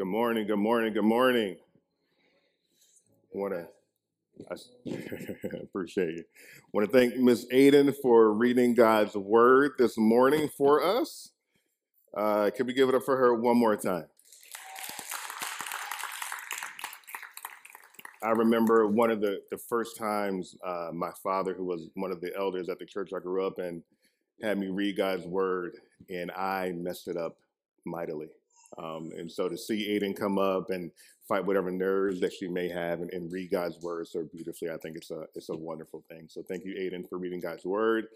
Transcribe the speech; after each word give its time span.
Good 0.00 0.06
morning, 0.06 0.46
good 0.46 0.56
morning, 0.56 0.94
good 0.94 1.04
morning. 1.04 1.56
Want 3.34 3.52
to 3.52 3.68
I 4.50 5.56
appreciate 5.62 6.14
you. 6.14 6.24
Want 6.72 6.90
to 6.90 6.98
thank 6.98 7.16
Miss 7.16 7.44
Aiden 7.52 7.94
for 8.00 8.32
reading 8.32 8.72
God's 8.72 9.14
word 9.14 9.72
this 9.76 9.98
morning 9.98 10.48
for 10.56 10.82
us. 10.82 11.32
Uh, 12.16 12.48
can 12.48 12.66
we 12.66 12.72
give 12.72 12.88
it 12.88 12.94
up 12.94 13.02
for 13.02 13.18
her 13.18 13.34
one 13.34 13.58
more 13.58 13.76
time? 13.76 14.06
I 18.22 18.30
remember 18.30 18.86
one 18.86 19.10
of 19.10 19.20
the, 19.20 19.42
the 19.50 19.58
first 19.58 19.98
times 19.98 20.56
uh, 20.64 20.92
my 20.94 21.10
father, 21.22 21.52
who 21.52 21.66
was 21.66 21.90
one 21.92 22.10
of 22.10 22.22
the 22.22 22.34
elders 22.34 22.70
at 22.70 22.78
the 22.78 22.86
church 22.86 23.10
I 23.14 23.18
grew 23.18 23.46
up 23.46 23.58
in, 23.58 23.82
had 24.42 24.56
me 24.56 24.68
read 24.68 24.96
God's 24.96 25.26
word, 25.26 25.74
and 26.08 26.30
I 26.30 26.72
messed 26.72 27.06
it 27.06 27.18
up 27.18 27.36
mightily. 27.84 28.28
Um, 28.78 29.10
and 29.16 29.30
so 29.30 29.48
to 29.48 29.58
see 29.58 29.88
Aiden 29.90 30.16
come 30.16 30.38
up 30.38 30.70
and 30.70 30.90
fight 31.28 31.44
whatever 31.44 31.70
nerves 31.70 32.20
that 32.20 32.32
she 32.32 32.48
may 32.48 32.68
have 32.68 33.00
and, 33.00 33.12
and, 33.12 33.32
read 33.32 33.50
God's 33.50 33.78
word 33.80 34.06
so 34.08 34.24
beautifully, 34.32 34.70
I 34.70 34.76
think 34.76 34.96
it's 34.96 35.10
a 35.10 35.24
it's 35.34 35.48
a 35.48 35.56
wonderful 35.56 36.04
thing. 36.08 36.26
So 36.28 36.42
thank 36.48 36.64
you, 36.64 36.74
Aiden, 36.74 37.08
for 37.08 37.18
reading 37.18 37.40
God's 37.40 37.64
word. 37.64 38.06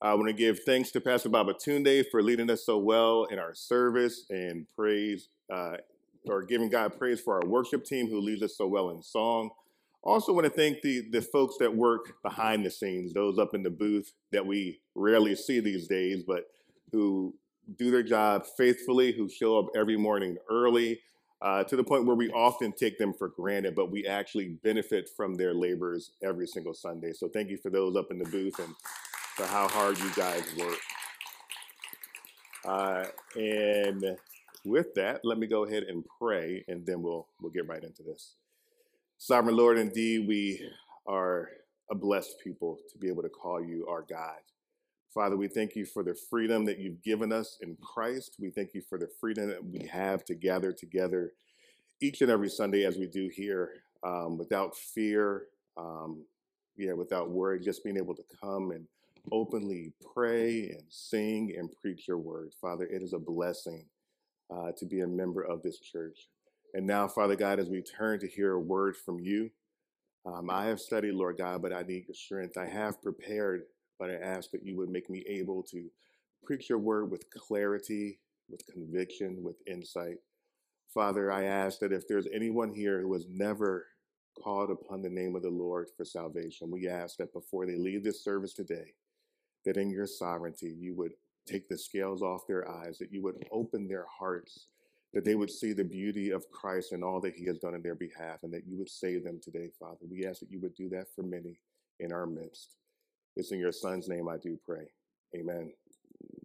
I 0.00 0.14
want 0.14 0.28
to 0.28 0.32
give 0.32 0.60
thanks 0.60 0.90
to 0.92 1.00
Pastor 1.00 1.28
Babatunde 1.28 2.04
for 2.10 2.22
leading 2.22 2.50
us 2.50 2.64
so 2.64 2.78
well 2.78 3.24
in 3.24 3.38
our 3.38 3.52
service 3.52 4.26
and 4.30 4.66
praise 4.76 5.28
uh, 5.52 5.78
or 6.26 6.42
giving 6.42 6.70
God 6.70 6.96
praise 6.96 7.20
for 7.20 7.34
our 7.34 7.48
worship 7.48 7.84
team 7.84 8.08
who 8.08 8.20
leads 8.20 8.42
us 8.42 8.56
so 8.56 8.66
well 8.66 8.90
in 8.90 9.02
song. 9.02 9.50
Also, 10.02 10.32
want 10.32 10.44
to 10.44 10.50
thank 10.50 10.80
the 10.82 11.08
the 11.10 11.20
folks 11.20 11.56
that 11.58 11.74
work 11.74 12.22
behind 12.22 12.64
the 12.64 12.70
scenes, 12.70 13.12
those 13.12 13.38
up 13.38 13.54
in 13.54 13.62
the 13.62 13.70
booth 13.70 14.12
that 14.30 14.46
we 14.46 14.80
rarely 14.94 15.34
see 15.34 15.60
these 15.60 15.88
days, 15.88 16.22
but 16.22 16.44
who 16.92 17.34
do 17.76 17.90
their 17.90 18.02
job 18.02 18.46
faithfully, 18.56 19.12
who 19.12 19.28
show 19.28 19.58
up 19.58 19.66
every 19.76 19.96
morning 19.96 20.36
early, 20.50 21.00
uh, 21.42 21.64
to 21.64 21.76
the 21.76 21.84
point 21.84 22.06
where 22.06 22.16
we 22.16 22.30
often 22.30 22.72
take 22.72 22.98
them 22.98 23.12
for 23.12 23.28
granted, 23.28 23.74
but 23.74 23.90
we 23.90 24.06
actually 24.06 24.48
benefit 24.64 25.08
from 25.16 25.34
their 25.34 25.54
labors 25.54 26.12
every 26.22 26.46
single 26.46 26.74
Sunday. 26.74 27.12
So 27.12 27.28
thank 27.28 27.50
you 27.50 27.56
for 27.56 27.70
those 27.70 27.96
up 27.96 28.10
in 28.10 28.18
the 28.18 28.24
booth 28.24 28.58
and 28.58 28.74
for 29.36 29.46
how 29.46 29.68
hard 29.68 29.98
you 29.98 30.10
guys 30.14 30.42
work. 30.58 30.78
Uh, 32.64 33.04
and 33.36 34.16
with 34.64 34.94
that, 34.94 35.20
let 35.24 35.38
me 35.38 35.46
go 35.46 35.64
ahead 35.64 35.84
and 35.84 36.04
pray, 36.20 36.64
and 36.68 36.84
then 36.84 37.02
we'll 37.02 37.28
we'll 37.40 37.52
get 37.52 37.68
right 37.68 37.82
into 37.82 38.02
this. 38.02 38.34
Sovereign 39.16 39.56
Lord, 39.56 39.78
indeed, 39.78 40.26
we 40.26 40.68
are 41.06 41.50
a 41.90 41.94
blessed 41.94 42.36
people 42.42 42.78
to 42.90 42.98
be 42.98 43.08
able 43.08 43.22
to 43.22 43.28
call 43.28 43.64
you 43.64 43.86
our 43.88 44.02
God. 44.02 44.38
Father, 45.12 45.36
we 45.36 45.48
thank 45.48 45.74
you 45.74 45.86
for 45.86 46.02
the 46.02 46.14
freedom 46.14 46.64
that 46.66 46.78
you've 46.78 47.02
given 47.02 47.32
us 47.32 47.58
in 47.62 47.76
Christ. 47.80 48.36
We 48.38 48.50
thank 48.50 48.74
you 48.74 48.82
for 48.82 48.98
the 48.98 49.08
freedom 49.20 49.48
that 49.48 49.64
we 49.64 49.86
have 49.86 50.24
to 50.26 50.34
gather 50.34 50.72
together 50.72 51.32
each 52.00 52.20
and 52.20 52.30
every 52.30 52.48
Sunday 52.48 52.84
as 52.84 52.98
we 52.98 53.06
do 53.06 53.28
here 53.34 53.70
um, 54.04 54.38
without 54.38 54.76
fear, 54.76 55.44
um, 55.76 56.24
yeah, 56.76 56.92
without 56.92 57.30
worry, 57.30 57.58
just 57.58 57.82
being 57.82 57.96
able 57.96 58.14
to 58.14 58.22
come 58.40 58.70
and 58.70 58.86
openly 59.32 59.92
pray 60.14 60.68
and 60.70 60.82
sing 60.88 61.54
and 61.58 61.70
preach 61.80 62.06
your 62.06 62.18
word. 62.18 62.52
Father, 62.60 62.84
it 62.84 63.02
is 63.02 63.12
a 63.14 63.18
blessing 63.18 63.84
uh, 64.54 64.72
to 64.76 64.86
be 64.86 65.00
a 65.00 65.06
member 65.06 65.42
of 65.42 65.62
this 65.62 65.80
church. 65.80 66.28
And 66.74 66.86
now, 66.86 67.08
Father 67.08 67.34
God, 67.34 67.58
as 67.58 67.68
we 67.68 67.82
turn 67.82 68.20
to 68.20 68.28
hear 68.28 68.52
a 68.52 68.60
word 68.60 68.96
from 68.96 69.18
you, 69.18 69.50
um, 70.26 70.50
I 70.50 70.66
have 70.66 70.80
studied, 70.80 71.14
Lord 71.14 71.38
God, 71.38 71.62
but 71.62 71.72
I 71.72 71.82
need 71.82 72.06
your 72.06 72.14
strength. 72.14 72.58
I 72.58 72.66
have 72.66 73.02
prepared 73.02 73.62
but 73.98 74.10
I 74.10 74.14
ask 74.14 74.50
that 74.50 74.64
you 74.64 74.76
would 74.76 74.90
make 74.90 75.10
me 75.10 75.24
able 75.28 75.62
to 75.64 75.90
preach 76.44 76.68
your 76.68 76.78
word 76.78 77.10
with 77.10 77.28
clarity, 77.30 78.18
with 78.48 78.66
conviction, 78.66 79.42
with 79.42 79.56
insight. 79.66 80.16
Father, 80.92 81.30
I 81.30 81.44
ask 81.44 81.80
that 81.80 81.92
if 81.92 82.08
there's 82.08 82.28
anyone 82.32 82.72
here 82.72 83.00
who 83.00 83.12
has 83.12 83.26
never 83.28 83.86
called 84.42 84.70
upon 84.70 85.02
the 85.02 85.10
name 85.10 85.36
of 85.36 85.42
the 85.42 85.50
Lord 85.50 85.88
for 85.96 86.04
salvation, 86.04 86.70
we 86.70 86.88
ask 86.88 87.16
that 87.18 87.32
before 87.32 87.66
they 87.66 87.76
leave 87.76 88.04
this 88.04 88.24
service 88.24 88.54
today, 88.54 88.94
that 89.64 89.76
in 89.76 89.90
your 89.90 90.06
sovereignty, 90.06 90.74
you 90.78 90.94
would 90.94 91.12
take 91.46 91.68
the 91.68 91.76
scales 91.76 92.22
off 92.22 92.46
their 92.46 92.70
eyes, 92.70 92.98
that 92.98 93.12
you 93.12 93.22
would 93.22 93.44
open 93.50 93.88
their 93.88 94.06
hearts, 94.06 94.66
that 95.12 95.24
they 95.24 95.34
would 95.34 95.50
see 95.50 95.72
the 95.72 95.84
beauty 95.84 96.30
of 96.30 96.48
Christ 96.50 96.92
and 96.92 97.02
all 97.02 97.20
that 97.20 97.34
he 97.34 97.46
has 97.46 97.58
done 97.58 97.74
in 97.74 97.82
their 97.82 97.94
behalf, 97.94 98.42
and 98.42 98.52
that 98.52 98.66
you 98.66 98.76
would 98.78 98.90
save 98.90 99.24
them 99.24 99.40
today, 99.42 99.70
Father. 99.78 100.06
We 100.08 100.26
ask 100.26 100.40
that 100.40 100.50
you 100.50 100.60
would 100.60 100.74
do 100.74 100.88
that 100.90 101.06
for 101.14 101.22
many 101.22 101.58
in 102.00 102.12
our 102.12 102.26
midst. 102.26 102.76
It's 103.38 103.52
in 103.52 103.60
your 103.60 103.70
son's 103.70 104.08
name 104.08 104.28
I 104.28 104.36
do 104.36 104.58
pray. 104.66 104.90
Amen. 105.36 105.70
I 106.34 106.40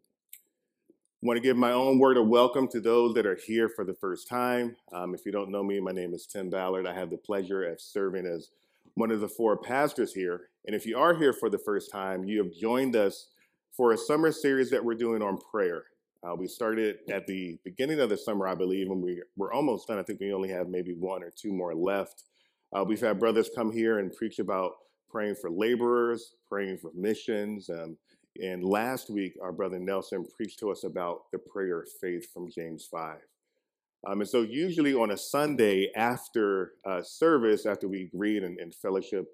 want 1.24 1.38
to 1.38 1.42
give 1.42 1.58
my 1.58 1.72
own 1.72 1.98
word 1.98 2.18
of 2.18 2.28
welcome 2.28 2.68
to 2.68 2.80
those 2.80 3.16
that 3.16 3.26
are 3.26 3.40
here 3.48 3.68
for 3.68 3.84
the 3.84 3.96
first 3.96 4.30
time. 4.30 4.76
Um, 4.94 5.16
if 5.16 5.26
you 5.26 5.32
don't 5.32 5.50
know 5.50 5.64
me, 5.64 5.80
my 5.80 5.92
name 5.92 6.14
is 6.14 6.28
Tim 6.28 6.52
Ballard. 6.52 6.86
I 6.86 6.94
have 6.94 7.10
the 7.10 7.18
pleasure 7.18 7.64
of 7.64 7.82
serving 7.82 8.28
as 8.28 8.52
one 8.94 9.10
of 9.10 9.22
the 9.22 9.28
four 9.28 9.58
pastors 9.58 10.14
here. 10.14 10.42
And 10.68 10.76
if 10.76 10.86
you 10.86 10.96
are 11.00 11.16
here 11.16 11.34
for 11.34 11.50
the 11.50 11.58
first 11.58 11.92
time, 11.92 12.26
you 12.26 12.44
have 12.44 12.54
joined 12.54 12.96
us 12.96 13.30
for 13.76 13.94
a 13.94 13.98
summer 13.98 14.32
series 14.32 14.70
that 14.70 14.86
we're 14.86 14.94
doing 14.94 15.24
on 15.24 15.40
prayer. 15.52 15.86
Uh, 16.24 16.36
we 16.36 16.48
started 16.48 16.98
at 17.12 17.26
the 17.26 17.58
beginning 17.64 18.02
of 18.02 18.10
the 18.10 18.18
summer, 18.18 18.48
I 18.48 18.54
believe, 18.54 18.92
and 18.92 19.02
we, 19.02 19.20
we're 19.36 19.52
almost 19.52 19.88
done. 19.88 19.98
I 19.98 20.04
think 20.04 20.20
we 20.20 20.32
only 20.32 20.50
have 20.50 20.70
maybe 20.70 20.94
one 20.94 21.24
or 21.24 21.32
two 21.36 21.54
more 21.54 21.74
left. 21.74 22.26
Uh, 22.72 22.84
we've 22.84 23.02
had 23.02 23.18
brothers 23.18 23.50
come 23.56 23.72
here 23.72 23.98
and 23.98 24.14
preach 24.14 24.38
about 24.38 24.74
praying 25.14 25.36
for 25.40 25.52
laborers, 25.52 26.34
praying 26.50 26.80
for 26.80 26.92
missions. 26.96 27.70
Um, 27.70 27.96
and 28.42 28.66
last 28.66 29.12
week, 29.12 29.38
our 29.44 29.52
brother 29.52 29.78
Nelson 29.78 30.26
preached 30.36 30.60
to 30.60 30.72
us 30.72 30.84
about 30.84 31.32
the 31.32 31.38
prayer 31.38 31.82
of 31.82 31.88
faith 32.02 32.34
from 32.34 32.50
James 32.50 32.88
5. 32.92 33.18
Um, 34.08 34.22
and 34.22 34.30
so, 34.30 34.42
usually 34.42 34.96
on 34.96 35.12
a 35.12 35.18
Sunday 35.18 35.92
after 35.96 36.74
uh, 36.84 37.04
service, 37.04 37.66
after 37.68 37.88
we 37.88 38.10
greet 38.14 38.44
and, 38.44 38.60
and 38.60 38.74
fellowship 38.74 39.28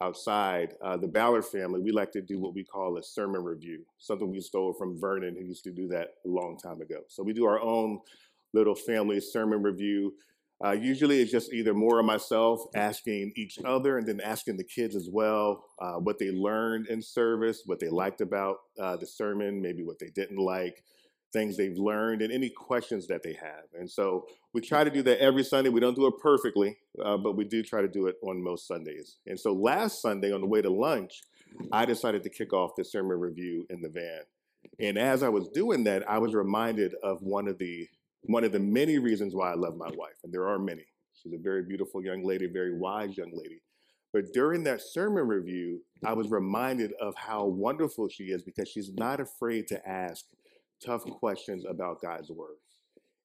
outside, 0.00 0.74
uh, 0.82 0.96
the 0.96 1.08
Ballard 1.08 1.44
family, 1.44 1.80
we 1.80 1.90
like 1.90 2.12
to 2.12 2.22
do 2.22 2.38
what 2.38 2.54
we 2.54 2.64
call 2.64 2.96
a 2.96 3.02
sermon 3.02 3.42
review, 3.42 3.84
something 3.98 4.30
we 4.30 4.40
stole 4.40 4.72
from 4.72 4.98
Vernon, 4.98 5.36
who 5.36 5.44
used 5.44 5.64
to 5.64 5.72
do 5.72 5.88
that 5.88 6.10
a 6.24 6.28
long 6.28 6.56
time 6.56 6.80
ago. 6.80 7.00
So, 7.08 7.24
we 7.24 7.32
do 7.32 7.44
our 7.44 7.60
own 7.60 7.98
little 8.54 8.76
family 8.76 9.20
sermon 9.20 9.62
review. 9.62 10.14
Uh, 10.64 10.72
usually 10.72 11.20
it's 11.20 11.32
just 11.32 11.52
either 11.52 11.74
more 11.74 11.98
of 11.98 12.06
myself 12.06 12.60
asking 12.74 13.32
each 13.36 13.58
other 13.64 13.98
and 13.98 14.06
then 14.06 14.20
asking 14.20 14.56
the 14.56 14.64
kids 14.64 14.94
as 14.94 15.08
well 15.10 15.64
uh, 15.80 15.94
what 15.94 16.18
they 16.18 16.30
learned 16.30 16.86
in 16.86 17.02
service, 17.02 17.62
what 17.66 17.80
they 17.80 17.88
liked 17.88 18.20
about 18.20 18.58
uh, 18.78 18.96
the 18.96 19.06
sermon, 19.06 19.60
maybe 19.60 19.82
what 19.82 19.98
they 19.98 20.10
didn't 20.14 20.38
like, 20.38 20.84
things 21.32 21.56
they've 21.56 21.76
learned, 21.76 22.22
and 22.22 22.32
any 22.32 22.48
questions 22.48 23.08
that 23.08 23.22
they 23.22 23.32
have. 23.32 23.64
And 23.78 23.90
so 23.90 24.26
we 24.52 24.60
try 24.60 24.84
to 24.84 24.90
do 24.90 25.02
that 25.02 25.18
every 25.18 25.42
Sunday. 25.42 25.70
We 25.70 25.80
don't 25.80 25.96
do 25.96 26.06
it 26.06 26.14
perfectly, 26.22 26.78
uh, 27.04 27.16
but 27.16 27.36
we 27.36 27.44
do 27.44 27.62
try 27.62 27.82
to 27.82 27.88
do 27.88 28.06
it 28.06 28.16
on 28.22 28.42
most 28.42 28.68
Sundays. 28.68 29.16
And 29.26 29.38
so 29.38 29.52
last 29.52 30.00
Sunday 30.00 30.32
on 30.32 30.40
the 30.40 30.46
way 30.46 30.62
to 30.62 30.70
lunch, 30.70 31.22
I 31.72 31.84
decided 31.84 32.22
to 32.22 32.30
kick 32.30 32.52
off 32.52 32.76
the 32.76 32.84
sermon 32.84 33.18
review 33.18 33.66
in 33.70 33.82
the 33.82 33.88
van. 33.88 34.22
And 34.78 34.96
as 34.96 35.22
I 35.22 35.28
was 35.28 35.48
doing 35.48 35.84
that, 35.84 36.08
I 36.08 36.18
was 36.18 36.34
reminded 36.34 36.94
of 37.02 37.22
one 37.22 37.48
of 37.48 37.58
the 37.58 37.88
one 38.26 38.44
of 38.44 38.52
the 38.52 38.58
many 38.58 38.98
reasons 38.98 39.34
why 39.34 39.50
I 39.50 39.54
love 39.54 39.76
my 39.76 39.90
wife, 39.96 40.18
and 40.22 40.32
there 40.32 40.48
are 40.48 40.58
many. 40.58 40.86
She's 41.14 41.32
a 41.32 41.38
very 41.38 41.62
beautiful 41.62 42.04
young 42.04 42.24
lady, 42.24 42.46
very 42.46 42.76
wise 42.76 43.16
young 43.16 43.32
lady. 43.32 43.60
But 44.12 44.32
during 44.32 44.62
that 44.64 44.80
sermon 44.80 45.26
review, 45.26 45.80
I 46.04 46.12
was 46.12 46.30
reminded 46.30 46.92
of 47.00 47.14
how 47.16 47.46
wonderful 47.46 48.08
she 48.08 48.24
is 48.24 48.42
because 48.42 48.68
she's 48.68 48.92
not 48.94 49.20
afraid 49.20 49.66
to 49.68 49.88
ask 49.88 50.24
tough 50.84 51.04
questions 51.04 51.64
about 51.68 52.00
God's 52.00 52.30
word. 52.30 52.56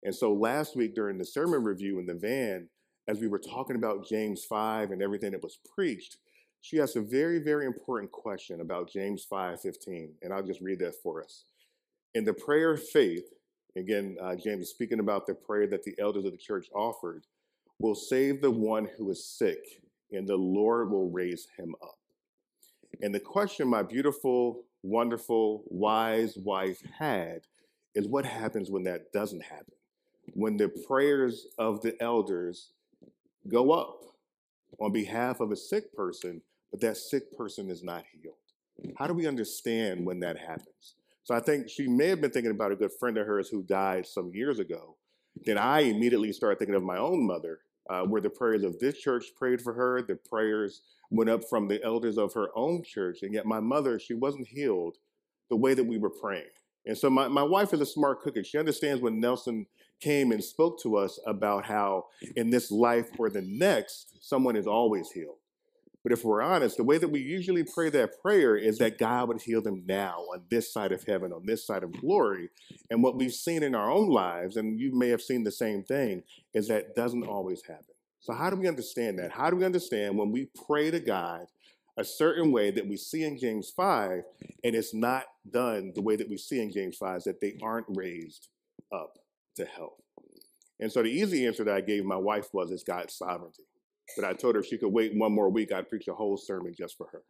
And 0.03 0.15
so 0.15 0.33
last 0.33 0.75
week 0.75 0.95
during 0.95 1.17
the 1.17 1.25
sermon 1.25 1.63
review 1.63 1.99
in 1.99 2.05
the 2.05 2.15
van, 2.15 2.69
as 3.07 3.19
we 3.19 3.27
were 3.27 3.39
talking 3.39 3.75
about 3.75 4.07
James 4.07 4.45
5 4.45 4.91
and 4.91 5.01
everything 5.01 5.31
that 5.31 5.43
was 5.43 5.59
preached, 5.75 6.17
she 6.61 6.79
asked 6.79 6.95
a 6.95 7.01
very, 7.01 7.39
very 7.39 7.65
important 7.65 8.11
question 8.11 8.61
about 8.61 8.91
James 8.91 9.25
5:15. 9.25 10.15
And 10.21 10.33
I'll 10.33 10.43
just 10.43 10.61
read 10.61 10.79
that 10.79 10.95
for 11.01 11.23
us. 11.23 11.45
In 12.13 12.25
the 12.25 12.33
prayer 12.33 12.71
of 12.71 12.83
faith, 12.83 13.31
Again, 13.79 14.17
uh, 14.21 14.35
James 14.35 14.63
is 14.63 14.69
speaking 14.69 14.99
about 14.99 15.25
the 15.25 15.33
prayer 15.33 15.65
that 15.67 15.83
the 15.83 15.95
elders 15.99 16.25
of 16.25 16.31
the 16.31 16.37
church 16.37 16.67
offered 16.75 17.23
will 17.79 17.95
save 17.95 18.41
the 18.41 18.51
one 18.51 18.89
who 18.97 19.09
is 19.09 19.25
sick, 19.25 19.81
and 20.11 20.27
the 20.27 20.35
Lord 20.35 20.91
will 20.91 21.09
raise 21.09 21.47
him 21.57 21.73
up. 21.81 21.97
And 23.01 23.15
the 23.15 23.21
question 23.21 23.69
my 23.69 23.83
beautiful, 23.83 24.65
wonderful, 24.83 25.63
wise 25.67 26.37
wife 26.37 26.81
had 26.97 27.43
is 27.95 28.05
what 28.05 28.25
happens 28.25 28.69
when 28.69 28.83
that 28.83 29.13
doesn't 29.13 29.43
happen? 29.43 29.73
When 30.33 30.57
the 30.57 30.67
prayers 30.67 31.47
of 31.57 31.81
the 31.81 31.95
elders 32.01 32.73
go 33.47 33.71
up 33.71 34.01
on 34.79 34.91
behalf 34.91 35.39
of 35.39 35.51
a 35.51 35.55
sick 35.55 35.95
person, 35.95 36.41
but 36.69 36.81
that 36.81 36.97
sick 36.97 37.35
person 37.37 37.69
is 37.69 37.81
not 37.81 38.03
healed. 38.11 38.35
How 38.97 39.07
do 39.07 39.13
we 39.13 39.25
understand 39.25 40.05
when 40.05 40.19
that 40.19 40.37
happens? 40.37 40.95
So 41.23 41.35
I 41.35 41.39
think 41.39 41.69
she 41.69 41.87
may 41.87 42.07
have 42.07 42.21
been 42.21 42.31
thinking 42.31 42.51
about 42.51 42.71
a 42.71 42.75
good 42.75 42.91
friend 42.99 43.17
of 43.17 43.27
hers 43.27 43.49
who 43.49 43.63
died 43.63 44.07
some 44.07 44.31
years 44.33 44.59
ago. 44.59 44.95
Then 45.45 45.57
I 45.57 45.81
immediately 45.81 46.31
started 46.33 46.59
thinking 46.59 46.75
of 46.75 46.83
my 46.83 46.97
own 46.97 47.25
mother, 47.25 47.59
uh, 47.89 48.01
where 48.03 48.21
the 48.21 48.29
prayers 48.29 48.63
of 48.63 48.79
this 48.79 48.97
church 48.97 49.25
prayed 49.37 49.61
for 49.61 49.73
her. 49.73 50.01
The 50.01 50.15
prayers 50.15 50.81
went 51.11 51.29
up 51.29 51.43
from 51.49 51.67
the 51.67 51.83
elders 51.83 52.17
of 52.17 52.33
her 52.33 52.49
own 52.55 52.83
church. 52.83 53.19
And 53.21 53.33
yet 53.33 53.45
my 53.45 53.59
mother, 53.59 53.99
she 53.99 54.13
wasn't 54.13 54.47
healed 54.47 54.97
the 55.49 55.55
way 55.55 55.73
that 55.73 55.83
we 55.83 55.97
were 55.97 56.09
praying. 56.09 56.49
And 56.85 56.97
so 56.97 57.09
my, 57.09 57.27
my 57.27 57.43
wife 57.43 57.73
is 57.73 57.81
a 57.81 57.85
smart 57.85 58.21
cookie. 58.21 58.43
She 58.43 58.57
understands 58.57 59.01
when 59.01 59.19
Nelson 59.19 59.65
came 59.99 60.31
and 60.31 60.43
spoke 60.43 60.81
to 60.81 60.95
us 60.95 61.19
about 61.27 61.65
how 61.65 62.05
in 62.35 62.49
this 62.49 62.71
life 62.71 63.09
or 63.17 63.29
the 63.29 63.41
next, 63.41 64.17
someone 64.21 64.55
is 64.55 64.67
always 64.67 65.11
healed. 65.11 65.37
But 66.03 66.13
if 66.13 66.23
we're 66.23 66.41
honest, 66.41 66.77
the 66.77 66.83
way 66.83 66.97
that 66.97 67.09
we 67.09 67.19
usually 67.19 67.63
pray 67.63 67.89
that 67.89 68.21
prayer 68.21 68.55
is 68.55 68.77
that 68.77 68.97
God 68.97 69.27
would 69.27 69.41
heal 69.41 69.61
them 69.61 69.83
now 69.85 70.19
on 70.33 70.43
this 70.49 70.71
side 70.71 70.91
of 70.91 71.03
heaven, 71.03 71.33
on 71.33 71.45
this 71.45 71.65
side 71.67 71.83
of 71.83 71.91
glory. 71.91 72.49
And 72.89 73.03
what 73.03 73.17
we've 73.17 73.33
seen 73.33 73.63
in 73.63 73.75
our 73.75 73.91
own 73.91 74.09
lives, 74.09 74.55
and 74.55 74.79
you 74.79 74.97
may 74.97 75.09
have 75.09 75.21
seen 75.21 75.43
the 75.43 75.51
same 75.51 75.83
thing, 75.83 76.23
is 76.53 76.69
that 76.69 76.95
doesn't 76.95 77.27
always 77.27 77.61
happen. 77.67 77.95
So, 78.21 78.33
how 78.33 78.49
do 78.49 78.55
we 78.55 78.67
understand 78.67 79.19
that? 79.19 79.31
How 79.31 79.49
do 79.49 79.57
we 79.57 79.65
understand 79.65 80.17
when 80.17 80.31
we 80.31 80.49
pray 80.67 80.91
to 80.91 80.99
God 80.99 81.47
a 81.97 82.03
certain 82.03 82.51
way 82.51 82.71
that 82.71 82.87
we 82.87 82.95
see 82.95 83.23
in 83.23 83.37
James 83.37 83.69
5, 83.75 84.23
and 84.63 84.75
it's 84.75 84.93
not 84.93 85.25
done 85.49 85.91
the 85.95 86.01
way 86.01 86.15
that 86.15 86.29
we 86.29 86.37
see 86.37 86.61
in 86.61 86.71
James 86.71 86.97
5, 86.97 87.17
is 87.17 87.23
that 87.25 87.41
they 87.41 87.57
aren't 87.61 87.87
raised 87.89 88.47
up 88.93 89.19
to 89.57 89.65
health? 89.65 90.01
And 90.79 90.91
so 90.91 91.03
the 91.03 91.09
easy 91.09 91.45
answer 91.45 91.65
that 91.65 91.75
I 91.75 91.81
gave 91.81 92.05
my 92.05 92.15
wife 92.15 92.53
was 92.53 92.71
it's 92.71 92.83
God's 92.83 93.13
sovereignty. 93.13 93.63
But 94.15 94.25
I 94.25 94.33
told 94.33 94.55
her 94.55 94.61
if 94.61 94.67
she 94.67 94.77
could 94.77 94.93
wait 94.93 95.15
one 95.15 95.31
more 95.31 95.49
week, 95.49 95.71
I'd 95.71 95.89
preach 95.89 96.07
a 96.07 96.13
whole 96.13 96.37
sermon 96.37 96.73
just 96.77 96.97
for 96.97 97.07
her. 97.11 97.23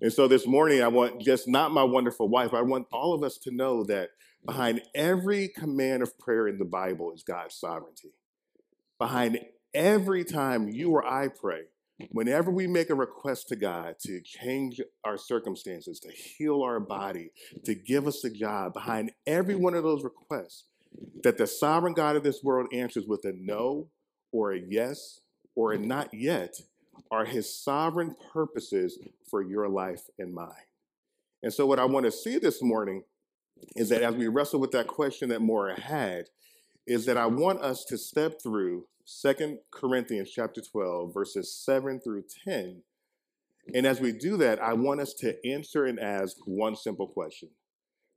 And 0.00 0.12
so 0.12 0.28
this 0.28 0.46
morning, 0.46 0.82
I 0.82 0.88
want 0.88 1.22
just 1.22 1.48
not 1.48 1.72
my 1.72 1.82
wonderful 1.82 2.28
wife, 2.28 2.52
I 2.52 2.62
want 2.62 2.86
all 2.92 3.14
of 3.14 3.22
us 3.22 3.38
to 3.38 3.50
know 3.50 3.84
that 3.84 4.10
behind 4.44 4.82
every 4.94 5.48
command 5.48 6.02
of 6.02 6.18
prayer 6.18 6.46
in 6.48 6.58
the 6.58 6.64
Bible 6.64 7.12
is 7.12 7.22
God's 7.22 7.54
sovereignty. 7.54 8.12
Behind 8.98 9.38
every 9.74 10.24
time 10.24 10.68
you 10.68 10.90
or 10.90 11.06
I 11.06 11.28
pray, 11.28 11.62
whenever 12.10 12.50
we 12.50 12.66
make 12.66 12.90
a 12.90 12.94
request 12.94 13.48
to 13.48 13.56
God 13.56 13.96
to 14.00 14.20
change 14.20 14.80
our 15.04 15.16
circumstances, 15.16 15.98
to 16.00 16.10
heal 16.10 16.62
our 16.62 16.78
body, 16.80 17.30
to 17.64 17.74
give 17.74 18.06
us 18.06 18.22
a 18.24 18.30
job, 18.30 18.74
behind 18.74 19.12
every 19.26 19.54
one 19.54 19.74
of 19.74 19.82
those 19.82 20.04
requests, 20.04 20.64
that 21.22 21.38
the 21.38 21.46
sovereign 21.46 21.94
God 21.94 22.16
of 22.16 22.22
this 22.22 22.42
world 22.42 22.68
answers 22.72 23.06
with 23.06 23.24
a 23.24 23.32
no 23.34 23.88
or 24.32 24.52
a 24.52 24.60
yes 24.60 25.20
or 25.56 25.72
a 25.72 25.78
not 25.78 26.14
yet 26.14 26.60
are 27.10 27.24
his 27.24 27.52
sovereign 27.52 28.14
purposes 28.32 28.98
for 29.28 29.42
your 29.42 29.68
life 29.68 30.02
and 30.18 30.32
mine. 30.32 30.50
And 31.42 31.52
so, 31.52 31.66
what 31.66 31.80
I 31.80 31.84
want 31.84 32.06
to 32.06 32.12
see 32.12 32.38
this 32.38 32.62
morning 32.62 33.02
is 33.74 33.88
that 33.88 34.02
as 34.02 34.14
we 34.14 34.28
wrestle 34.28 34.60
with 34.60 34.70
that 34.72 34.86
question 34.86 35.30
that 35.30 35.42
Maura 35.42 35.80
had, 35.80 36.26
is 36.86 37.06
that 37.06 37.16
I 37.16 37.26
want 37.26 37.60
us 37.62 37.84
to 37.86 37.98
step 37.98 38.40
through 38.40 38.86
Second 39.04 39.58
Corinthians 39.70 40.30
chapter 40.30 40.60
12, 40.60 41.12
verses 41.12 41.54
7 41.54 42.00
through 42.00 42.24
10. 42.44 42.82
And 43.74 43.86
as 43.86 44.00
we 44.00 44.12
do 44.12 44.36
that, 44.36 44.62
I 44.62 44.74
want 44.74 45.00
us 45.00 45.12
to 45.14 45.36
answer 45.48 45.84
and 45.84 45.98
ask 45.98 46.36
one 46.44 46.76
simple 46.76 47.08
question 47.08 47.50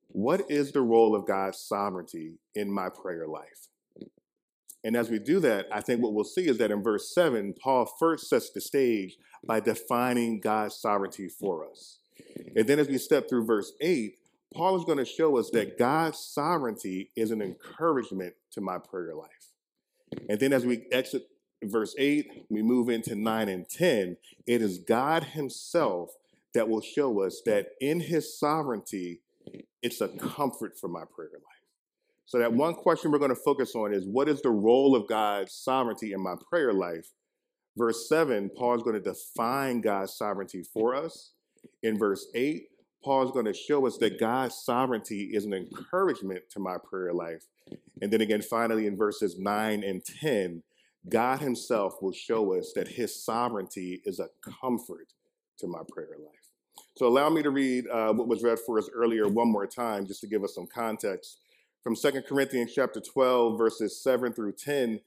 What 0.08 0.50
is 0.50 0.72
the 0.72 0.82
role 0.82 1.16
of 1.16 1.28
God's 1.28 1.60
sovereignty 1.60 2.40
in 2.54 2.72
my 2.72 2.90
prayer 2.90 3.28
life? 3.28 3.69
And 4.84 4.96
as 4.96 5.10
we 5.10 5.20
do 5.20 5.40
that, 5.42 5.68
I 5.72 5.82
think 5.82 6.02
what 6.02 6.14
we'll 6.14 6.24
see 6.24 6.48
is 6.48 6.58
that 6.60 6.72
in 6.72 6.82
verse 6.82 7.14
7, 7.14 7.54
Paul 7.62 7.86
first 7.86 8.30
sets 8.30 8.50
the 8.50 8.62
stage 8.62 9.18
by 9.46 9.60
defining 9.60 10.40
God's 10.40 10.76
sovereignty 10.76 11.28
for 11.28 11.70
us. 11.70 12.00
And 12.56 12.68
then 12.68 12.80
as 12.80 12.88
we 12.88 12.98
step 12.98 13.30
through 13.30 13.46
verse 13.46 13.74
8, 13.82 14.18
Paul 14.54 14.78
is 14.78 14.86
going 14.86 14.98
to 14.98 15.06
show 15.06 15.38
us 15.38 15.50
that 15.52 15.78
God's 15.78 16.20
sovereignty 16.20 17.12
is 17.16 17.32
an 17.32 17.42
encouragement 17.42 18.34
to 18.52 18.62
my 18.62 18.78
prayer 18.78 19.14
life. 19.14 19.30
And 20.28 20.40
then 20.40 20.54
as 20.54 20.66
we 20.66 20.86
exit 20.92 21.28
verse 21.64 21.94
8, 21.98 22.46
we 22.50 22.62
move 22.62 22.90
into 22.90 23.16
9 23.16 23.50
and 23.50 23.70
10. 23.70 24.18
It 24.48 24.62
is 24.62 24.80
God 24.80 25.24
Himself 25.24 26.16
that 26.54 26.68
will 26.68 26.82
show 26.82 27.22
us 27.22 27.42
that 27.46 27.74
in 27.80 28.00
His 28.00 28.38
sovereignty, 28.38 29.22
it's 29.82 30.02
a 30.02 30.08
comfort 30.08 30.78
for 30.80 30.88
my 30.88 31.04
prayer 31.06 31.30
life. 31.34 31.59
So, 32.30 32.38
that 32.38 32.54
one 32.54 32.76
question 32.76 33.10
we're 33.10 33.18
going 33.18 33.34
to 33.34 33.42
focus 33.44 33.74
on 33.74 33.92
is 33.92 34.06
what 34.06 34.30
is 34.30 34.40
the 34.44 34.52
role 34.52 34.96
of 34.96 35.08
God's 35.08 35.52
sovereignty 35.52 36.14
in 36.14 36.22
my 36.22 36.36
prayer 36.48 36.72
life? 36.72 37.08
Verse 37.76 38.08
7, 38.08 38.52
Paul 38.56 38.76
is 38.76 38.84
going 38.84 39.02
to 39.02 39.02
define 39.02 39.82
God's 39.82 40.16
sovereignty 40.16 40.62
for 40.72 40.94
us. 40.94 41.32
In 41.82 41.98
verse 41.98 42.28
8, 42.36 42.68
Paul 43.04 43.26
is 43.26 43.32
going 43.32 43.46
to 43.46 43.54
show 43.56 43.88
us 43.88 43.98
that 43.98 44.20
God's 44.20 44.54
sovereignty 44.64 45.32
is 45.34 45.44
an 45.46 45.54
encouragement 45.54 46.44
to 46.52 46.60
my 46.60 46.76
prayer 46.88 47.14
life. 47.14 47.48
And 48.00 48.14
then 48.14 48.22
again, 48.22 48.44
finally, 48.44 48.86
in 48.86 48.96
verses 48.96 49.40
9 49.40 49.84
and 49.84 50.06
10, 50.06 50.62
God 51.10 51.40
Himself 51.40 51.96
will 52.00 52.14
show 52.14 52.54
us 52.54 52.74
that 52.76 52.90
His 52.90 53.26
sovereignty 53.26 54.04
is 54.06 54.20
a 54.20 54.30
comfort 54.62 55.14
to 55.58 55.66
my 55.66 55.82
prayer 55.92 56.18
life. 56.20 56.86
So, 56.96 57.08
allow 57.08 57.32
me 57.32 57.42
to 57.42 57.50
read 57.50 57.88
uh, 57.88 58.14
what 58.14 58.28
was 58.28 58.44
read 58.44 58.60
for 58.60 58.78
us 58.78 58.88
earlier 58.94 59.28
one 59.28 59.52
more 59.52 59.66
time, 59.66 60.06
just 60.06 60.22
to 60.22 60.28
give 60.28 60.44
us 60.44 60.54
some 60.54 60.68
context 60.68 61.40
from 61.82 61.96
Second 61.96 62.24
Corinthians 62.28 62.74
chapter 62.74 63.00
12, 63.00 63.58
verses 63.58 64.02
7 64.04 64.34
through 64.34 64.54
10. 64.54 65.00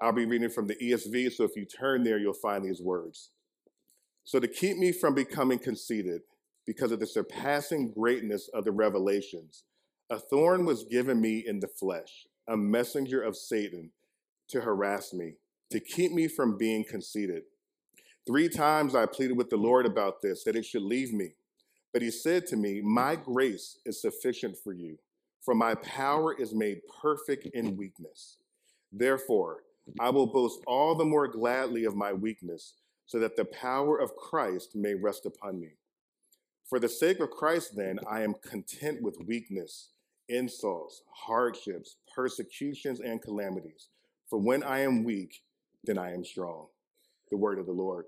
I'll 0.00 0.12
be 0.12 0.24
reading 0.24 0.48
from 0.48 0.66
the 0.66 0.76
ESV, 0.76 1.32
so 1.32 1.44
if 1.44 1.54
you 1.54 1.66
turn 1.66 2.02
there, 2.02 2.18
you'll 2.18 2.32
find 2.32 2.64
these 2.64 2.80
words. 2.80 3.30
So, 4.24 4.40
to 4.40 4.48
keep 4.48 4.78
me 4.78 4.90
from 4.90 5.14
becoming 5.14 5.58
conceited, 5.58 6.22
because 6.66 6.92
of 6.92 7.00
the 7.00 7.06
surpassing 7.06 7.92
greatness 7.92 8.48
of 8.54 8.64
the 8.64 8.72
revelations, 8.72 9.64
a 10.08 10.18
thorn 10.18 10.64
was 10.64 10.84
given 10.84 11.20
me 11.20 11.44
in 11.46 11.60
the 11.60 11.68
flesh, 11.68 12.26
a 12.48 12.56
messenger 12.56 13.20
of 13.20 13.36
Satan 13.36 13.90
to 14.48 14.62
harass 14.62 15.12
me, 15.12 15.34
to 15.70 15.78
keep 15.78 16.10
me 16.12 16.26
from 16.26 16.56
being 16.56 16.84
conceited. 16.88 17.42
Three 18.26 18.48
times 18.48 18.94
I 18.94 19.04
pleaded 19.04 19.36
with 19.36 19.50
the 19.50 19.58
Lord 19.58 19.84
about 19.84 20.22
this, 20.22 20.42
that 20.44 20.56
it 20.56 20.64
should 20.64 20.82
leave 20.82 21.12
me. 21.12 21.34
But 21.92 22.00
he 22.00 22.10
said 22.10 22.46
to 22.46 22.56
me, 22.56 22.80
My 22.80 23.14
grace 23.14 23.78
is 23.84 24.00
sufficient 24.00 24.56
for 24.56 24.72
you 24.72 24.98
for 25.44 25.54
my 25.54 25.74
power 25.76 26.34
is 26.34 26.54
made 26.54 26.80
perfect 27.02 27.46
in 27.54 27.76
weakness. 27.76 28.38
Therefore, 28.90 29.64
I 30.00 30.08
will 30.10 30.26
boast 30.26 30.60
all 30.66 30.94
the 30.94 31.04
more 31.04 31.28
gladly 31.28 31.84
of 31.84 31.94
my 31.94 32.12
weakness, 32.12 32.74
so 33.06 33.18
that 33.18 33.36
the 33.36 33.44
power 33.44 33.98
of 33.98 34.16
Christ 34.16 34.74
may 34.74 34.94
rest 34.94 35.26
upon 35.26 35.60
me. 35.60 35.72
For 36.64 36.78
the 36.78 36.88
sake 36.88 37.20
of 37.20 37.30
Christ, 37.30 37.76
then, 37.76 37.98
I 38.08 38.22
am 38.22 38.34
content 38.42 39.02
with 39.02 39.18
weakness, 39.26 39.90
insults, 40.30 41.02
hardships, 41.12 41.96
persecutions, 42.14 43.00
and 43.00 43.20
calamities. 43.20 43.88
For 44.30 44.38
when 44.38 44.62
I 44.62 44.80
am 44.80 45.04
weak, 45.04 45.42
then 45.84 45.98
I 45.98 46.14
am 46.14 46.24
strong. 46.24 46.68
The 47.30 47.36
word 47.36 47.58
of 47.58 47.66
the 47.66 47.72
Lord. 47.72 48.06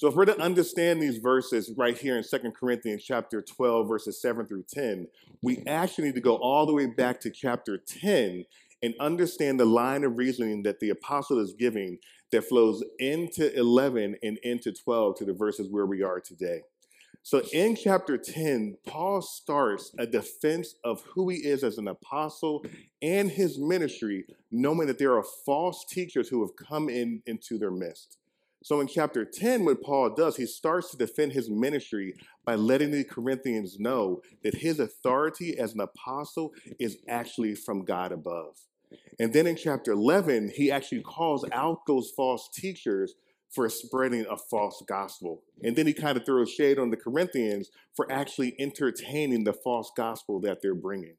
So 0.00 0.08
if 0.08 0.14
we're 0.14 0.24
to 0.24 0.40
understand 0.40 1.02
these 1.02 1.18
verses 1.18 1.74
right 1.76 1.94
here 1.94 2.16
in 2.16 2.24
Second 2.24 2.52
Corinthians 2.52 3.04
chapter 3.04 3.42
12, 3.42 3.86
verses 3.86 4.18
7 4.22 4.46
through 4.46 4.64
10, 4.66 5.06
we 5.42 5.62
actually 5.66 6.04
need 6.04 6.14
to 6.14 6.22
go 6.22 6.36
all 6.36 6.64
the 6.64 6.72
way 6.72 6.86
back 6.86 7.20
to 7.20 7.30
chapter 7.30 7.76
10 7.76 8.46
and 8.82 8.94
understand 8.98 9.60
the 9.60 9.66
line 9.66 10.02
of 10.04 10.16
reasoning 10.16 10.62
that 10.62 10.80
the 10.80 10.88
apostle 10.88 11.38
is 11.38 11.52
giving 11.52 11.98
that 12.32 12.44
flows 12.44 12.82
into 12.98 13.54
11 13.54 14.16
and 14.22 14.38
into 14.38 14.72
12 14.72 15.18
to 15.18 15.26
the 15.26 15.34
verses 15.34 15.68
where 15.68 15.84
we 15.84 16.02
are 16.02 16.18
today. 16.18 16.62
So 17.22 17.42
in 17.52 17.76
chapter 17.76 18.16
10, 18.16 18.78
Paul 18.86 19.20
starts 19.20 19.92
a 19.98 20.06
defense 20.06 20.76
of 20.82 21.02
who 21.14 21.28
he 21.28 21.36
is 21.40 21.62
as 21.62 21.76
an 21.76 21.88
apostle 21.88 22.64
and 23.02 23.30
his 23.30 23.58
ministry, 23.58 24.24
knowing 24.50 24.86
that 24.86 24.98
there 24.98 25.18
are 25.18 25.24
false 25.44 25.84
teachers 25.84 26.30
who 26.30 26.40
have 26.40 26.56
come 26.56 26.88
in 26.88 27.20
into 27.26 27.58
their 27.58 27.70
midst. 27.70 28.16
So 28.62 28.80
in 28.80 28.88
chapter 28.88 29.24
10, 29.24 29.64
what 29.64 29.82
Paul 29.82 30.10
does, 30.14 30.36
he 30.36 30.46
starts 30.46 30.90
to 30.90 30.96
defend 30.96 31.32
his 31.32 31.48
ministry 31.48 32.14
by 32.44 32.56
letting 32.56 32.90
the 32.90 33.04
Corinthians 33.04 33.78
know 33.78 34.20
that 34.42 34.56
his 34.56 34.78
authority 34.78 35.58
as 35.58 35.72
an 35.72 35.80
apostle 35.80 36.52
is 36.78 36.98
actually 37.08 37.54
from 37.54 37.84
God 37.84 38.12
above. 38.12 38.56
And 39.18 39.32
then 39.32 39.46
in 39.46 39.56
chapter 39.56 39.92
11, 39.92 40.52
he 40.56 40.70
actually 40.70 41.02
calls 41.02 41.44
out 41.52 41.86
those 41.86 42.12
false 42.14 42.48
teachers 42.52 43.14
for 43.50 43.68
spreading 43.68 44.26
a 44.30 44.36
false 44.36 44.82
gospel. 44.86 45.42
And 45.62 45.74
then 45.74 45.86
he 45.86 45.92
kind 45.92 46.16
of 46.16 46.24
throws 46.24 46.50
shade 46.50 46.78
on 46.78 46.90
the 46.90 46.96
Corinthians 46.96 47.70
for 47.94 48.10
actually 48.10 48.54
entertaining 48.58 49.44
the 49.44 49.52
false 49.52 49.90
gospel 49.96 50.40
that 50.40 50.62
they're 50.62 50.74
bringing. 50.74 51.16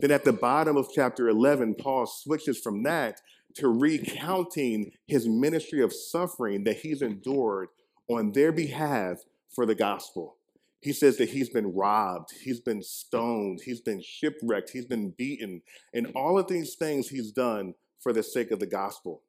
Then 0.00 0.10
at 0.10 0.24
the 0.24 0.32
bottom 0.32 0.76
of 0.76 0.88
chapter 0.92 1.28
11, 1.28 1.76
Paul 1.76 2.06
switches 2.06 2.58
from 2.58 2.82
that 2.84 3.20
to 3.58 3.68
recounting 3.68 4.92
his 5.06 5.28
ministry 5.28 5.82
of 5.82 5.92
suffering 5.92 6.64
that 6.64 6.78
he's 6.78 7.02
endured 7.02 7.68
on 8.08 8.32
their 8.32 8.52
behalf 8.52 9.18
for 9.54 9.66
the 9.66 9.74
gospel. 9.74 10.36
He 10.80 10.92
says 10.92 11.16
that 11.18 11.30
he's 11.30 11.50
been 11.50 11.74
robbed, 11.74 12.30
he's 12.42 12.60
been 12.60 12.82
stoned, 12.82 13.60
he's 13.64 13.80
been 13.80 14.00
shipwrecked, 14.00 14.70
he's 14.70 14.86
been 14.86 15.10
beaten, 15.10 15.62
and 15.92 16.12
all 16.14 16.38
of 16.38 16.46
these 16.46 16.76
things 16.76 17.08
he's 17.08 17.32
done 17.32 17.74
for 18.00 18.12
the 18.12 18.22
sake 18.22 18.52
of 18.52 18.60
the 18.60 18.66
gospel. 18.66 19.22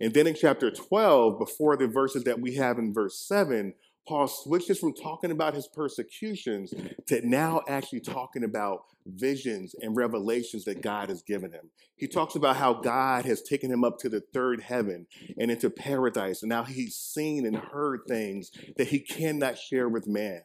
And 0.00 0.12
then 0.12 0.26
in 0.26 0.34
chapter 0.34 0.70
12, 0.70 1.38
before 1.38 1.76
the 1.76 1.86
verses 1.86 2.24
that 2.24 2.40
we 2.40 2.56
have 2.56 2.78
in 2.78 2.92
verse 2.92 3.18
7, 3.18 3.74
Paul 4.06 4.26
switches 4.26 4.78
from 4.78 4.94
talking 4.94 5.30
about 5.30 5.54
his 5.54 5.68
persecutions 5.68 6.74
to 7.06 7.26
now 7.26 7.62
actually 7.68 8.00
talking 8.00 8.44
about 8.44 8.84
visions 9.06 9.74
and 9.80 9.96
revelations 9.96 10.64
that 10.64 10.82
God 10.82 11.08
has 11.08 11.22
given 11.22 11.52
him. 11.52 11.70
He 11.96 12.08
talks 12.08 12.34
about 12.34 12.56
how 12.56 12.74
God 12.74 13.24
has 13.24 13.42
taken 13.42 13.70
him 13.70 13.84
up 13.84 13.98
to 13.98 14.08
the 14.08 14.22
third 14.32 14.62
heaven 14.62 15.06
and 15.38 15.50
into 15.50 15.70
paradise, 15.70 16.42
and 16.42 16.48
now 16.48 16.64
he's 16.64 16.96
seen 16.96 17.46
and 17.46 17.56
heard 17.56 18.00
things 18.08 18.50
that 18.76 18.88
he 18.88 18.98
cannot 18.98 19.58
share 19.58 19.88
with 19.88 20.06
man. 20.06 20.42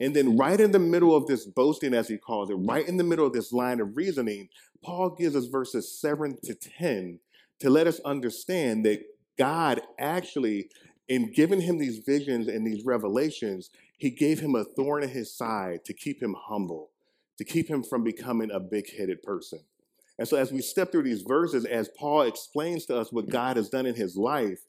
And 0.00 0.14
then, 0.14 0.36
right 0.36 0.60
in 0.60 0.70
the 0.70 0.78
middle 0.78 1.14
of 1.14 1.26
this 1.26 1.44
boasting, 1.44 1.92
as 1.92 2.08
he 2.08 2.18
calls 2.18 2.50
it, 2.50 2.54
right 2.54 2.86
in 2.86 2.96
the 2.96 3.04
middle 3.04 3.26
of 3.26 3.32
this 3.32 3.52
line 3.52 3.80
of 3.80 3.96
reasoning, 3.96 4.48
Paul 4.82 5.10
gives 5.10 5.34
us 5.34 5.46
verses 5.46 6.00
7 6.00 6.38
to 6.44 6.54
10 6.54 7.18
to 7.60 7.70
let 7.70 7.86
us 7.86 8.00
understand 8.00 8.84
that 8.86 9.02
God 9.38 9.82
actually, 9.98 10.70
in 11.08 11.32
giving 11.32 11.60
him 11.60 11.78
these 11.78 11.98
visions 11.98 12.48
and 12.48 12.66
these 12.66 12.84
revelations, 12.84 13.70
he 13.96 14.10
gave 14.10 14.40
him 14.40 14.54
a 14.54 14.64
thorn 14.64 15.02
in 15.02 15.08
his 15.08 15.32
side 15.32 15.84
to 15.84 15.94
keep 15.94 16.22
him 16.22 16.34
humble, 16.38 16.90
to 17.38 17.44
keep 17.44 17.68
him 17.68 17.82
from 17.82 18.02
becoming 18.02 18.50
a 18.50 18.60
big 18.60 18.94
headed 18.96 19.22
person. 19.22 19.60
And 20.18 20.26
so, 20.26 20.36
as 20.36 20.50
we 20.50 20.62
step 20.62 20.90
through 20.90 21.02
these 21.02 21.22
verses, 21.22 21.64
as 21.64 21.90
Paul 21.96 22.22
explains 22.22 22.86
to 22.86 22.96
us 22.96 23.12
what 23.12 23.28
God 23.28 23.56
has 23.56 23.68
done 23.68 23.86
in 23.86 23.94
his 23.94 24.16
life, 24.16 24.60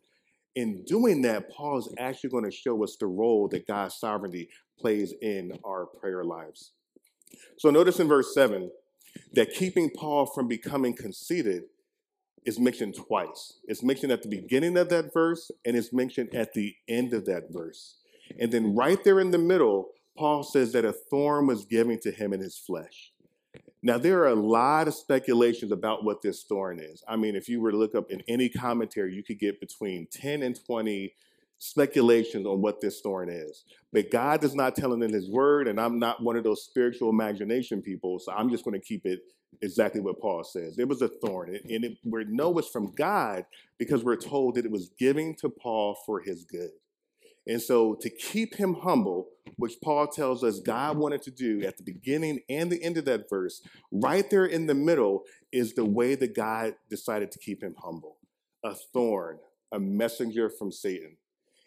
in 0.56 0.84
doing 0.84 1.22
that, 1.22 1.50
Paul 1.50 1.78
is 1.78 1.94
actually 1.98 2.32
going 2.32 2.44
to 2.44 2.52
show 2.52 2.84
us 2.84 2.98
the 3.00 3.08
role 3.08 3.48
that 3.50 3.68
God's 3.68 3.96
sovereignty 3.96 4.50
plays 4.78 5.14
in 5.22 5.58
our 5.64 5.86
prayer 5.86 6.24
lives. 6.24 6.72
So, 7.58 7.70
notice 7.70 8.00
in 8.00 8.08
verse 8.08 8.34
7 8.34 8.70
that 9.34 9.54
keeping 9.54 9.90
Paul 9.90 10.26
from 10.26 10.48
becoming 10.48 10.94
conceited 10.94 11.64
is 12.46 12.60
mentioned 12.60 12.96
twice. 12.96 13.60
It's 13.66 13.84
mentioned 13.84 14.12
at 14.12 14.24
the 14.24 14.30
beginning 14.30 14.78
of 14.78 14.90
that 14.90 15.14
verse 15.14 15.52
and 15.66 15.76
it's 15.76 15.94
mentioned 15.94 16.34
at 16.34 16.54
the 16.54 16.76
end 16.88 17.14
of 17.14 17.26
that 17.26 17.52
verse. 17.52 17.96
And 18.40 18.52
then 18.52 18.76
right 18.76 19.04
there 19.04 19.20
in 19.20 19.32
the 19.32 19.38
middle, 19.38 19.90
Paul 20.18 20.44
says 20.44 20.72
that 20.74 20.86
a 20.86 20.94
thorn 20.94 21.48
was 21.48 21.66
given 21.66 22.00
to 22.02 22.12
him 22.12 22.34
in 22.34 22.40
his 22.40 22.58
flesh. 22.58 23.12
Now, 23.84 23.98
there 23.98 24.22
are 24.22 24.30
a 24.30 24.36
lot 24.36 24.88
of 24.88 24.96
speculations 24.96 25.72
about 25.72 26.04
what 26.04 26.22
this 26.22 26.44
thorn 26.44 26.80
is. 26.80 27.04
I 27.08 27.16
mean, 27.16 27.36
if 27.36 27.48
you 27.48 27.62
were 27.62 27.72
to 27.72 27.78
look 27.78 27.96
up 27.96 28.10
in 28.10 28.22
any 28.28 28.50
commentary, 28.50 29.14
you 29.14 29.24
could 29.24 29.40
get 29.40 29.60
between 29.60 30.08
10 30.12 30.42
and 30.42 30.60
20 30.66 31.14
speculations 31.60 32.46
on 32.46 32.62
what 32.62 32.82
this 32.82 33.02
thorn 33.02 33.30
is. 33.30 33.66
But 33.94 34.12
God 34.12 34.42
does 34.42 34.56
not 34.56 34.76
tell 34.76 34.94
it 34.94 35.04
in 35.04 35.14
His 35.14 35.30
Word, 35.30 35.68
and 35.68 35.80
I'm 35.80 36.00
not 36.00 36.24
one 36.24 36.36
of 36.36 36.44
those 36.44 36.64
spiritual 36.64 37.10
imagination 37.10 37.82
people, 37.82 38.20
so 38.20 38.32
I'm 38.32 38.50
just 38.50 38.64
going 38.64 38.80
to 38.80 38.86
keep 38.86 39.06
it 39.06 39.22
exactly 39.62 40.02
what 40.02 40.20
Paul 40.20 40.44
says. 40.44 40.78
It 40.78 40.88
was 40.88 41.02
a 41.02 41.08
thorn, 41.08 41.60
and 41.70 41.84
it, 41.84 41.98
we 42.04 42.26
know 42.26 42.58
it's 42.58 42.68
from 42.68 42.94
God 42.96 43.46
because 43.78 44.04
we're 44.04 44.16
told 44.16 44.56
that 44.56 44.66
it 44.66 44.72
was 44.72 44.90
giving 44.98 45.36
to 45.36 45.50
Paul 45.50 45.98
for 46.06 46.22
his 46.22 46.44
good. 46.44 46.72
And 47.48 47.62
so, 47.62 47.96
to 48.02 48.10
keep 48.10 48.56
him 48.56 48.74
humble, 48.74 49.30
which 49.56 49.76
Paul 49.82 50.08
tells 50.08 50.44
us 50.44 50.60
God 50.60 50.98
wanted 50.98 51.22
to 51.24 51.32
do 51.32 51.64
at 51.64 51.78
the 51.78 51.84
beginning 51.84 52.42
and 52.50 52.70
the 52.70 52.84
end 52.84 52.98
of 52.98 53.06
that 53.06 53.30
verse, 53.30 53.62
right 53.92 54.30
there 54.30 54.46
in 54.46 54.68
the 54.68 54.76
middle 54.76 55.24
is 55.52 55.74
the 55.74 55.86
way 55.86 56.16
that 56.16 56.36
God 56.36 56.76
decided 56.90 57.32
to 57.32 57.40
keep 57.40 57.64
him 57.64 57.76
humble 57.82 58.18
a 58.64 58.76
thorn, 58.94 59.38
a 59.72 59.80
messenger 59.80 60.50
from 60.50 60.72
Satan. 60.72 61.16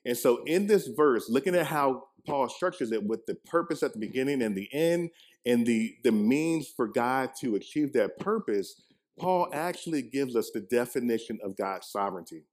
And 0.04 0.16
so, 0.16 0.42
in 0.44 0.66
this 0.66 0.88
verse, 0.88 1.30
looking 1.30 1.54
at 1.54 1.66
how 1.66 2.04
Paul 2.26 2.48
structures 2.48 2.92
it 2.92 3.04
with 3.04 3.26
the 3.26 3.34
purpose 3.34 3.82
at 3.82 3.92
the 3.92 3.98
beginning 3.98 4.42
and 4.42 4.54
the 4.54 4.68
end, 4.72 5.10
and 5.46 5.66
the, 5.66 5.96
the 6.04 6.12
means 6.12 6.68
for 6.68 6.86
God 6.86 7.30
to 7.40 7.56
achieve 7.56 7.92
that 7.94 8.18
purpose, 8.18 8.82
Paul 9.18 9.48
actually 9.52 10.02
gives 10.02 10.36
us 10.36 10.50
the 10.52 10.60
definition 10.60 11.38
of 11.42 11.56
God's 11.56 11.88
sovereignty. 11.88 12.44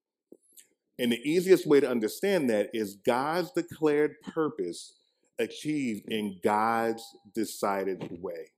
And 1.00 1.12
the 1.12 1.29
easiest 1.29 1.67
way 1.67 1.79
to 1.79 1.89
understand 1.89 2.50
that 2.50 2.70
is 2.74 2.96
God's 2.96 3.51
declared 3.51 4.15
purpose 4.22 4.94
achieved 5.39 6.12
in 6.12 6.39
God's 6.44 7.03
decided 7.36 8.22
way. 8.22 8.51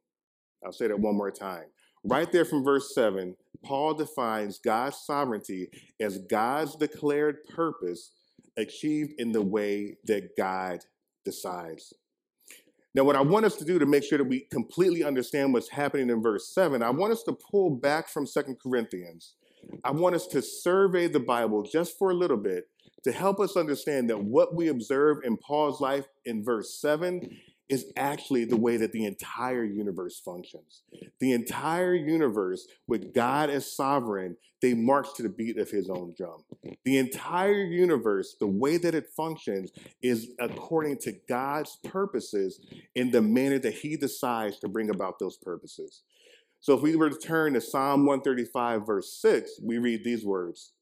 I'll 0.65 0.71
say 0.71 0.88
that 0.88 1.00
one 1.00 1.15
more 1.15 1.31
time. 1.31 1.65
Right 2.03 2.31
there 2.31 2.45
from 2.45 2.63
verse 2.63 2.93
7, 2.95 3.36
Paul 3.63 3.93
defines 3.93 4.59
God's 4.59 4.98
sovereignty 4.98 5.69
as 6.00 6.19
God's 6.29 6.75
declared 6.75 7.43
purpose 7.53 8.12
achieved 8.55 9.13
in 9.19 9.31
the 9.31 9.41
way 9.41 9.98
that 10.05 10.36
God 10.38 10.79
decides. 11.25 11.93
Now, 12.96 13.03
what 13.03 13.15
I 13.15 13.22
want 13.22 13.46
us 13.46 13.55
to 13.58 13.65
do 13.65 13.77
to 13.77 13.86
make 13.86 14.03
sure 14.03 14.17
that 14.17 14.24
we 14.27 14.48
completely 14.51 15.03
understand 15.03 15.53
what's 15.53 15.69
happening 15.69 16.10
in 16.10 16.24
verse 16.24 16.53
7, 16.53 16.81
I 16.81 16.89
want 16.89 17.13
us 17.13 17.24
to 17.24 17.34
pull 17.34 17.69
back 17.69 18.10
from 18.10 18.25
Second 18.25 18.58
Corinthians. 18.62 19.36
I 19.84 19.91
want 19.91 20.15
us 20.15 20.25
to 20.27 20.41
survey 20.41 21.08
the 21.08 21.19
Bible 21.19 21.63
just 21.63 21.98
for 22.00 22.10
a 22.10 22.15
little 22.15 22.38
bit 22.38 22.67
to 23.03 23.12
help 23.12 23.39
us 23.39 23.55
understand 23.55 24.10
that 24.10 24.24
what 24.24 24.55
we 24.55 24.69
observe 24.69 25.19
in 25.24 25.38
Paul's 25.38 25.79
life 25.79 26.08
in 26.25 26.43
verse 26.43 26.74
7 26.79 27.29
is 27.70 27.92
actually 27.96 28.46
the 28.46 28.58
way 28.58 28.78
that 28.78 28.92
the 28.92 29.06
entire 29.06 29.64
universe 29.64 30.20
functions. 30.20 30.82
The 31.20 31.34
entire 31.34 31.94
universe, 31.94 32.68
with 32.88 33.14
God 33.14 33.50
as 33.52 33.72
sovereign, 33.72 34.38
they 34.62 34.74
march 34.74 35.14
to 35.16 35.24
the 35.24 35.30
beat 35.30 35.58
of 35.58 35.70
his 35.70 35.90
own 35.90 36.14
drum. 36.18 36.44
The 36.84 36.98
entire 36.98 37.64
universe, 37.64 38.36
the 38.40 38.48
way 38.48 38.78
that 38.78 38.96
it 38.96 39.08
functions, 39.16 39.72
is 40.02 40.32
according 40.40 40.98
to 41.00 41.14
God's 41.30 41.78
purposes 41.84 42.60
in 42.96 43.12
the 43.12 43.22
manner 43.22 43.60
that 43.60 43.76
he 43.76 43.96
decides 43.96 44.60
to 44.60 44.68
bring 44.68 44.90
about 44.90 45.20
those 45.20 45.38
purposes. 45.38 46.02
So 46.62 46.74
if 46.76 46.82
we 46.82 46.96
were 46.96 47.10
to 47.10 47.18
turn 47.18 47.54
to 47.54 47.62
Psalm 47.62 48.06
135, 48.06 48.86
verse 48.86 49.14
6, 49.22 49.62
we 49.64 49.78
read 49.78 50.04
these 50.04 50.26
words 50.26 50.74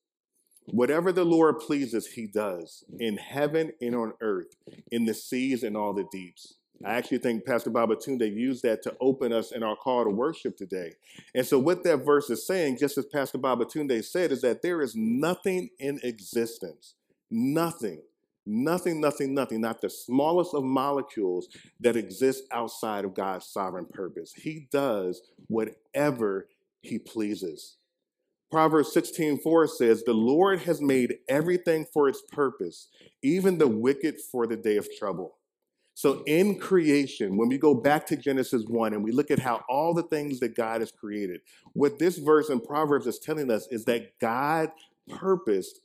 Whatever 0.70 1.14
the 1.14 1.24
Lord 1.24 1.60
pleases, 1.60 2.08
he 2.08 2.28
does 2.28 2.84
in 3.00 3.18
heaven 3.18 3.72
and 3.80 3.96
on 3.96 4.14
earth, 4.20 4.56
in 4.92 5.06
the 5.06 5.14
seas 5.14 5.64
and 5.64 5.78
all 5.78 5.94
the 5.94 6.06
deeps. 6.12 6.56
I 6.86 6.94
actually 6.94 7.20
think 7.20 7.46
Pastor 7.46 7.72
Babatunde 7.72 8.34
used 8.34 8.64
that 8.64 8.84
to 8.84 8.96
open 9.02 9.34
us 9.34 9.52
in 9.52 9.64
our 9.64 9.76
call 9.76 10.04
to 10.04 10.10
worship 10.10 10.58
today. 10.58 10.94
And 11.34 11.46
so, 11.46 11.58
what 11.58 11.84
that 11.84 12.06
verse 12.06 12.30
is 12.30 12.46
saying, 12.46 12.78
just 12.78 12.98
as 12.98 13.06
Pastor 13.06 13.38
Babatunde 13.38 14.04
said, 14.04 14.32
is 14.32 14.42
that 14.42 14.62
there 14.62 14.82
is 14.82 14.96
nothing 14.96 15.70
in 15.80 16.00
existence, 16.04 16.96
nothing 17.32 18.02
Nothing, 18.50 19.02
nothing, 19.02 19.34
nothing, 19.34 19.60
not 19.60 19.82
the 19.82 19.90
smallest 19.90 20.54
of 20.54 20.64
molecules 20.64 21.50
that 21.82 21.98
exist 21.98 22.46
outside 22.50 23.04
of 23.04 23.14
God's 23.14 23.46
sovereign 23.46 23.88
purpose. 23.88 24.32
He 24.34 24.70
does 24.72 25.22
whatever 25.48 26.48
he 26.82 26.98
pleases. 26.98 27.76
Proverbs 28.50 28.94
16:4 28.94 29.68
says, 29.68 30.04
"The 30.06 30.14
Lord 30.14 30.60
has 30.60 30.80
made 30.80 31.20
everything 31.28 31.84
for 31.84 32.08
its 32.08 32.22
purpose, 32.22 32.88
even 33.22 33.58
the 33.58 33.68
wicked 33.68 34.22
for 34.22 34.48
the 34.48 34.56
day 34.56 34.78
of 34.78 34.88
trouble." 34.96 35.36
So 35.98 36.22
in 36.28 36.60
creation, 36.60 37.38
when 37.38 37.50
we 37.50 37.58
go 37.58 37.74
back 37.74 38.06
to 38.06 38.16
Genesis 38.16 38.64
1 38.68 38.94
and 38.94 39.04
we 39.04 39.12
look 39.12 39.32
at 39.32 39.40
how 39.40 39.64
all 39.68 39.96
the 39.96 40.04
things 40.04 40.40
that 40.42 40.56
God 40.56 40.82
has 40.82 40.92
created, 40.92 41.42
what 41.74 41.98
this 41.98 42.20
verse 42.20 42.52
in 42.52 42.62
Proverbs 42.62 43.08
is 43.08 43.18
telling 43.18 43.50
us 43.50 43.68
is 43.72 43.86
that 43.86 44.12
God 44.20 44.70
purposed 45.10 45.80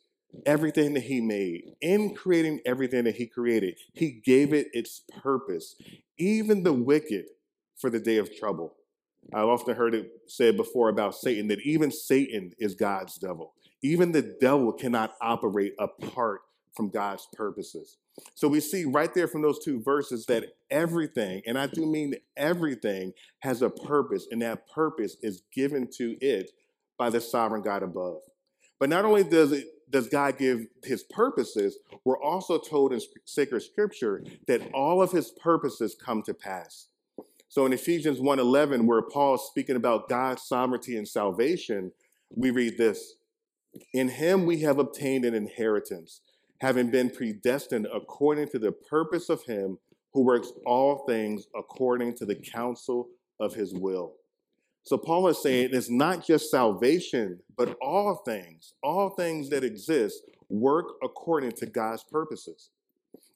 everything 0.44 0.92
that 0.92 1.04
he 1.04 1.22
made, 1.22 1.62
in 1.80 2.14
creating 2.14 2.60
everything 2.66 3.04
that 3.04 3.16
he 3.16 3.26
created, 3.26 3.78
he 3.94 4.10
gave 4.10 4.52
it 4.52 4.66
its 4.74 5.00
purpose, 5.22 5.76
even 6.18 6.62
the 6.62 6.74
wicked 6.74 7.24
for 7.78 7.88
the 7.88 7.98
day 7.98 8.18
of 8.18 8.36
trouble. 8.36 8.74
I've 9.32 9.48
often 9.48 9.74
heard 9.74 9.94
it 9.94 10.10
said 10.26 10.58
before 10.58 10.90
about 10.90 11.14
Satan 11.14 11.48
that 11.48 11.62
even 11.62 11.90
Satan 11.90 12.52
is 12.58 12.74
God's 12.74 13.14
devil. 13.14 13.54
Even 13.80 14.12
the 14.12 14.36
devil 14.42 14.74
cannot 14.74 15.14
operate 15.22 15.72
apart 15.78 16.42
from 16.74 16.90
God's 16.90 17.28
purposes. 17.32 17.96
So 18.34 18.48
we 18.48 18.60
see 18.60 18.84
right 18.84 19.12
there 19.12 19.28
from 19.28 19.42
those 19.42 19.64
two 19.64 19.80
verses 19.82 20.26
that 20.26 20.44
everything, 20.70 21.42
and 21.46 21.58
I 21.58 21.66
do 21.66 21.86
mean 21.86 22.14
everything, 22.36 23.12
has 23.40 23.62
a 23.62 23.70
purpose, 23.70 24.26
and 24.30 24.42
that 24.42 24.68
purpose 24.68 25.16
is 25.22 25.42
given 25.54 25.88
to 25.98 26.16
it 26.20 26.50
by 26.98 27.10
the 27.10 27.20
sovereign 27.20 27.62
God 27.62 27.82
above. 27.82 28.20
But 28.78 28.88
not 28.88 29.04
only 29.04 29.24
does 29.24 29.52
it 29.52 29.66
does 29.90 30.08
God 30.08 30.38
give 30.38 30.66
his 30.84 31.02
purposes, 31.02 31.78
we're 32.04 32.20
also 32.20 32.58
told 32.58 32.92
in 32.92 33.00
sacred 33.26 33.60
scripture 33.60 34.24
that 34.46 34.62
all 34.72 35.02
of 35.02 35.12
his 35.12 35.32
purposes 35.32 35.94
come 35.94 36.22
to 36.22 36.32
pass. 36.32 36.88
So 37.48 37.66
in 37.66 37.74
Ephesians 37.74 38.18
1:11 38.18 38.86
where 38.86 39.02
Paul 39.02 39.34
is 39.34 39.42
speaking 39.42 39.76
about 39.76 40.08
God's 40.08 40.42
sovereignty 40.42 40.96
and 40.96 41.06
salvation, 41.06 41.92
we 42.34 42.50
read 42.50 42.78
this, 42.78 43.16
"In 43.92 44.08
him 44.08 44.46
we 44.46 44.60
have 44.60 44.78
obtained 44.78 45.26
an 45.26 45.34
inheritance, 45.34 46.22
having 46.62 46.90
been 46.90 47.10
predestined 47.10 47.88
according 47.92 48.48
to 48.48 48.58
the 48.58 48.70
purpose 48.72 49.28
of 49.28 49.42
him 49.42 49.78
who 50.14 50.22
works 50.22 50.52
all 50.64 51.04
things 51.06 51.46
according 51.56 52.14
to 52.14 52.24
the 52.24 52.36
counsel 52.36 53.10
of 53.40 53.54
his 53.54 53.74
will." 53.74 54.14
So 54.84 54.96
Paul 54.96 55.28
is 55.28 55.42
saying 55.42 55.70
it's 55.72 55.90
not 55.90 56.24
just 56.24 56.50
salvation, 56.50 57.40
but 57.56 57.76
all 57.82 58.22
things, 58.24 58.74
all 58.82 59.10
things 59.10 59.50
that 59.50 59.64
exist 59.64 60.22
work 60.48 60.86
according 61.02 61.52
to 61.52 61.66
God's 61.66 62.04
purposes. 62.04 62.70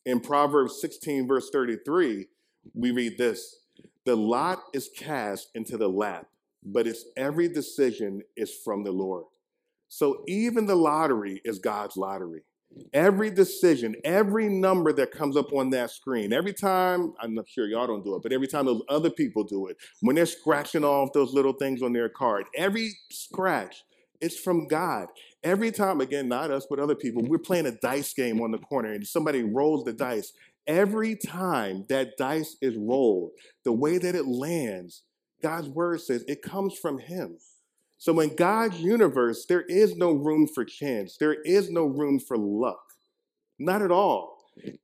In 0.04 0.20
Proverbs 0.20 0.80
16, 0.80 1.26
verse 1.26 1.50
33, 1.50 2.28
we 2.74 2.90
read 2.92 3.18
this 3.18 3.60
The 4.04 4.16
lot 4.16 4.62
is 4.72 4.88
cast 4.96 5.50
into 5.54 5.76
the 5.76 5.88
lap, 5.88 6.28
but 6.64 6.86
its 6.86 7.04
every 7.16 7.48
decision 7.48 8.22
is 8.36 8.54
from 8.54 8.84
the 8.84 8.92
Lord. 8.92 9.24
So 9.88 10.22
even 10.28 10.66
the 10.66 10.76
lottery 10.76 11.40
is 11.44 11.58
God's 11.58 11.96
lottery. 11.96 12.44
Every 12.92 13.30
decision, 13.30 13.96
every 14.04 14.48
number 14.48 14.92
that 14.92 15.10
comes 15.10 15.36
up 15.36 15.52
on 15.52 15.70
that 15.70 15.90
screen, 15.90 16.32
every 16.32 16.52
time, 16.52 17.14
I'm 17.20 17.34
not 17.34 17.48
sure 17.48 17.66
y'all 17.66 17.86
don't 17.86 18.04
do 18.04 18.16
it, 18.16 18.22
but 18.22 18.32
every 18.32 18.46
time 18.46 18.66
those 18.66 18.82
other 18.88 19.10
people 19.10 19.44
do 19.44 19.66
it, 19.68 19.76
when 20.00 20.16
they're 20.16 20.26
scratching 20.26 20.84
off 20.84 21.12
those 21.12 21.32
little 21.32 21.52
things 21.52 21.82
on 21.82 21.92
their 21.92 22.08
card, 22.08 22.46
every 22.54 22.92
scratch, 23.10 23.84
it's 24.20 24.38
from 24.38 24.66
God. 24.66 25.08
Every 25.42 25.70
time, 25.70 26.00
again, 26.00 26.28
not 26.28 26.50
us, 26.50 26.66
but 26.68 26.78
other 26.78 26.94
people, 26.94 27.22
we're 27.22 27.38
playing 27.38 27.66
a 27.66 27.72
dice 27.72 28.12
game 28.14 28.40
on 28.40 28.50
the 28.50 28.58
corner 28.58 28.92
and 28.92 29.06
somebody 29.06 29.42
rolls 29.42 29.84
the 29.84 29.92
dice. 29.92 30.32
every 30.66 31.16
time 31.16 31.84
that 31.88 32.16
dice 32.18 32.56
is 32.60 32.76
rolled, 32.76 33.30
the 33.64 33.72
way 33.72 33.98
that 33.98 34.14
it 34.14 34.26
lands, 34.26 35.02
God's 35.42 35.68
word 35.68 36.00
says 36.00 36.24
it 36.26 36.42
comes 36.42 36.76
from 36.76 36.98
Him. 36.98 37.38
So 37.98 38.20
in 38.20 38.34
God's 38.36 38.78
universe, 38.78 39.46
there 39.46 39.62
is 39.62 39.96
no 39.96 40.12
room 40.12 40.46
for 40.46 40.64
chance, 40.64 41.16
there 41.16 41.34
is 41.42 41.70
no 41.70 41.84
room 41.84 42.18
for 42.18 42.36
luck. 42.36 42.80
Not 43.58 43.82
at 43.82 43.90
all. 43.90 44.36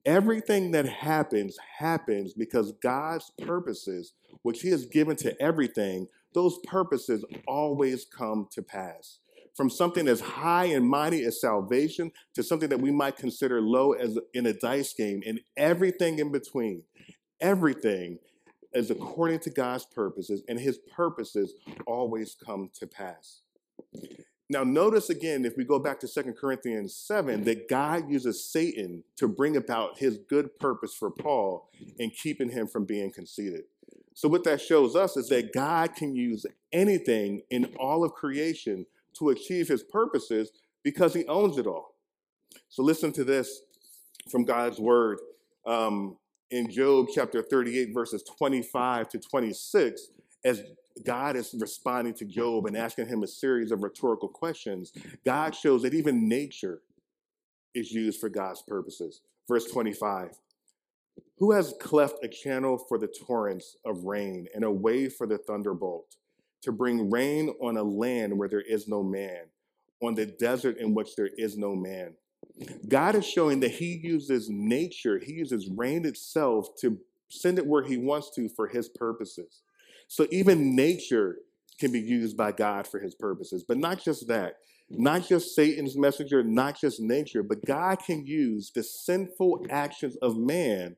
Everything 0.05 0.71
that 0.73 0.87
happens 0.87 1.57
happens 1.79 2.35
because 2.35 2.73
God's 2.83 3.31
purposes, 3.43 4.15
which 4.43 4.63
He 4.63 4.71
has 4.71 4.87
given 4.87 5.17
to 5.17 5.41
everything, 5.41 6.09
those 6.35 6.59
purposes 6.67 7.25
always 7.47 8.05
come 8.05 8.49
to 8.53 8.63
pass. 8.63 9.19
From 9.55 9.69
something 9.69 10.09
as 10.09 10.21
high 10.21 10.67
and 10.67 10.89
mighty 10.89 11.25
as 11.25 11.41
salvation 11.41 12.11
to 12.35 12.43
something 12.43 12.71
that 12.71 12.81
we 12.81 12.91
might 12.91 13.17
consider 13.17 13.61
low 13.61 13.93
as 13.93 14.19
in 14.33 14.47
a 14.47 14.55
dice 14.55 14.95
game, 14.95 15.23
and 15.27 15.41
everything 15.57 16.19
in 16.19 16.33
between, 16.33 16.83
everything 17.41 18.19
is 18.75 18.91
according 18.91 19.41
to 19.41 19.51
God's 19.51 19.87
purposes, 19.87 20.43
and 20.49 20.59
His 20.59 20.79
purposes 20.79 21.55
always 21.87 22.35
come 22.35 22.71
to 22.75 22.87
pass. 22.87 23.43
Now, 24.53 24.65
notice 24.65 25.09
again, 25.09 25.47
if 25.47 25.57
we 25.57 25.65
go 25.65 25.79
back 25.79 25.99
to 26.01 26.07
2 26.07 26.35
Corinthians 26.35 26.95
7, 26.95 27.45
that 27.45 27.71
God 27.71 28.11
uses 28.11 28.45
Satan 28.45 29.03
to 29.17 29.27
bring 29.27 29.57
about 29.57 29.99
his 29.99 30.19
good 30.19 30.59
purpose 30.59 30.93
for 30.93 31.11
Paul 31.11 31.71
and 31.99 32.13
keeping 32.13 32.51
him 32.51 32.67
from 32.67 32.85
being 32.85 33.11
conceited. 33.11 33.63
So, 34.13 34.29
what 34.29 34.45
that 34.45 34.61
shows 34.61 34.95
us 34.95 35.17
is 35.17 35.31
that 35.31 35.55
God 35.55 35.95
can 35.95 36.15
use 36.15 36.45
anything 36.71 37.41
in 37.49 37.75
all 37.81 38.05
of 38.05 38.13
creation 38.13 38.85
to 39.15 39.31
achieve 39.31 39.69
his 39.69 39.83
purposes 39.83 40.53
because 40.83 41.15
he 41.15 41.25
owns 41.29 41.57
it 41.57 41.67
all. 41.67 41.95
So, 42.69 42.83
listen 42.83 43.11
to 43.13 43.25
this 43.25 43.63
from 44.31 44.45
God's 44.45 44.79
word 44.79 45.19
um, 45.65 46.19
in 46.53 46.71
Job 46.71 47.07
chapter 47.13 47.43
38, 47.43 47.95
verses 47.95 48.23
25 48.23 49.09
to 49.09 49.19
26, 49.19 50.11
as 50.45 50.63
God 51.03 51.35
is 51.35 51.55
responding 51.59 52.13
to 52.15 52.27
Job 52.27 52.67
and 52.67 52.77
asking 52.77 53.09
him 53.09 53.23
a 53.23 53.27
series 53.27 53.73
of 53.73 53.83
rhetorical 53.83 54.29
questions, 54.29 54.93
God 55.25 55.55
shows 55.55 55.83
that 55.83 55.95
even 55.95 56.29
nature 56.29 56.83
is 57.75 57.91
used 57.91 58.21
for 58.21 58.29
God's 58.29 58.63
purposes. 58.69 59.23
Verse 59.49 59.65
25 59.73 60.33
Who 61.39 61.53
has 61.53 61.75
cleft 61.81 62.23
a 62.23 62.29
channel 62.29 62.77
for 62.77 62.99
the 62.99 63.09
torrents 63.27 63.79
of 63.87 64.05
rain 64.05 64.47
and 64.55 64.63
a 64.63 64.71
way 64.71 65.09
for 65.09 65.27
the 65.27 65.39
thunderbolt, 65.39 66.17
to 66.65 66.71
bring 66.71 67.11
rain 67.11 67.49
on 67.63 67.79
a 67.79 67.83
land 67.83 68.37
where 68.37 68.49
there 68.49 68.61
is 68.61 68.87
no 68.87 69.03
man, 69.03 69.47
on 70.03 70.15
the 70.15 70.27
desert 70.27 70.77
in 70.77 70.93
which 70.93 71.17
there 71.17 71.31
is 71.39 71.57
no 71.57 71.75
man? 71.75 72.15
God 72.89 73.15
is 73.15 73.27
showing 73.27 73.61
that 73.61 73.73
He 73.73 74.01
uses 74.03 74.49
nature, 74.51 75.19
He 75.19 75.33
uses 75.33 75.69
rain 75.69 76.05
itself 76.05 76.69
to 76.81 76.99
send 77.29 77.59
it 77.59 77.67
where 77.67 77.85
He 77.85 77.97
wants 77.97 78.31
to 78.37 78.49
for 78.49 78.67
His 78.67 78.89
purposes. 78.89 79.63
So 80.09 80.27
even 80.31 80.77
nature 80.77 81.39
can 81.79 81.91
be 81.91 82.01
used 82.01 82.37
by 82.37 82.53
God 82.53 82.87
for 82.87 83.01
his 83.01 83.15
purposes. 83.15 83.65
But 83.67 83.79
not 83.79 84.03
just 84.03 84.29
that, 84.29 84.57
not 84.91 85.27
just 85.27 85.55
Satan's 85.55 85.97
messenger, 85.97 86.43
not 86.43 86.79
just 86.79 87.01
nature, 87.01 87.43
but 87.43 87.65
God 87.65 87.99
can 88.05 88.27
use 88.27 88.71
the 88.75 88.83
sinful 88.83 89.67
actions 89.71 90.17
of 90.17 90.37
man 90.37 90.97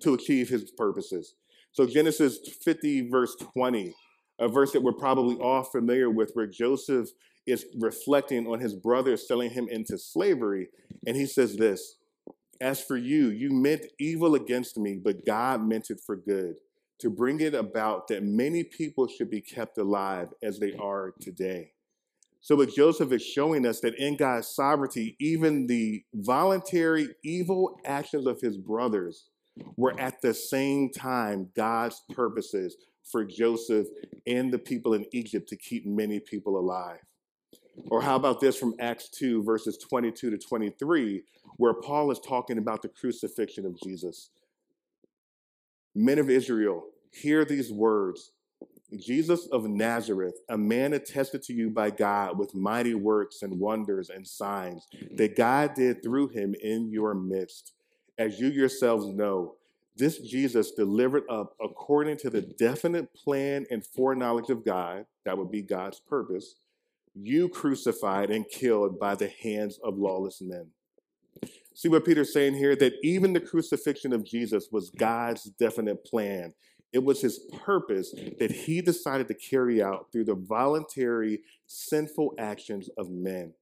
to 0.00 0.14
achieve 0.14 0.48
his 0.48 0.70
purposes. 0.70 1.34
So 1.72 1.86
Genesis 1.86 2.38
50, 2.62 3.10
verse 3.10 3.36
20, 3.36 3.94
a 4.38 4.48
verse 4.48 4.72
that 4.72 4.82
we're 4.82 4.92
probably 4.92 5.36
all 5.36 5.62
familiar 5.62 6.10
with, 6.10 6.30
where 6.34 6.46
Joseph 6.46 7.10
is 7.46 7.66
reflecting 7.78 8.46
on 8.46 8.60
his 8.60 8.74
brothers 8.74 9.26
selling 9.26 9.50
him 9.50 9.68
into 9.68 9.98
slavery. 9.98 10.68
And 11.06 11.16
he 11.16 11.26
says 11.26 11.56
this 11.56 11.96
As 12.60 12.82
for 12.82 12.96
you, 12.96 13.28
you 13.28 13.50
meant 13.50 13.86
evil 13.98 14.34
against 14.34 14.78
me, 14.78 14.98
but 15.02 15.26
God 15.26 15.62
meant 15.62 15.90
it 15.90 16.00
for 16.04 16.16
good 16.16 16.56
to 17.00 17.10
bring 17.10 17.40
it 17.40 17.54
about 17.54 18.08
that 18.08 18.22
many 18.22 18.64
people 18.64 19.06
should 19.08 19.30
be 19.30 19.40
kept 19.40 19.78
alive 19.78 20.28
as 20.42 20.58
they 20.58 20.72
are 20.74 21.12
today. 21.20 21.72
So, 22.40 22.56
what 22.56 22.74
Joseph 22.74 23.10
is 23.10 23.24
showing 23.24 23.66
us 23.66 23.80
that 23.80 23.94
in 23.94 24.16
God's 24.16 24.48
sovereignty, 24.48 25.16
even 25.18 25.66
the 25.66 26.04
voluntary 26.12 27.08
evil 27.24 27.78
actions 27.84 28.26
of 28.26 28.40
his 28.40 28.58
brothers 28.58 29.28
were 29.76 29.98
at 29.98 30.20
the 30.20 30.34
same 30.34 30.90
time 30.90 31.50
God's 31.56 32.02
purposes 32.12 32.76
for 33.10 33.24
Joseph 33.24 33.86
and 34.26 34.52
the 34.52 34.58
people 34.58 34.94
in 34.94 35.06
Egypt 35.12 35.48
to 35.48 35.56
keep 35.56 35.86
many 35.86 36.20
people 36.20 36.58
alive. 36.58 37.00
Or 37.90 38.00
how 38.00 38.16
about 38.16 38.40
this 38.40 38.56
from 38.56 38.74
Acts 38.78 39.08
2, 39.08 39.42
verses 39.42 39.78
22 39.78 40.30
to 40.30 40.38
23, 40.38 41.22
where 41.56 41.74
Paul 41.74 42.10
is 42.10 42.20
talking 42.20 42.58
about 42.58 42.82
the 42.82 42.88
crucifixion 42.88 43.66
of 43.66 43.78
Jesus. 43.80 44.30
Men 45.94 46.18
of 46.18 46.30
Israel, 46.30 46.84
hear 47.12 47.44
these 47.44 47.72
words 47.72 48.32
Jesus 48.96 49.46
of 49.46 49.64
Nazareth, 49.66 50.34
a 50.48 50.58
man 50.58 50.92
attested 50.92 51.42
to 51.44 51.52
you 51.52 51.70
by 51.70 51.90
God 51.90 52.38
with 52.38 52.54
mighty 52.54 52.94
works 52.94 53.42
and 53.42 53.58
wonders 53.58 54.10
and 54.10 54.26
signs 54.26 54.86
that 55.12 55.36
God 55.36 55.74
did 55.74 56.02
through 56.02 56.28
him 56.28 56.54
in 56.62 56.90
your 56.90 57.14
midst. 57.14 57.72
As 58.18 58.38
you 58.38 58.48
yourselves 58.48 59.06
know, 59.06 59.54
this 59.96 60.18
Jesus 60.18 60.72
delivered 60.72 61.24
up 61.28 61.54
according 61.62 62.18
to 62.18 62.30
the 62.30 62.42
definite 62.42 63.12
plan 63.14 63.66
and 63.70 63.84
foreknowledge 63.84 64.50
of 64.50 64.64
God, 64.64 65.06
that 65.24 65.38
would 65.38 65.50
be 65.50 65.62
God's 65.62 66.00
purpose, 66.00 66.56
you 67.14 67.48
crucified 67.48 68.30
and 68.30 68.48
killed 68.48 68.98
by 68.98 69.14
the 69.14 69.28
hands 69.28 69.78
of 69.82 69.98
lawless 69.98 70.40
men. 70.40 70.68
See 71.74 71.88
what 71.88 72.04
Peter's 72.04 72.32
saying 72.32 72.54
here? 72.54 72.76
That 72.76 72.94
even 73.02 73.32
the 73.32 73.40
crucifixion 73.40 74.12
of 74.12 74.24
Jesus 74.24 74.68
was 74.70 74.90
God's 74.90 75.44
definite 75.44 76.04
plan. 76.04 76.54
It 76.92 77.02
was 77.02 77.20
his 77.20 77.40
purpose 77.64 78.14
that 78.38 78.52
he 78.52 78.80
decided 78.80 79.26
to 79.28 79.34
carry 79.34 79.82
out 79.82 80.12
through 80.12 80.26
the 80.26 80.36
voluntary, 80.36 81.40
sinful 81.66 82.34
actions 82.38 82.88
of 82.96 83.10
men. 83.10 83.54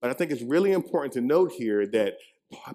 But 0.00 0.10
I 0.10 0.14
think 0.14 0.32
it's 0.32 0.42
really 0.42 0.72
important 0.72 1.12
to 1.12 1.20
note 1.20 1.52
here 1.52 1.86
that 1.86 2.14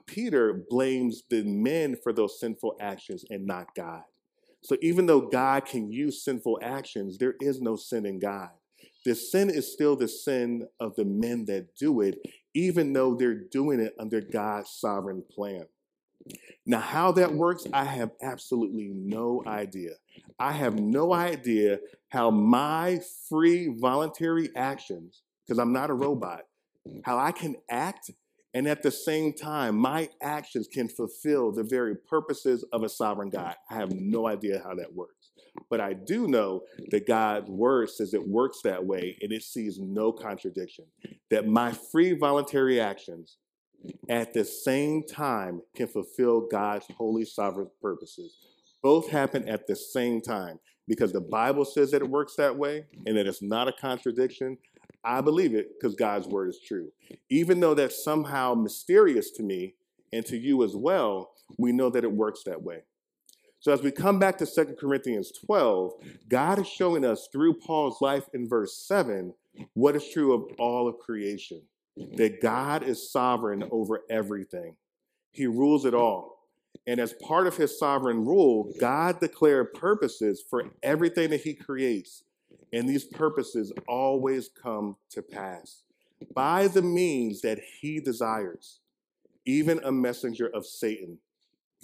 Peter 0.05 0.63
blames 0.69 1.23
the 1.29 1.43
men 1.43 1.97
for 2.01 2.13
those 2.13 2.39
sinful 2.39 2.77
actions 2.79 3.25
and 3.29 3.45
not 3.45 3.75
God. 3.75 4.03
So 4.61 4.77
even 4.81 5.05
though 5.05 5.21
God 5.21 5.65
can 5.65 5.91
use 5.91 6.23
sinful 6.23 6.59
actions, 6.63 7.17
there 7.17 7.35
is 7.41 7.61
no 7.61 7.75
sin 7.75 8.05
in 8.05 8.19
God. 8.19 8.49
The 9.07 9.15
sin 9.15 9.49
is 9.49 9.71
still 9.71 9.95
the 9.95 10.09
sin 10.09 10.67
of 10.81 10.93
the 10.97 11.05
men 11.05 11.45
that 11.45 11.77
do 11.77 12.01
it, 12.01 12.19
even 12.53 12.91
though 12.91 13.15
they're 13.15 13.39
doing 13.39 13.79
it 13.79 13.95
under 13.97 14.19
God's 14.19 14.69
sovereign 14.69 15.23
plan. 15.31 15.65
Now, 16.65 16.81
how 16.81 17.13
that 17.13 17.31
works, 17.31 17.65
I 17.71 17.85
have 17.85 18.11
absolutely 18.21 18.91
no 18.93 19.43
idea. 19.47 19.91
I 20.37 20.51
have 20.51 20.77
no 20.77 21.13
idea 21.13 21.79
how 22.09 22.31
my 22.31 22.99
free 23.29 23.73
voluntary 23.79 24.49
actions, 24.57 25.21
because 25.47 25.57
I'm 25.57 25.71
not 25.71 25.89
a 25.89 25.93
robot, 25.93 26.41
how 27.05 27.17
I 27.17 27.31
can 27.31 27.55
act 27.69 28.11
and 28.53 28.67
at 28.67 28.81
the 28.81 28.91
same 28.91 29.33
time, 29.33 29.77
my 29.77 30.09
actions 30.21 30.67
can 30.67 30.89
fulfill 30.89 31.51
the 31.51 31.63
very 31.63 31.95
purposes 31.95 32.65
of 32.73 32.83
a 32.83 32.89
sovereign 32.89 33.29
God. 33.29 33.55
I 33.69 33.75
have 33.75 33.91
no 33.91 34.27
idea 34.27 34.61
how 34.63 34.73
that 34.75 34.93
works. 34.93 35.16
But 35.69 35.81
I 35.81 35.93
do 35.93 36.27
know 36.27 36.63
that 36.91 37.07
God's 37.07 37.49
word 37.49 37.89
says 37.89 38.13
it 38.13 38.27
works 38.27 38.61
that 38.63 38.85
way 38.85 39.17
and 39.21 39.31
it 39.31 39.43
sees 39.43 39.79
no 39.79 40.11
contradiction. 40.11 40.85
That 41.29 41.47
my 41.47 41.71
free 41.71 42.13
voluntary 42.13 42.79
actions 42.79 43.37
at 44.09 44.33
the 44.33 44.45
same 44.45 45.03
time 45.03 45.61
can 45.75 45.87
fulfill 45.87 46.47
God's 46.49 46.85
holy 46.97 47.25
sovereign 47.25 47.69
purposes. 47.81 48.37
Both 48.81 49.09
happen 49.09 49.47
at 49.47 49.67
the 49.67 49.75
same 49.75 50.21
time 50.21 50.59
because 50.87 51.11
the 51.11 51.21
Bible 51.21 51.65
says 51.65 51.91
that 51.91 52.01
it 52.01 52.09
works 52.09 52.35
that 52.35 52.55
way 52.55 52.85
and 53.05 53.17
that 53.17 53.27
it's 53.27 53.41
not 53.41 53.67
a 53.67 53.73
contradiction. 53.73 54.57
I 55.03 55.21
believe 55.21 55.53
it 55.53 55.71
because 55.79 55.95
God's 55.95 56.27
word 56.27 56.49
is 56.49 56.59
true. 56.65 56.91
Even 57.29 57.59
though 57.59 57.73
that's 57.73 58.03
somehow 58.03 58.53
mysterious 58.55 59.31
to 59.31 59.43
me 59.43 59.75
and 60.13 60.25
to 60.25 60.37
you 60.37 60.63
as 60.63 60.75
well, 60.75 61.31
we 61.57 61.71
know 61.71 61.89
that 61.89 62.03
it 62.03 62.11
works 62.11 62.43
that 62.45 62.61
way. 62.61 62.83
So 63.59 63.73
as 63.73 63.81
we 63.81 63.91
come 63.91 64.19
back 64.19 64.37
to 64.37 64.45
2 64.45 64.75
Corinthians 64.79 65.31
12, 65.45 65.93
God 66.29 66.59
is 66.59 66.67
showing 66.67 67.03
us 67.03 67.27
through 67.31 67.55
Paul's 67.55 68.01
life 68.01 68.25
in 68.33 68.47
verse 68.47 68.77
7 68.77 69.33
what 69.73 69.95
is 69.95 70.07
true 70.11 70.33
of 70.33 70.43
all 70.59 70.87
of 70.87 70.99
creation 70.99 71.63
that 72.15 72.41
God 72.41 72.83
is 72.83 73.11
sovereign 73.11 73.67
over 73.71 74.01
everything. 74.09 74.75
He 75.31 75.47
rules 75.47 75.85
it 75.85 75.95
all. 75.95 76.37
And 76.85 76.99
as 76.99 77.13
part 77.13 77.47
of 77.47 77.57
his 77.57 77.77
sovereign 77.77 78.23
rule, 78.23 78.71
God 78.79 79.19
declared 79.19 79.73
purposes 79.73 80.43
for 80.47 80.71
everything 80.83 81.31
that 81.31 81.41
he 81.41 81.55
creates. 81.55 82.23
And 82.71 82.87
these 82.87 83.03
purposes 83.03 83.73
always 83.87 84.49
come 84.49 84.97
to 85.09 85.23
pass 85.23 85.81
by 86.33 86.67
the 86.67 86.81
means 86.81 87.41
that 87.41 87.59
he 87.81 87.99
desires, 87.99 88.79
even 89.45 89.79
a 89.83 89.91
messenger 89.91 90.47
of 90.47 90.65
Satan 90.65 91.17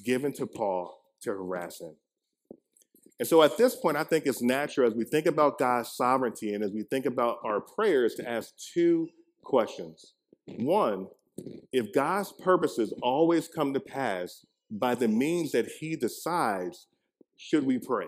given 0.04 0.34
to 0.34 0.46
Paul 0.46 1.03
to 1.24 1.32
harass 1.32 1.82
him. 1.82 1.96
And 3.20 3.28
so 3.28 3.42
at 3.44 3.58
this 3.58 3.76
point, 3.76 3.98
I 3.98 4.04
think 4.04 4.26
it's 4.26 4.42
natural 4.42 4.88
as 4.88 4.96
we 4.96 5.06
think 5.06 5.26
about 5.26 5.60
God's 5.60 5.92
sovereignty 5.92 6.54
and 6.54 6.64
as 6.64 6.72
we 6.72 6.84
think 6.84 7.06
about 7.06 7.38
our 7.44 7.62
prayers 7.62 8.16
to 8.16 8.30
ask 8.30 8.54
two 8.74 9.08
questions. 9.44 10.14
One, 10.48 11.08
if 11.72 11.94
God's 11.94 12.34
purposes 12.34 12.94
always 13.02 13.48
come 13.48 13.74
to 13.74 13.80
pass, 13.80 14.46
by 14.70 14.96
the 14.96 15.08
means 15.08 15.52
that 15.52 15.68
he 15.80 15.96
decides, 15.96 16.88
should 17.38 17.66
we 17.66 17.78
pray? 17.78 18.08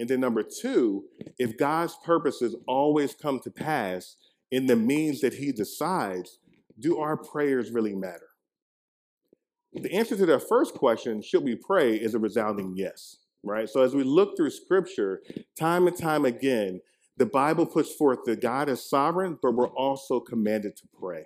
And 0.00 0.08
then 0.08 0.20
number 0.20 0.42
two, 0.42 1.04
if 1.38 1.56
God's 1.56 1.96
purposes 2.04 2.56
always 2.66 3.14
come 3.14 3.40
to 3.40 3.50
pass 3.50 4.16
in 4.50 4.66
the 4.66 4.76
means 4.76 5.20
that 5.20 5.34
he 5.34 5.52
decides, 5.52 6.38
do 6.78 6.98
our 6.98 7.16
prayers 7.16 7.70
really 7.70 7.94
matter? 7.94 8.27
The 9.72 9.92
answer 9.92 10.16
to 10.16 10.26
that 10.26 10.48
first 10.48 10.74
question, 10.74 11.22
should 11.22 11.44
we 11.44 11.54
pray, 11.54 11.96
is 11.96 12.14
a 12.14 12.18
resounding 12.18 12.74
yes, 12.76 13.18
right? 13.42 13.68
So 13.68 13.82
as 13.82 13.94
we 13.94 14.02
look 14.02 14.36
through 14.36 14.50
scripture, 14.50 15.22
time 15.58 15.86
and 15.86 15.96
time 15.96 16.24
again, 16.24 16.80
the 17.16 17.26
Bible 17.26 17.66
puts 17.66 17.92
forth 17.94 18.20
that 18.24 18.40
God 18.40 18.68
is 18.68 18.88
sovereign, 18.88 19.38
but 19.42 19.54
we're 19.54 19.68
also 19.68 20.20
commanded 20.20 20.76
to 20.76 20.84
pray. 20.98 21.24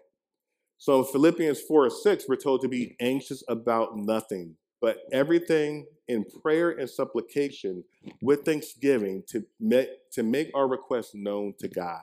So 0.79 1.05
Philippians 1.05 1.61
4 1.61 1.91
6, 1.91 2.25
we're 2.29 2.37
told 2.37 2.63
to 2.63 2.69
be 2.69 2.97
anxious 2.99 3.45
about 3.47 3.97
nothing, 3.97 4.57
but 4.81 4.99
everything 5.13 5.87
in 6.09 6.25
prayer 6.43 6.71
and 6.71 6.91
supplication 6.91 7.85
with 8.21 8.45
thanksgiving 8.45 9.23
to 9.29 9.45
make, 9.61 9.89
to 10.13 10.25
make 10.25 10.51
our 10.55 10.67
requests 10.67 11.15
known 11.15 11.55
to 11.61 11.69
God. 11.69 12.03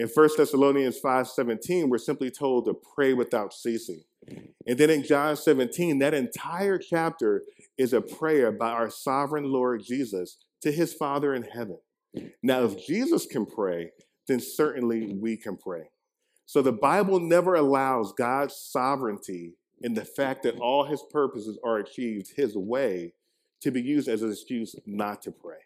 In 0.00 0.08
1 0.08 0.28
Thessalonians 0.38 0.98
5 0.98 1.28
17, 1.28 1.90
we're 1.90 1.98
simply 1.98 2.30
told 2.30 2.64
to 2.64 2.72
pray 2.72 3.12
without 3.12 3.52
ceasing. 3.52 4.02
And 4.66 4.78
then 4.78 4.88
in 4.88 5.02
John 5.02 5.36
17, 5.36 5.98
that 5.98 6.14
entire 6.14 6.78
chapter 6.78 7.42
is 7.76 7.92
a 7.92 8.00
prayer 8.00 8.50
by 8.50 8.70
our 8.70 8.88
sovereign 8.88 9.52
Lord 9.52 9.84
Jesus 9.84 10.38
to 10.62 10.72
his 10.72 10.94
Father 10.94 11.34
in 11.34 11.42
heaven. 11.42 11.80
Now, 12.42 12.64
if 12.64 12.86
Jesus 12.86 13.26
can 13.26 13.44
pray, 13.44 13.90
then 14.26 14.40
certainly 14.40 15.12
we 15.20 15.36
can 15.36 15.58
pray. 15.58 15.90
So 16.46 16.62
the 16.62 16.72
Bible 16.72 17.20
never 17.20 17.54
allows 17.54 18.14
God's 18.14 18.56
sovereignty 18.56 19.52
in 19.82 19.92
the 19.92 20.06
fact 20.06 20.44
that 20.44 20.58
all 20.60 20.84
his 20.84 21.02
purposes 21.10 21.58
are 21.62 21.76
achieved 21.76 22.32
his 22.36 22.56
way 22.56 23.12
to 23.60 23.70
be 23.70 23.82
used 23.82 24.08
as 24.08 24.22
an 24.22 24.30
excuse 24.30 24.74
not 24.86 25.20
to 25.22 25.30
pray. 25.30 25.58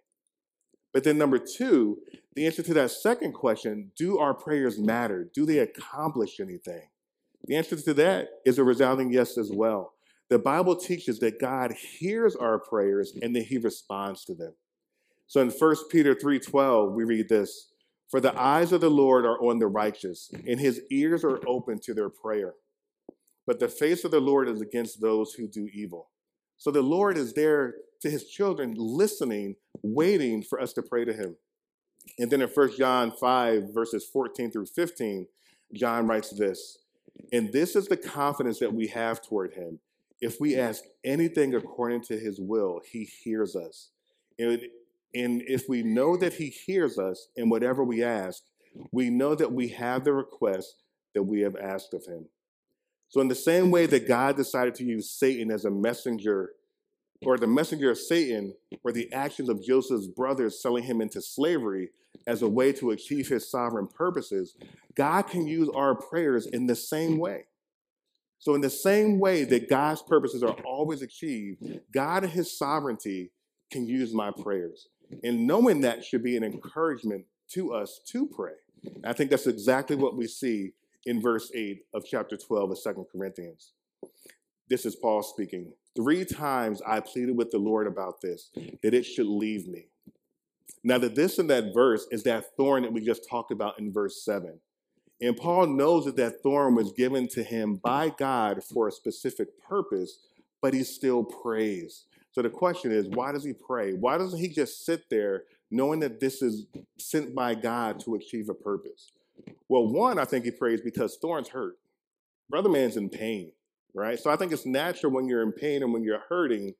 But 0.94 1.02
then, 1.02 1.18
number 1.18 1.38
two, 1.38 1.98
the 2.35 2.46
answer 2.46 2.62
to 2.62 2.74
that 2.74 2.92
second 2.92 3.33
question 3.35 3.90
do 3.96 4.18
our 4.18 4.33
prayers 4.33 4.78
matter? 4.78 5.28
Do 5.35 5.44
they 5.44 5.59
accomplish 5.59 6.38
anything? 6.40 6.88
The 7.46 7.57
answer 7.57 7.76
to 7.76 7.94
that 7.94 8.28
is 8.46 8.59
a 8.59 8.64
resounding 8.64 9.12
yes 9.12 9.37
as 9.37 9.50
well. 9.52 9.92
The 10.30 10.38
Bible 10.38 10.76
teaches 10.76 11.18
that 11.18 11.40
God 11.40 11.72
hears 11.72 12.35
our 12.37 12.59
prayers 12.59 13.12
and 13.20 13.37
that 13.37 13.42
he 13.42 13.59
responds 13.59 14.24
to 14.24 14.35
them. 14.35 14.54
So 15.26 15.40
in 15.40 15.50
1 15.50 15.90
Peter 15.90 16.14
3:12, 16.14 16.94
we 16.94 17.04
read 17.04 17.28
this, 17.28 17.72
"For 18.09 18.20
the 18.20 18.38
eyes 18.40 18.72
of 18.72 18.80
the 18.80 18.90
Lord 18.90 19.26
are 19.26 19.42
on 19.42 19.59
the 19.59 19.66
righteous, 19.66 20.30
and 20.46 20.61
his 20.61 20.80
ears 20.90 21.24
are 21.24 21.40
open 21.46 21.80
to 21.80 21.92
their 21.92 22.09
prayer. 22.09 22.54
But 23.46 23.59
the 23.59 23.68
face 23.68 24.04
of 24.04 24.12
the 24.12 24.20
Lord 24.20 24.48
is 24.48 24.61
against 24.61 25.00
those 25.00 25.35
who 25.35 25.48
do 25.48 25.68
evil." 25.72 26.11
So 26.57 26.70
the 26.70 26.83
Lord 26.83 27.18
is 27.18 27.33
there 27.33 27.74
to 28.04 28.10
his 28.10 28.24
children, 28.24 28.74
listening, 28.76 29.56
waiting 29.82 30.42
for 30.42 30.60
us 30.60 30.72
to 30.74 30.82
pray 30.82 31.04
to 31.04 31.12
him. 31.12 31.36
And 32.18 32.30
then 32.30 32.42
in 32.42 32.48
1 32.48 32.76
John 32.76 33.10
5, 33.10 33.74
verses 33.74 34.04
14 34.04 34.50
through 34.50 34.66
15, 34.66 35.26
John 35.74 36.06
writes 36.06 36.30
this 36.30 36.78
And 37.32 37.52
this 37.52 37.76
is 37.76 37.88
the 37.88 37.96
confidence 37.96 38.60
that 38.60 38.72
we 38.72 38.86
have 38.88 39.20
toward 39.22 39.54
him. 39.54 39.80
If 40.20 40.40
we 40.40 40.56
ask 40.56 40.84
anything 41.04 41.54
according 41.54 42.02
to 42.04 42.18
his 42.18 42.40
will, 42.40 42.80
he 42.84 43.04
hears 43.04 43.56
us. 43.56 43.90
And 44.38 44.60
and 45.14 45.42
if 45.46 45.68
we 45.68 45.82
know 45.82 46.16
that 46.16 46.34
He 46.34 46.48
hears 46.48 46.98
us 46.98 47.28
in 47.36 47.48
whatever 47.48 47.84
we 47.84 48.02
ask, 48.02 48.42
we 48.92 49.10
know 49.10 49.34
that 49.34 49.52
we 49.52 49.68
have 49.68 50.04
the 50.04 50.12
request 50.12 50.82
that 51.14 51.22
we 51.22 51.40
have 51.40 51.56
asked 51.56 51.94
of 51.94 52.04
Him. 52.04 52.26
So, 53.08 53.20
in 53.20 53.28
the 53.28 53.34
same 53.34 53.70
way 53.70 53.86
that 53.86 54.08
God 54.08 54.36
decided 54.36 54.74
to 54.76 54.84
use 54.84 55.10
Satan 55.10 55.52
as 55.52 55.64
a 55.64 55.70
messenger, 55.70 56.50
or 57.22 57.38
the 57.38 57.46
messenger 57.46 57.90
of 57.90 57.98
Satan, 57.98 58.55
or 58.83 58.92
the 58.92 59.12
actions 59.12 59.48
of 59.48 59.62
Joseph's 59.62 60.07
brothers 60.07 60.61
selling 60.61 60.85
him 60.85 61.00
into 61.00 61.22
slavery 61.22 61.90
as 62.27 62.42
a 62.42 62.48
way 62.48 62.72
to 62.72 62.90
achieve 62.90 63.29
his 63.29 63.50
sovereign 63.50 63.87
purposes, 63.87 64.57
God 64.94 65.22
can 65.22 65.46
use 65.46 65.68
our 65.74 65.94
prayers 65.94 66.46
in 66.46 66.66
the 66.66 66.77
same 66.77 67.18
way. 67.18 67.46
So, 68.38 68.55
in 68.55 68.61
the 68.61 68.70
same 68.70 69.18
way 69.18 69.44
that 69.44 69.70
God's 69.70 70.03
purposes 70.03 70.42
are 70.42 70.57
always 70.64 71.03
achieved, 71.03 71.81
God 71.92 72.24
and 72.24 72.33
his 72.33 72.57
sovereignty 72.57 73.31
can 73.70 73.87
use 73.87 74.12
my 74.12 74.31
prayers. 74.31 74.88
And 75.22 75.46
knowing 75.46 75.81
that 75.81 76.05
should 76.05 76.22
be 76.22 76.37
an 76.37 76.44
encouragement 76.44 77.24
to 77.53 77.72
us 77.72 78.00
to 78.07 78.27
pray. 78.27 78.53
I 79.05 79.12
think 79.12 79.31
that's 79.31 79.46
exactly 79.46 79.96
what 79.96 80.16
we 80.16 80.27
see 80.27 80.72
in 81.07 81.20
verse 81.20 81.50
8 81.55 81.85
of 81.94 82.05
chapter 82.07 82.37
12 82.37 82.72
of 82.72 82.79
Second 82.79 83.07
Corinthians. 83.11 83.72
This 84.68 84.87
is 84.87 84.96
Paul 84.96 85.22
speaking. 85.22 85.72
Three 85.94 86.24
times 86.24 86.83
I 86.87 87.00
pleaded 87.00 87.37
with 87.37 87.50
the 87.50 87.59
Lord 87.59 87.87
about 87.87 88.20
this, 88.20 88.50
that 88.83 88.94
it 88.94 89.05
should 89.05 89.27
leave 89.27 89.68
me. 89.68 89.87
Now, 90.83 90.98
the 90.98 91.09
this 91.09 91.38
in 91.38 91.46
that 91.48 91.72
verse 91.72 92.07
is 92.11 92.24
that 92.24 92.57
thorn 92.57 92.83
that 92.83 92.92
we 92.92 93.00
just 93.00 93.29
talked 93.29 93.50
about 93.50 93.79
in 93.79 93.92
verse 93.92 94.22
7. 94.24 94.59
And 95.20 95.37
Paul 95.37 95.68
knows 95.68 96.05
that 96.05 96.16
that 96.16 96.42
thorn 96.42 96.74
was 96.74 96.92
given 96.92 97.29
to 97.29 97.42
him 97.42 97.77
by 97.77 98.11
God 98.11 98.62
for 98.62 98.88
a 98.88 98.92
specific 98.92 99.48
purpose, 99.62 100.18
but 100.61 100.74
he 100.74 100.83
still 100.83 101.24
prays. 101.24 102.05
So 102.33 102.42
the 102.42 102.50
question 102.50 102.90
is, 102.90 103.09
why 103.09 103.33
does 103.33 103.44
he 103.44 103.53
pray? 103.53 103.92
Why 103.92 104.18
doesn't 104.18 104.40
he 104.40 104.48
just 104.48 104.85
sit 104.85 105.09
there 105.09 105.44
knowing 105.70 106.00
that 106.00 106.20
this 106.20 106.42
is 106.42 106.66
sent 106.98 107.35
by 107.35 107.55
God 107.55 108.00
to 108.00 108.16
achieve 108.16 108.48
a 108.48 108.55
purpose? 108.55 109.12
Well, 109.68 109.87
one, 109.87 110.18
I 110.18 110.24
think 110.24 110.44
he 110.44 110.50
prays 110.50 110.81
because 110.81 111.16
Thorn's 111.16 111.48
hurt. 111.48 111.77
Brother 112.50 112.68
man's 112.68 112.96
in 112.96 113.09
pain, 113.09 113.53
right? 113.94 114.18
So 114.18 114.30
I 114.30 114.37
think 114.37 114.52
it's 114.52 114.66
natural 114.66 115.12
when 115.12 115.28
you're 115.28 115.42
in 115.42 115.52
pain 115.52 115.83
and 115.83 115.92
when 115.92 116.02
you're 116.02 116.22
hurting 116.28 116.74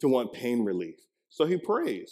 to 0.00 0.08
want 0.08 0.32
pain 0.32 0.64
relief. 0.64 0.96
So 1.28 1.46
he 1.46 1.56
prays. 1.56 2.10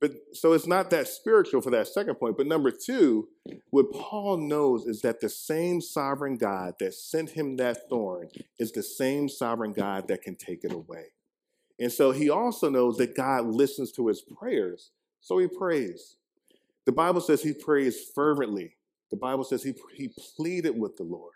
But 0.00 0.12
so 0.32 0.52
it's 0.52 0.66
not 0.66 0.90
that 0.90 1.06
spiritual 1.06 1.60
for 1.60 1.70
that 1.70 1.86
second 1.86 2.16
point. 2.16 2.36
But 2.36 2.48
number 2.48 2.72
two, 2.72 3.28
what 3.70 3.92
Paul 3.92 4.36
knows 4.36 4.84
is 4.84 5.00
that 5.02 5.20
the 5.20 5.28
same 5.28 5.80
sovereign 5.80 6.36
God 6.36 6.74
that 6.80 6.94
sent 6.94 7.30
him 7.30 7.56
that 7.58 7.88
thorn 7.88 8.28
is 8.58 8.72
the 8.72 8.82
same 8.82 9.28
sovereign 9.28 9.72
God 9.72 10.08
that 10.08 10.22
can 10.22 10.34
take 10.34 10.64
it 10.64 10.72
away. 10.72 11.12
And 11.78 11.92
so 11.92 12.10
he 12.10 12.30
also 12.30 12.68
knows 12.68 12.96
that 12.96 13.14
God 13.14 13.46
listens 13.46 13.92
to 13.92 14.08
his 14.08 14.22
prayers. 14.22 14.90
So 15.20 15.38
he 15.38 15.46
prays. 15.46 16.16
The 16.84 16.92
Bible 16.92 17.20
says 17.20 17.42
he 17.42 17.52
prays 17.52 18.10
fervently. 18.12 18.76
The 19.12 19.16
Bible 19.16 19.44
says 19.44 19.62
he, 19.62 19.74
he 19.94 20.08
pleaded 20.36 20.76
with 20.76 20.96
the 20.96 21.04
Lord. 21.04 21.34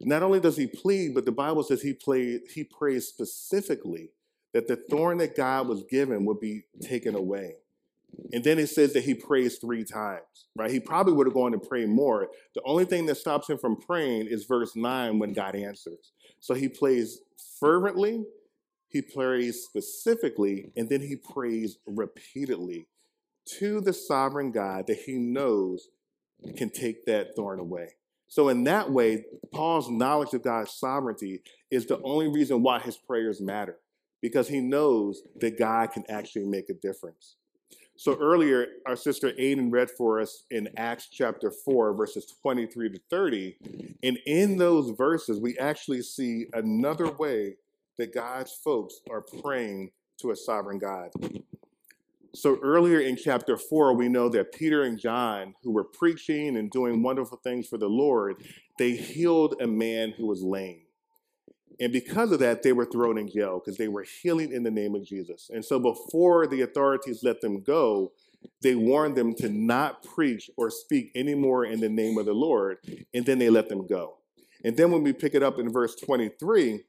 Not 0.00 0.22
only 0.22 0.40
does 0.40 0.56
he 0.56 0.66
plead, 0.66 1.14
but 1.14 1.24
the 1.24 1.32
Bible 1.32 1.62
says 1.62 1.82
he, 1.82 1.92
played, 1.92 2.42
he 2.52 2.64
prays 2.64 3.08
specifically 3.08 4.10
that 4.52 4.68
the 4.68 4.76
thorn 4.76 5.18
that 5.18 5.36
God 5.36 5.68
was 5.68 5.84
given 5.90 6.24
would 6.24 6.40
be 6.40 6.64
taken 6.82 7.14
away. 7.14 7.56
And 8.32 8.44
then 8.44 8.58
it 8.58 8.68
says 8.68 8.92
that 8.92 9.04
he 9.04 9.14
prays 9.14 9.58
three 9.58 9.84
times, 9.84 10.46
right? 10.54 10.70
He 10.70 10.80
probably 10.80 11.12
would 11.14 11.26
have 11.26 11.34
gone 11.34 11.52
to 11.52 11.58
pray 11.58 11.84
more. 11.84 12.28
The 12.54 12.62
only 12.64 12.84
thing 12.84 13.06
that 13.06 13.16
stops 13.16 13.50
him 13.50 13.58
from 13.58 13.76
praying 13.76 14.26
is 14.28 14.44
verse 14.44 14.76
9 14.76 15.18
when 15.18 15.32
God 15.32 15.56
answers. 15.56 16.12
So 16.40 16.54
he 16.54 16.68
plays 16.68 17.20
fervently, 17.58 18.24
he 18.88 19.02
prays 19.02 19.64
specifically, 19.64 20.70
and 20.76 20.88
then 20.88 21.00
he 21.00 21.16
prays 21.16 21.78
repeatedly 21.86 22.86
to 23.58 23.80
the 23.80 23.92
sovereign 23.92 24.52
God 24.52 24.86
that 24.86 24.98
he 24.98 25.14
knows 25.14 25.88
can 26.56 26.70
take 26.70 27.06
that 27.06 27.34
thorn 27.34 27.58
away. 27.58 27.94
So, 28.28 28.48
in 28.48 28.64
that 28.64 28.90
way, 28.90 29.24
Paul's 29.52 29.90
knowledge 29.90 30.34
of 30.34 30.42
God's 30.42 30.72
sovereignty 30.72 31.42
is 31.70 31.86
the 31.86 32.00
only 32.02 32.28
reason 32.28 32.62
why 32.62 32.80
his 32.80 32.96
prayers 32.96 33.40
matter, 33.40 33.76
because 34.20 34.48
he 34.48 34.60
knows 34.60 35.22
that 35.36 35.58
God 35.58 35.92
can 35.92 36.04
actually 36.08 36.46
make 36.46 36.68
a 36.68 36.74
difference. 36.74 37.36
So, 37.96 38.16
earlier, 38.18 38.66
our 38.86 38.96
sister 38.96 39.32
Aiden 39.38 39.72
read 39.72 39.90
for 39.90 40.20
us 40.20 40.44
in 40.50 40.68
Acts 40.76 41.08
chapter 41.10 41.50
4, 41.50 41.94
verses 41.94 42.26
23 42.42 42.90
to 42.90 43.00
30. 43.08 43.56
And 44.02 44.18
in 44.26 44.56
those 44.56 44.90
verses, 44.90 45.38
we 45.38 45.56
actually 45.58 46.02
see 46.02 46.46
another 46.52 47.10
way 47.12 47.56
that 47.98 48.12
God's 48.12 48.52
folks 48.52 49.00
are 49.08 49.20
praying 49.20 49.92
to 50.18 50.32
a 50.32 50.36
sovereign 50.36 50.78
God. 50.78 51.10
So 52.34 52.58
earlier 52.62 52.98
in 52.98 53.16
chapter 53.16 53.56
4, 53.56 53.94
we 53.94 54.08
know 54.08 54.28
that 54.30 54.52
Peter 54.52 54.82
and 54.82 54.98
John, 54.98 55.54
who 55.62 55.70
were 55.70 55.84
preaching 55.84 56.56
and 56.56 56.68
doing 56.68 57.00
wonderful 57.00 57.38
things 57.38 57.68
for 57.68 57.78
the 57.78 57.88
Lord, 57.88 58.42
they 58.76 58.92
healed 58.96 59.54
a 59.60 59.68
man 59.68 60.12
who 60.16 60.26
was 60.26 60.42
lame. 60.42 60.82
And 61.78 61.92
because 61.92 62.32
of 62.32 62.40
that, 62.40 62.62
they 62.62 62.72
were 62.72 62.86
thrown 62.86 63.18
in 63.18 63.28
jail 63.28 63.60
because 63.60 63.78
they 63.78 63.86
were 63.86 64.04
healing 64.22 64.52
in 64.52 64.64
the 64.64 64.70
name 64.70 64.96
of 64.96 65.04
Jesus. 65.04 65.48
And 65.52 65.64
so 65.64 65.78
before 65.78 66.46
the 66.48 66.62
authorities 66.62 67.22
let 67.22 67.40
them 67.40 67.62
go, 67.62 68.12
they 68.62 68.74
warned 68.74 69.16
them 69.16 69.34
to 69.36 69.48
not 69.48 70.02
preach 70.02 70.50
or 70.56 70.70
speak 70.70 71.12
anymore 71.14 71.64
in 71.64 71.80
the 71.80 71.88
name 71.88 72.18
of 72.18 72.26
the 72.26 72.34
Lord. 72.34 72.78
And 73.12 73.24
then 73.24 73.38
they 73.38 73.48
let 73.48 73.68
them 73.68 73.86
go. 73.86 74.18
And 74.64 74.76
then 74.76 74.90
when 74.90 75.04
we 75.04 75.12
pick 75.12 75.34
it 75.34 75.42
up 75.42 75.58
in 75.58 75.70
verse 75.70 75.94
23, 75.94 76.80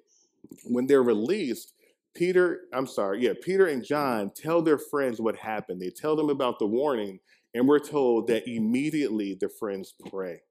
when 0.65 0.87
they're 0.87 1.03
released, 1.03 1.73
Peter, 2.15 2.61
I'm 2.73 2.87
sorry, 2.87 3.23
yeah, 3.23 3.33
Peter 3.43 3.67
and 3.67 3.83
John 3.83 4.31
tell 4.35 4.61
their 4.61 4.77
friends 4.77 5.21
what 5.21 5.35
happened. 5.35 5.81
They 5.81 5.89
tell 5.89 6.15
them 6.15 6.29
about 6.29 6.59
the 6.59 6.67
warning, 6.67 7.19
and 7.53 7.67
we're 7.67 7.79
told 7.79 8.27
that 8.27 8.47
immediately 8.49 9.37
the 9.39 9.49
friends 9.49 9.93
pray. 10.09 10.41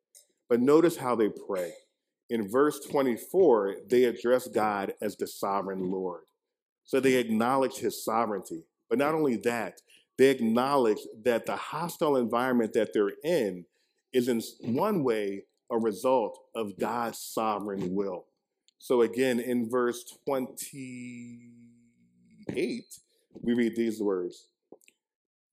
But 0.48 0.60
notice 0.60 0.96
how 0.96 1.16
they 1.16 1.30
pray. 1.30 1.72
in 2.30 2.48
verse 2.48 2.80
24, 2.80 3.76
they 3.88 4.04
address 4.04 4.48
God 4.48 4.94
as 5.00 5.16
the 5.16 5.26
sovereign 5.26 5.90
Lord. 5.90 6.22
So 6.84 7.00
they 7.00 7.14
acknowledge 7.14 7.76
his 7.76 8.04
sovereignty. 8.04 8.64
But 8.88 8.98
not 8.98 9.14
only 9.14 9.36
that, 9.38 9.80
they 10.18 10.30
acknowledge 10.30 11.00
that 11.24 11.46
the 11.46 11.56
hostile 11.56 12.16
environment 12.16 12.72
that 12.74 12.92
they're 12.92 13.12
in 13.24 13.64
is 14.12 14.28
in 14.28 14.40
one 14.60 15.02
way 15.02 15.44
a 15.70 15.78
result 15.78 16.38
of 16.54 16.78
God's 16.78 17.18
sovereign 17.18 17.94
will. 17.94 18.26
So 18.84 19.00
again, 19.00 19.40
in 19.40 19.70
verse 19.70 20.04
28, 20.26 22.84
we 23.40 23.54
read 23.54 23.76
these 23.76 23.98
words 23.98 24.48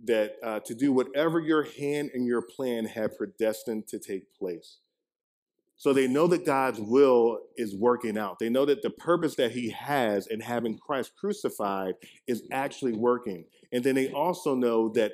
that 0.04 0.36
uh, 0.44 0.60
to 0.60 0.76
do 0.76 0.92
whatever 0.92 1.40
your 1.40 1.64
hand 1.64 2.12
and 2.14 2.28
your 2.28 2.42
plan 2.42 2.84
have 2.84 3.18
predestined 3.18 3.88
to 3.88 4.00
take 4.00 4.38
place. 4.38 4.80
So 5.78 5.94
they 5.94 6.10
know 6.10 6.28
that 6.28 6.46
God's 6.46 6.82
will 6.82 7.40
is 7.56 7.74
working 7.74 8.18
out. 8.18 8.38
They 8.38 8.50
know 8.50 8.66
that 8.66 8.82
the 8.82 8.90
purpose 8.90 9.36
that 9.36 9.54
he 9.54 9.70
has 9.70 10.28
in 10.28 10.42
having 10.42 10.78
Christ 10.78 11.14
crucified 11.16 11.94
is 12.28 12.44
actually 12.52 12.96
working. 12.96 13.46
And 13.72 13.82
then 13.82 13.96
they 13.96 14.12
also 14.12 14.56
know 14.56 14.90
that 14.90 15.14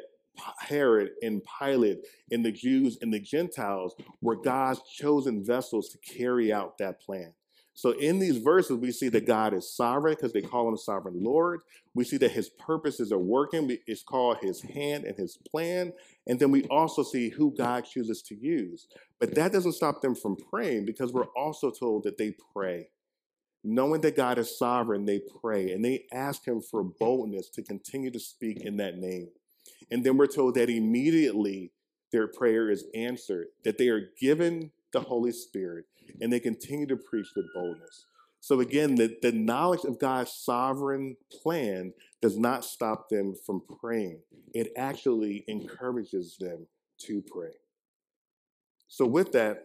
Herod 0.58 1.12
and 1.22 1.44
Pilate 1.60 2.00
and 2.32 2.44
the 2.44 2.52
Jews 2.52 2.98
and 3.00 3.14
the 3.14 3.20
Gentiles 3.20 3.94
were 4.22 4.38
God's 4.38 4.82
chosen 4.90 5.46
vessels 5.46 5.90
to 5.90 6.00
carry 6.00 6.52
out 6.52 6.80
that 6.80 7.00
plan. 7.00 7.36
So 7.78 7.92
in 7.92 8.18
these 8.18 8.38
verses, 8.38 8.76
we 8.78 8.92
see 8.92 9.08
that 9.10 9.28
God 9.28 9.54
is 9.54 9.72
sovereign 9.72 10.16
because 10.16 10.34
they 10.34 10.42
call 10.42 10.68
him 10.68 10.78
sovereign 10.78 11.24
Lord. 11.24 11.60
We 11.94 12.06
see 12.06 12.18
that 12.18 12.32
his 12.32 12.50
purposes 12.50 13.12
are 13.12 13.20
working. 13.20 13.78
It's 13.86 14.02
called 14.02 14.38
his 14.42 14.64
hand 14.64 15.04
and 15.04 15.16
his 15.16 15.38
plan. 15.52 15.94
And 16.26 16.40
then 16.40 16.50
we 16.50 16.64
also 16.72 17.04
see 17.04 17.30
who 17.30 17.54
God 17.56 17.86
chooses 17.86 18.24
to 18.24 18.36
use. 18.36 18.88
But 19.20 19.36
that 19.36 19.52
doesn't 19.52 19.74
stop 19.74 20.02
them 20.02 20.16
from 20.16 20.38
praying 20.38 20.86
because 20.86 21.14
we're 21.14 21.30
also 21.38 21.70
told 21.70 22.02
that 22.06 22.18
they 22.18 22.34
pray. 22.52 22.90
Knowing 23.64 24.02
that 24.02 24.16
God 24.16 24.40
is 24.40 24.58
sovereign, 24.58 25.06
they 25.06 25.22
pray 25.40 25.72
and 25.72 25.86
they 25.86 26.06
ask 26.12 26.48
him 26.48 26.62
for 26.62 26.84
boldness 26.84 27.48
to 27.50 27.62
continue 27.62 28.10
to 28.10 28.20
speak 28.20 28.62
in 28.62 28.78
that 28.78 28.98
name. 28.98 29.30
And 29.92 30.04
then 30.04 30.18
we're 30.18 30.26
told 30.26 30.56
that 30.56 30.72
immediately 30.72 31.74
their 32.12 32.28
prayer 32.28 32.72
is 32.72 32.86
answered, 32.96 33.50
that 33.64 33.78
they 33.78 33.90
are 33.90 34.10
given 34.20 34.72
the 34.94 35.02
Holy 35.02 35.32
Spirit 35.32 35.86
and 36.22 36.32
they 36.32 36.40
continue 36.40 36.88
to 36.88 36.98
preach 36.98 37.28
with 37.36 37.46
boldness. 37.54 38.06
So 38.40 38.60
again, 38.62 38.96
the, 38.96 39.18
the 39.22 39.32
knowledge 39.32 39.84
of 39.84 40.00
God's 40.00 40.32
sovereign 40.32 41.18
plan 41.42 41.94
does 42.22 42.38
not 42.38 42.64
stop 42.64 43.10
them 43.10 43.36
from 43.46 43.62
praying. 43.80 44.22
It 44.54 44.72
actually 44.78 45.44
encourages 45.48 46.38
them 46.40 46.68
to 47.00 47.22
pray. 47.22 47.52
So 48.88 49.06
with 49.06 49.34
that, 49.34 49.64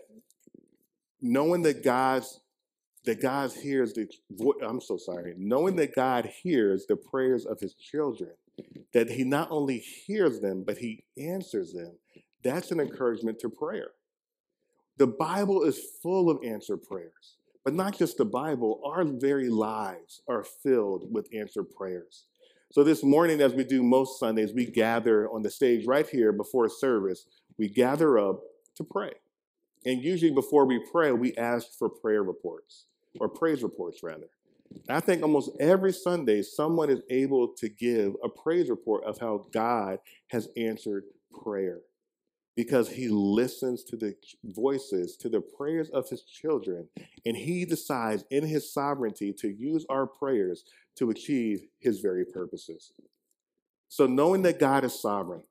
knowing 1.21 1.63
that 1.63 1.85
God's 1.85 2.41
that 3.05 3.21
God 3.21 3.51
hears 3.53 3.93
the 3.95 4.09
I'm 4.65 4.81
so 4.81 4.97
sorry, 4.97 5.35
knowing 5.37 5.77
that 5.77 5.95
God 5.95 6.31
hears 6.43 6.87
the 6.87 6.97
prayers 6.97 7.45
of 7.47 7.59
his 7.59 7.75
children, 7.75 8.31
that 8.95 9.11
he 9.11 9.25
not 9.25 9.49
only 9.51 9.79
hears 9.79 10.41
them, 10.41 10.63
but 10.65 10.79
he 10.79 11.05
answers 11.19 11.73
them, 11.73 11.97
that's 12.45 12.71
an 12.71 12.79
encouragement 12.79 13.41
to 13.41 13.49
prayer. 13.49 13.91
The 14.99 15.07
Bible 15.07 15.63
is 15.63 15.81
full 16.03 16.29
of 16.29 16.45
answered 16.45 16.83
prayers, 16.83 17.37
but 17.65 17.75
not 17.75 17.97
just 17.97 18.19
the 18.19 18.27
Bible, 18.27 18.81
our 18.85 19.05
very 19.05 19.49
lives 19.49 20.21
are 20.29 20.45
filled 20.45 21.13
with 21.13 21.29
answered 21.35 21.71
prayers. 21.71 22.27
So 22.71 22.85
this 22.85 23.03
morning, 23.03 23.41
as 23.41 23.55
we 23.55 23.65
do 23.65 23.83
most 23.83 24.21
Sundays, 24.21 24.53
we 24.53 24.67
gather 24.67 25.31
on 25.31 25.43
the 25.43 25.51
stage 25.51 25.87
right 25.87 26.07
here 26.07 26.33
before 26.33 26.69
service. 26.69 27.27
We 27.59 27.69
gather 27.69 28.19
up 28.19 28.43
to 28.77 28.85
pray. 28.85 29.13
And 29.85 30.03
usually 30.03 30.31
before 30.31 30.67
we 30.67 30.79
pray, 30.93 31.13
we 31.13 31.35
ask 31.37 31.69
for 31.79 31.89
prayer 31.89 32.23
reports 32.23 32.87
or 33.19 33.29
praise 33.29 33.63
reports 33.63 34.03
rather. 34.03 34.29
I 34.89 35.01
think 35.01 35.23
almost 35.23 35.51
every 35.59 35.93
Sunday, 35.93 36.43
someone 36.43 36.91
is 36.91 37.01
able 37.11 37.49
to 37.59 37.69
give 37.69 38.15
a 38.23 38.29
praise 38.29 38.71
report 38.71 39.05
of 39.05 39.19
how 39.19 39.47
God 39.53 39.99
has 40.29 40.49
answered 40.57 41.05
prayer 41.43 41.81
because 42.57 42.91
he 42.91 43.09
listens 43.09 43.83
to 43.85 43.97
the 43.97 44.15
voices, 44.45 45.17
to 45.17 45.29
the 45.29 45.41
prayers 45.41 45.89
of 45.91 46.09
his 46.09 46.23
children, 46.23 46.89
and 47.25 47.37
he 47.37 47.65
decides 47.65 48.25
in 48.31 48.45
his 48.45 48.73
sovereignty 48.73 49.33
to 49.33 49.49
use 49.49 49.87
our 49.89 50.07
prayers 50.07 50.65
to 50.97 51.11
achieve 51.11 51.63
his 51.79 52.01
very 52.01 52.25
purposes. 52.25 52.93
So, 53.89 54.07
knowing 54.07 54.43
that 54.43 54.61
God 54.61 54.85
is 54.85 55.01
sovereign, 55.01 55.43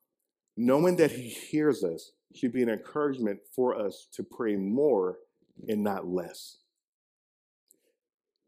knowing 0.55 0.95
that 0.97 1.11
he 1.11 1.29
hears 1.29 1.83
us, 1.83 2.11
should 2.33 2.53
be 2.53 2.63
an 2.63 2.69
encouragement 2.69 3.39
for 3.55 3.75
us 3.75 4.07
to 4.13 4.23
pray 4.23 4.55
more 4.55 5.17
and 5.67 5.83
not 5.83 6.07
less. 6.07 6.57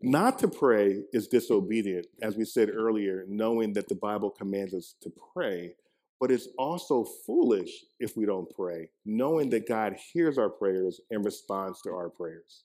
Not 0.02 0.39
to 0.39 0.48
pray 0.48 1.04
is 1.13 1.28
disobedient, 1.28 2.08
as 2.22 2.36
we 2.36 2.44
said 2.46 2.70
earlier, 2.70 3.24
knowing 3.28 3.74
that 3.74 3.88
the 3.88 3.96
Bible 3.96 4.30
commands 4.30 4.74
us 4.74 4.96
to 5.02 5.12
pray 5.34 5.76
but 6.23 6.31
it's 6.31 6.47
also 6.57 7.03
foolish 7.03 7.83
if 7.99 8.15
we 8.15 8.25
don't 8.25 8.49
pray, 8.55 8.88
knowing 9.05 9.49
that 9.49 9.67
God 9.67 9.97
hears 10.13 10.38
our 10.38 10.49
prayers 10.49 11.01
and 11.12 11.25
responds 11.25 11.81
to 11.81 11.89
our 11.89 12.09
prayers. 12.09 12.63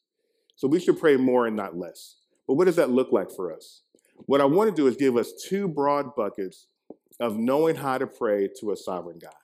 So 0.54 0.68
we 0.68 0.78
should 0.78 1.00
pray 1.00 1.16
more 1.16 1.48
and 1.48 1.56
not 1.56 1.76
less. 1.76 2.18
But 2.46 2.54
what 2.54 2.66
does 2.66 2.76
that 2.76 2.90
look 2.90 3.10
like 3.10 3.32
for 3.32 3.52
us? 3.52 3.82
What 4.26 4.40
I 4.40 4.44
want 4.44 4.70
to 4.70 4.76
do 4.80 4.86
is 4.86 4.94
give 4.94 5.16
us 5.16 5.32
two 5.48 5.66
broad 5.66 6.14
buckets 6.14 6.68
of 7.18 7.36
knowing 7.36 7.74
how 7.74 7.98
to 7.98 8.06
pray 8.06 8.48
to 8.60 8.70
a 8.70 8.76
sovereign 8.76 9.18
God. 9.20 9.34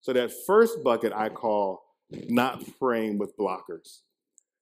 So 0.00 0.12
that 0.12 0.32
first 0.44 0.82
bucket 0.82 1.12
I 1.12 1.28
call 1.28 1.84
not 2.28 2.64
praying 2.80 3.18
with 3.18 3.38
blockers. 3.38 4.00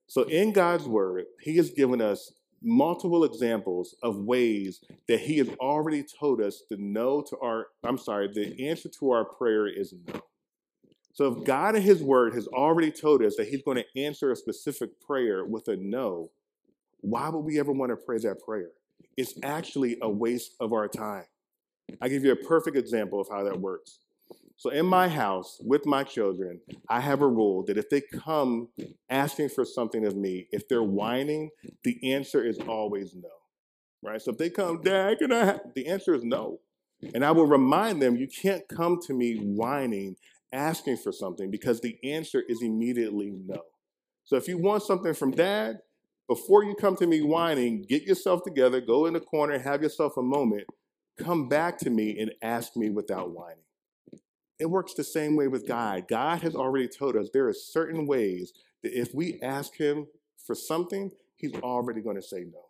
So 0.08 0.24
in 0.24 0.52
God's 0.52 0.86
word, 0.86 1.24
He 1.40 1.56
has 1.56 1.70
given 1.70 2.02
us 2.02 2.30
multiple 2.64 3.24
examples 3.24 3.94
of 4.02 4.16
ways 4.16 4.80
that 5.08 5.20
he 5.20 5.38
has 5.38 5.48
already 5.60 6.02
told 6.02 6.40
us 6.40 6.62
the 6.70 6.76
no 6.76 7.22
to 7.22 7.38
our, 7.38 7.66
I'm 7.84 7.98
sorry, 7.98 8.28
the 8.32 8.68
answer 8.68 8.88
to 9.00 9.10
our 9.10 9.24
prayer 9.24 9.66
is 9.66 9.94
no. 10.08 10.20
So 11.12 11.32
if 11.32 11.44
God 11.44 11.76
in 11.76 11.82
his 11.82 12.02
word 12.02 12.34
has 12.34 12.48
already 12.48 12.90
told 12.90 13.22
us 13.22 13.36
that 13.36 13.46
he's 13.46 13.62
going 13.62 13.76
to 13.76 14.02
answer 14.02 14.32
a 14.32 14.36
specific 14.36 15.00
prayer 15.00 15.44
with 15.44 15.68
a 15.68 15.76
no, 15.76 16.30
why 17.00 17.28
would 17.28 17.44
we 17.44 17.60
ever 17.60 17.70
want 17.70 17.90
to 17.90 17.96
pray 17.96 18.18
that 18.18 18.40
prayer? 18.40 18.70
It's 19.16 19.34
actually 19.44 19.96
a 20.02 20.10
waste 20.10 20.54
of 20.58 20.72
our 20.72 20.88
time. 20.88 21.24
I 22.00 22.08
give 22.08 22.24
you 22.24 22.32
a 22.32 22.36
perfect 22.36 22.76
example 22.76 23.20
of 23.20 23.28
how 23.30 23.44
that 23.44 23.60
works. 23.60 24.00
So 24.56 24.70
in 24.70 24.86
my 24.86 25.08
house 25.08 25.60
with 25.60 25.84
my 25.84 26.04
children, 26.04 26.60
I 26.88 27.00
have 27.00 27.22
a 27.22 27.28
rule 27.28 27.64
that 27.64 27.76
if 27.76 27.90
they 27.90 28.00
come 28.00 28.68
asking 29.10 29.48
for 29.50 29.64
something 29.64 30.06
of 30.06 30.16
me, 30.16 30.46
if 30.52 30.68
they're 30.68 30.82
whining, 30.82 31.50
the 31.82 32.12
answer 32.14 32.44
is 32.44 32.58
always 32.68 33.14
no. 33.14 33.28
Right? 34.02 34.22
So 34.22 34.30
if 34.32 34.38
they 34.38 34.50
come, 34.50 34.80
Dad, 34.82 35.18
can 35.18 35.32
I? 35.32 35.44
have? 35.44 35.60
The 35.74 35.86
answer 35.86 36.14
is 36.14 36.24
no. 36.24 36.60
And 37.14 37.24
I 37.24 37.32
will 37.32 37.46
remind 37.46 38.00
them, 38.00 38.16
you 38.16 38.28
can't 38.28 38.66
come 38.68 39.00
to 39.06 39.12
me 39.12 39.36
whining, 39.36 40.16
asking 40.52 40.98
for 40.98 41.12
something, 41.12 41.50
because 41.50 41.80
the 41.80 41.98
answer 42.04 42.42
is 42.48 42.62
immediately 42.62 43.32
no. 43.46 43.62
So 44.24 44.36
if 44.36 44.48
you 44.48 44.56
want 44.56 44.82
something 44.82 45.14
from 45.14 45.32
Dad, 45.32 45.80
before 46.28 46.64
you 46.64 46.74
come 46.74 46.96
to 46.96 47.06
me 47.06 47.20
whining, 47.20 47.82
get 47.82 48.04
yourself 48.04 48.42
together, 48.44 48.80
go 48.80 49.04
in 49.06 49.12
the 49.12 49.20
corner, 49.20 49.58
have 49.58 49.82
yourself 49.82 50.16
a 50.16 50.22
moment, 50.22 50.64
come 51.18 51.48
back 51.48 51.78
to 51.78 51.90
me 51.90 52.18
and 52.18 52.32
ask 52.40 52.76
me 52.76 52.88
without 52.88 53.32
whining. 53.32 53.63
It 54.58 54.70
works 54.70 54.94
the 54.94 55.04
same 55.04 55.36
way 55.36 55.48
with 55.48 55.66
God. 55.66 56.06
God 56.08 56.42
has 56.42 56.54
already 56.54 56.88
told 56.88 57.16
us 57.16 57.28
there 57.32 57.48
are 57.48 57.54
certain 57.54 58.06
ways 58.06 58.52
that 58.82 58.98
if 58.98 59.14
we 59.14 59.40
ask 59.42 59.76
Him 59.76 60.06
for 60.46 60.54
something, 60.54 61.10
He's 61.36 61.54
already 61.56 62.00
going 62.00 62.16
to 62.16 62.22
say 62.22 62.44
no. 62.52 62.66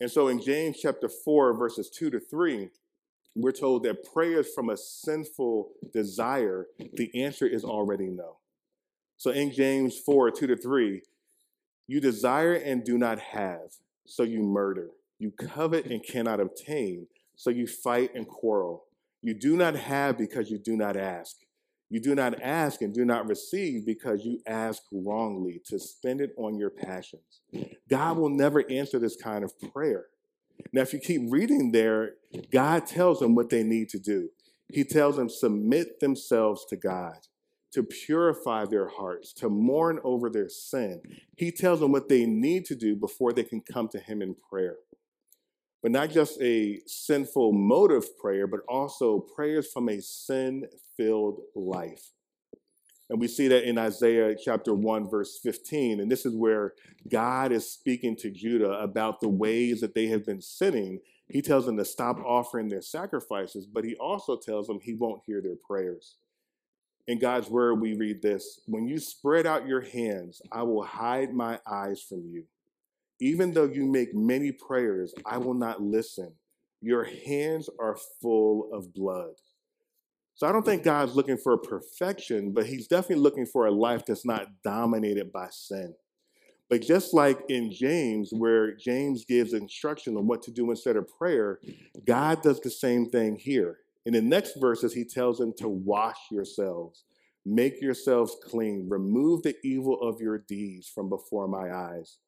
And 0.00 0.10
so 0.10 0.28
in 0.28 0.40
James 0.40 0.78
chapter 0.80 1.08
4, 1.08 1.54
verses 1.54 1.90
2 1.90 2.10
to 2.10 2.20
3, 2.20 2.68
we're 3.36 3.52
told 3.52 3.82
that 3.84 4.04
prayers 4.12 4.48
from 4.54 4.70
a 4.70 4.76
sinful 4.76 5.70
desire, 5.92 6.66
the 6.94 7.24
answer 7.24 7.46
is 7.46 7.64
already 7.64 8.06
no. 8.06 8.36
So 9.16 9.30
in 9.30 9.52
James 9.52 9.98
4, 9.98 10.30
2 10.30 10.46
to 10.48 10.56
3, 10.56 11.02
you 11.86 12.00
desire 12.00 12.54
and 12.54 12.84
do 12.84 12.96
not 12.98 13.18
have, 13.18 13.72
so 14.06 14.22
you 14.22 14.42
murder. 14.42 14.90
You 15.18 15.30
covet 15.30 15.86
and 15.86 16.02
cannot 16.02 16.40
obtain, 16.40 17.06
so 17.36 17.50
you 17.50 17.66
fight 17.66 18.14
and 18.14 18.26
quarrel. 18.26 18.84
You 19.24 19.32
do 19.32 19.56
not 19.56 19.74
have 19.74 20.18
because 20.18 20.50
you 20.50 20.58
do 20.58 20.76
not 20.76 20.98
ask. 20.98 21.36
You 21.88 21.98
do 21.98 22.14
not 22.14 22.42
ask 22.42 22.82
and 22.82 22.92
do 22.92 23.06
not 23.06 23.26
receive 23.26 23.86
because 23.86 24.22
you 24.22 24.40
ask 24.46 24.82
wrongly 24.92 25.62
to 25.64 25.78
spend 25.78 26.20
it 26.20 26.32
on 26.36 26.58
your 26.58 26.68
passions. 26.68 27.40
God 27.88 28.18
will 28.18 28.28
never 28.28 28.70
answer 28.70 28.98
this 28.98 29.16
kind 29.16 29.42
of 29.42 29.58
prayer. 29.72 30.08
Now, 30.74 30.82
if 30.82 30.92
you 30.92 30.98
keep 30.98 31.22
reading 31.32 31.72
there, 31.72 32.16
God 32.52 32.84
tells 32.84 33.20
them 33.20 33.34
what 33.34 33.48
they 33.48 33.62
need 33.62 33.88
to 33.90 33.98
do. 33.98 34.28
He 34.68 34.84
tells 34.84 35.16
them 35.16 35.30
submit 35.30 36.00
themselves 36.00 36.66
to 36.68 36.76
God, 36.76 37.16
to 37.72 37.82
purify 37.82 38.66
their 38.66 38.88
hearts, 38.88 39.32
to 39.34 39.48
mourn 39.48 40.00
over 40.04 40.28
their 40.28 40.50
sin. 40.50 41.00
He 41.34 41.50
tells 41.50 41.80
them 41.80 41.92
what 41.92 42.10
they 42.10 42.26
need 42.26 42.66
to 42.66 42.74
do 42.74 42.94
before 42.94 43.32
they 43.32 43.44
can 43.44 43.62
come 43.62 43.88
to 43.88 43.98
Him 43.98 44.20
in 44.20 44.36
prayer 44.50 44.76
but 45.84 45.92
not 45.92 46.08
just 46.08 46.40
a 46.40 46.80
sinful 46.86 47.52
motive 47.52 48.16
prayer, 48.16 48.46
but 48.46 48.60
also 48.66 49.18
prayers 49.18 49.70
from 49.70 49.90
a 49.90 50.00
sin 50.00 50.66
filled 50.96 51.40
life. 51.54 52.12
And 53.10 53.20
we 53.20 53.28
see 53.28 53.48
that 53.48 53.68
in 53.68 53.76
Isaiah 53.76 54.34
chapter 54.34 54.74
1, 54.74 55.10
verse 55.10 55.38
15. 55.42 56.00
And 56.00 56.10
this 56.10 56.24
is 56.24 56.34
where 56.34 56.72
God 57.10 57.52
is 57.52 57.70
speaking 57.70 58.16
to 58.16 58.30
Judah 58.30 58.80
about 58.80 59.20
the 59.20 59.28
ways 59.28 59.82
that 59.82 59.94
they 59.94 60.06
have 60.06 60.24
been 60.24 60.40
sinning. 60.40 61.00
He 61.28 61.42
tells 61.42 61.66
them 61.66 61.76
to 61.76 61.84
stop 61.84 62.18
offering 62.24 62.70
their 62.70 62.80
sacrifices, 62.80 63.66
but 63.66 63.84
he 63.84 63.94
also 63.96 64.38
tells 64.38 64.68
them 64.68 64.78
he 64.80 64.94
won't 64.94 65.20
hear 65.26 65.42
their 65.42 65.58
prayers. 65.66 66.16
In 67.06 67.18
God's 67.18 67.50
word, 67.50 67.82
we 67.82 67.92
read 67.92 68.22
this 68.22 68.58
When 68.66 68.86
you 68.86 68.98
spread 68.98 69.46
out 69.46 69.68
your 69.68 69.82
hands, 69.82 70.40
I 70.50 70.62
will 70.62 70.84
hide 70.84 71.34
my 71.34 71.60
eyes 71.70 72.00
from 72.00 72.22
you. 72.24 72.44
Even 73.20 73.52
though 73.52 73.64
you 73.64 73.86
make 73.86 74.14
many 74.14 74.52
prayers, 74.52 75.14
I 75.24 75.38
will 75.38 75.54
not 75.54 75.80
listen. 75.80 76.32
Your 76.80 77.04
hands 77.04 77.70
are 77.80 77.96
full 78.20 78.70
of 78.72 78.92
blood. 78.92 79.34
So 80.34 80.48
I 80.48 80.52
don't 80.52 80.64
think 80.64 80.82
God's 80.82 81.14
looking 81.14 81.36
for 81.36 81.56
perfection, 81.56 82.52
but 82.52 82.66
he's 82.66 82.88
definitely 82.88 83.22
looking 83.22 83.46
for 83.46 83.66
a 83.66 83.70
life 83.70 84.04
that's 84.04 84.26
not 84.26 84.48
dominated 84.64 85.32
by 85.32 85.48
sin. 85.50 85.94
But 86.68 86.82
just 86.82 87.14
like 87.14 87.38
in 87.48 87.70
James, 87.70 88.30
where 88.32 88.74
James 88.74 89.24
gives 89.24 89.52
instruction 89.52 90.16
on 90.16 90.26
what 90.26 90.42
to 90.42 90.50
do 90.50 90.70
instead 90.70 90.96
of 90.96 91.06
prayer, 91.06 91.60
God 92.04 92.42
does 92.42 92.60
the 92.60 92.70
same 92.70 93.08
thing 93.08 93.36
here. 93.36 93.78
In 94.06 94.12
the 94.12 94.22
next 94.22 94.60
verses, 94.60 94.92
he 94.92 95.04
tells 95.04 95.38
them 95.38 95.52
to 95.58 95.68
wash 95.68 96.18
yourselves, 96.30 97.04
make 97.46 97.80
yourselves 97.80 98.36
clean, 98.42 98.88
remove 98.88 99.42
the 99.42 99.54
evil 99.62 100.00
of 100.00 100.20
your 100.20 100.38
deeds 100.38 100.88
from 100.88 101.08
before 101.08 101.46
my 101.46 101.72
eyes. 101.72 102.18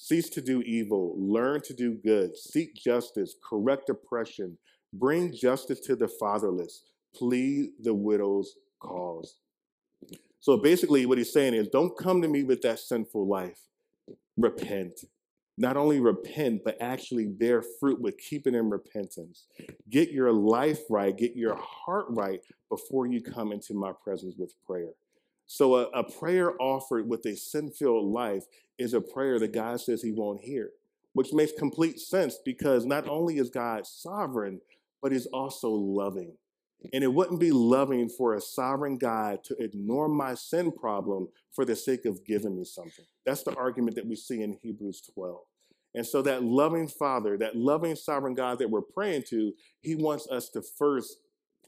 Cease 0.00 0.30
to 0.30 0.40
do 0.40 0.62
evil, 0.62 1.14
learn 1.18 1.60
to 1.62 1.74
do 1.74 1.94
good, 2.04 2.36
seek 2.36 2.74
justice, 2.74 3.34
correct 3.42 3.90
oppression, 3.90 4.56
bring 4.92 5.34
justice 5.34 5.80
to 5.80 5.96
the 5.96 6.08
fatherless 6.08 6.84
plead 7.14 7.70
the 7.80 7.94
widow's 7.94 8.54
cause. 8.80 9.36
So 10.40 10.56
basically, 10.56 11.04
what 11.06 11.18
he's 11.18 11.32
saying 11.32 11.54
is 11.54 11.68
don't 11.68 11.96
come 11.98 12.22
to 12.22 12.28
me 12.28 12.44
with 12.44 12.62
that 12.62 12.78
sinful 12.78 13.26
life. 13.26 13.58
Repent. 14.36 15.00
Not 15.60 15.76
only 15.76 15.98
repent, 15.98 16.62
but 16.64 16.76
actually 16.80 17.26
bear 17.26 17.62
fruit 17.80 18.00
with 18.00 18.16
keeping 18.18 18.54
in 18.54 18.70
repentance. 18.70 19.46
Get 19.90 20.12
your 20.12 20.32
life 20.32 20.78
right, 20.88 21.16
get 21.16 21.34
your 21.34 21.56
heart 21.56 22.06
right 22.10 22.40
before 22.70 23.08
you 23.08 23.20
come 23.20 23.50
into 23.50 23.74
my 23.74 23.92
presence 24.04 24.36
with 24.38 24.54
prayer. 24.64 24.92
So, 25.50 25.76
a, 25.76 25.84
a 25.88 26.04
prayer 26.04 26.52
offered 26.60 27.08
with 27.08 27.24
a 27.24 27.34
sin 27.34 27.70
filled 27.70 28.12
life 28.12 28.44
is 28.78 28.92
a 28.92 29.00
prayer 29.00 29.38
that 29.38 29.54
God 29.54 29.80
says 29.80 30.02
he 30.02 30.12
won't 30.12 30.42
hear, 30.42 30.72
which 31.14 31.32
makes 31.32 31.52
complete 31.58 31.98
sense 31.98 32.36
because 32.44 32.84
not 32.84 33.08
only 33.08 33.38
is 33.38 33.48
God 33.48 33.86
sovereign, 33.86 34.60
but 35.00 35.10
he's 35.10 35.24
also 35.26 35.70
loving. 35.70 36.36
And 36.92 37.02
it 37.02 37.12
wouldn't 37.12 37.40
be 37.40 37.50
loving 37.50 38.10
for 38.10 38.34
a 38.34 38.42
sovereign 38.42 38.98
God 38.98 39.42
to 39.44 39.56
ignore 39.56 40.06
my 40.06 40.34
sin 40.34 40.70
problem 40.70 41.28
for 41.52 41.64
the 41.64 41.74
sake 41.74 42.04
of 42.04 42.26
giving 42.26 42.54
me 42.54 42.64
something. 42.64 43.06
That's 43.24 43.42
the 43.42 43.54
argument 43.54 43.96
that 43.96 44.06
we 44.06 44.16
see 44.16 44.42
in 44.42 44.58
Hebrews 44.62 45.00
12. 45.14 45.40
And 45.94 46.06
so, 46.06 46.20
that 46.22 46.44
loving 46.44 46.88
Father, 46.88 47.38
that 47.38 47.56
loving 47.56 47.96
sovereign 47.96 48.34
God 48.34 48.58
that 48.58 48.68
we're 48.68 48.82
praying 48.82 49.24
to, 49.30 49.54
He 49.80 49.94
wants 49.94 50.28
us 50.28 50.50
to 50.50 50.60
first 50.60 51.16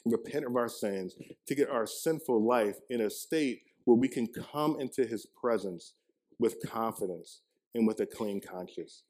repent 0.04 0.44
of 0.44 0.56
our 0.56 0.68
sins, 0.68 1.16
to 1.46 1.54
get 1.54 1.70
our 1.70 1.86
sinful 1.86 2.46
life 2.46 2.76
in 2.90 3.00
a 3.00 3.08
state 3.08 3.62
where 3.90 3.98
we 3.98 4.06
can 4.06 4.28
come 4.28 4.78
into 4.78 5.04
His 5.04 5.26
presence 5.26 5.94
with 6.38 6.62
confidence 6.64 7.40
and 7.74 7.88
with 7.88 7.98
a 7.98 8.06
clean 8.06 8.40
conscience. 8.40 9.02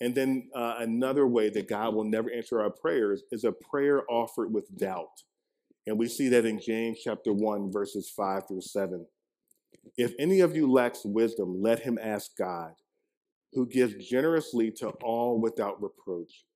And 0.00 0.14
then 0.14 0.48
uh, 0.56 0.76
another 0.78 1.26
way 1.26 1.50
that 1.50 1.68
God 1.68 1.94
will 1.94 2.04
never 2.04 2.32
answer 2.32 2.62
our 2.62 2.70
prayers 2.70 3.24
is 3.30 3.44
a 3.44 3.52
prayer 3.52 4.10
offered 4.10 4.50
with 4.50 4.74
doubt. 4.78 5.20
And 5.86 5.98
we 5.98 6.08
see 6.08 6.30
that 6.30 6.46
in 6.46 6.58
James 6.58 7.00
chapter 7.04 7.30
1, 7.30 7.70
verses 7.70 8.10
5 8.16 8.48
through 8.48 8.62
7. 8.62 9.04
If 9.98 10.14
any 10.18 10.40
of 10.40 10.56
you 10.56 10.72
lacks 10.72 11.04
wisdom, 11.04 11.60
let 11.60 11.80
him 11.80 11.98
ask 12.02 12.34
God, 12.38 12.72
who 13.52 13.66
gives 13.66 14.08
generously 14.08 14.70
to 14.78 14.92
all 15.02 15.38
without 15.42 15.82
reproach, 15.82 16.46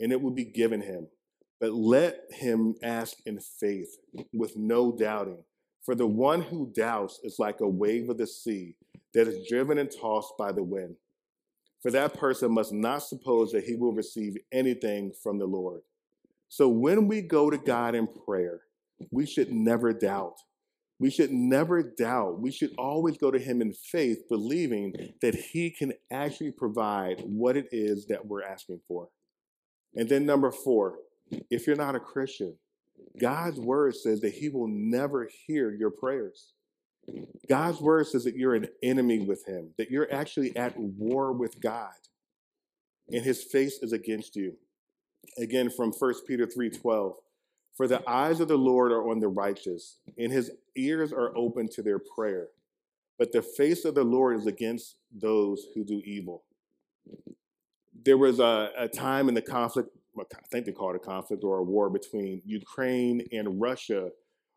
and 0.00 0.12
it 0.12 0.20
will 0.20 0.34
be 0.34 0.44
given 0.44 0.82
him. 0.82 1.06
But 1.62 1.72
let 1.72 2.24
him 2.30 2.74
ask 2.82 3.16
in 3.24 3.40
faith, 3.40 3.96
with 4.34 4.54
no 4.54 4.94
doubting. 4.94 5.44
For 5.84 5.94
the 5.94 6.06
one 6.06 6.42
who 6.42 6.72
doubts 6.74 7.20
is 7.24 7.38
like 7.38 7.60
a 7.60 7.68
wave 7.68 8.08
of 8.08 8.18
the 8.18 8.26
sea 8.26 8.76
that 9.14 9.28
is 9.28 9.48
driven 9.48 9.78
and 9.78 9.90
tossed 9.90 10.34
by 10.38 10.52
the 10.52 10.62
wind. 10.62 10.96
For 11.82 11.90
that 11.90 12.14
person 12.14 12.52
must 12.52 12.72
not 12.72 13.02
suppose 13.02 13.50
that 13.52 13.64
he 13.64 13.74
will 13.74 13.92
receive 13.92 14.36
anything 14.52 15.12
from 15.22 15.38
the 15.38 15.46
Lord. 15.46 15.80
So 16.48 16.68
when 16.68 17.08
we 17.08 17.22
go 17.22 17.50
to 17.50 17.58
God 17.58 17.94
in 17.94 18.06
prayer, 18.06 18.60
we 19.10 19.26
should 19.26 19.50
never 19.50 19.92
doubt. 19.92 20.36
We 21.02 21.10
should 21.10 21.32
never 21.32 21.82
doubt. 21.82 22.40
We 22.40 22.52
should 22.52 22.74
always 22.78 23.18
go 23.18 23.32
to 23.32 23.38
Him 23.38 23.60
in 23.60 23.72
faith, 23.72 24.28
believing 24.28 25.14
that 25.20 25.34
He 25.34 25.70
can 25.70 25.94
actually 26.12 26.52
provide 26.52 27.24
what 27.26 27.56
it 27.56 27.66
is 27.72 28.06
that 28.06 28.26
we're 28.26 28.44
asking 28.44 28.82
for. 28.86 29.08
And 29.96 30.08
then, 30.08 30.24
number 30.26 30.52
four, 30.52 30.98
if 31.50 31.66
you're 31.66 31.74
not 31.74 31.96
a 31.96 32.00
Christian, 32.00 32.56
God's 33.20 33.58
word 33.58 33.96
says 33.96 34.20
that 34.20 34.34
He 34.34 34.48
will 34.48 34.68
never 34.68 35.28
hear 35.46 35.70
your 35.70 35.90
prayers. 35.90 36.52
God's 37.48 37.80
word 37.80 38.06
says 38.06 38.24
that 38.24 38.36
you're 38.36 38.54
an 38.54 38.68
enemy 38.82 39.20
with 39.20 39.46
Him, 39.46 39.70
that 39.78 39.90
you're 39.90 40.12
actually 40.12 40.56
at 40.56 40.78
war 40.78 41.32
with 41.32 41.60
God, 41.60 41.92
and 43.08 43.24
His 43.24 43.42
face 43.42 43.78
is 43.82 43.92
against 43.92 44.36
you. 44.36 44.54
Again, 45.38 45.70
from 45.70 45.92
1 45.92 46.14
Peter 46.26 46.46
3 46.46 46.70
12. 46.70 47.14
For 47.76 47.88
the 47.88 48.02
eyes 48.08 48.40
of 48.40 48.48
the 48.48 48.56
Lord 48.56 48.92
are 48.92 49.08
on 49.08 49.20
the 49.20 49.28
righteous, 49.28 49.98
and 50.18 50.30
his 50.30 50.50
ears 50.76 51.12
are 51.12 51.36
open 51.36 51.68
to 51.70 51.82
their 51.82 51.98
prayer. 51.98 52.48
But 53.18 53.32
the 53.32 53.42
face 53.42 53.84
of 53.84 53.94
the 53.94 54.04
Lord 54.04 54.36
is 54.36 54.46
against 54.46 54.96
those 55.10 55.66
who 55.74 55.84
do 55.84 56.02
evil. 56.04 56.44
There 58.04 58.18
was 58.18 58.40
a, 58.40 58.70
a 58.76 58.88
time 58.88 59.28
in 59.28 59.34
the 59.34 59.42
conflict, 59.42 59.90
I 60.18 60.24
think 60.50 60.66
they 60.66 60.72
call 60.72 60.90
it 60.90 60.96
a 60.96 60.98
conflict 60.98 61.44
or 61.44 61.58
a 61.58 61.62
war 61.62 61.90
between 61.90 62.42
Ukraine 62.44 63.26
and 63.32 63.60
Russia, 63.60 64.10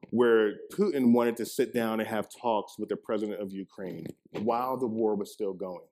where 0.09 0.53
Putin 0.71 1.13
wanted 1.13 1.37
to 1.37 1.45
sit 1.45 1.73
down 1.73 1.99
and 1.99 2.09
have 2.09 2.27
talks 2.29 2.77
with 2.77 2.89
the 2.89 2.97
president 2.97 3.41
of 3.41 3.51
Ukraine 3.51 4.05
while 4.31 4.77
the 4.77 4.87
war 4.87 5.15
was 5.15 5.31
still 5.31 5.53
going. 5.53 5.87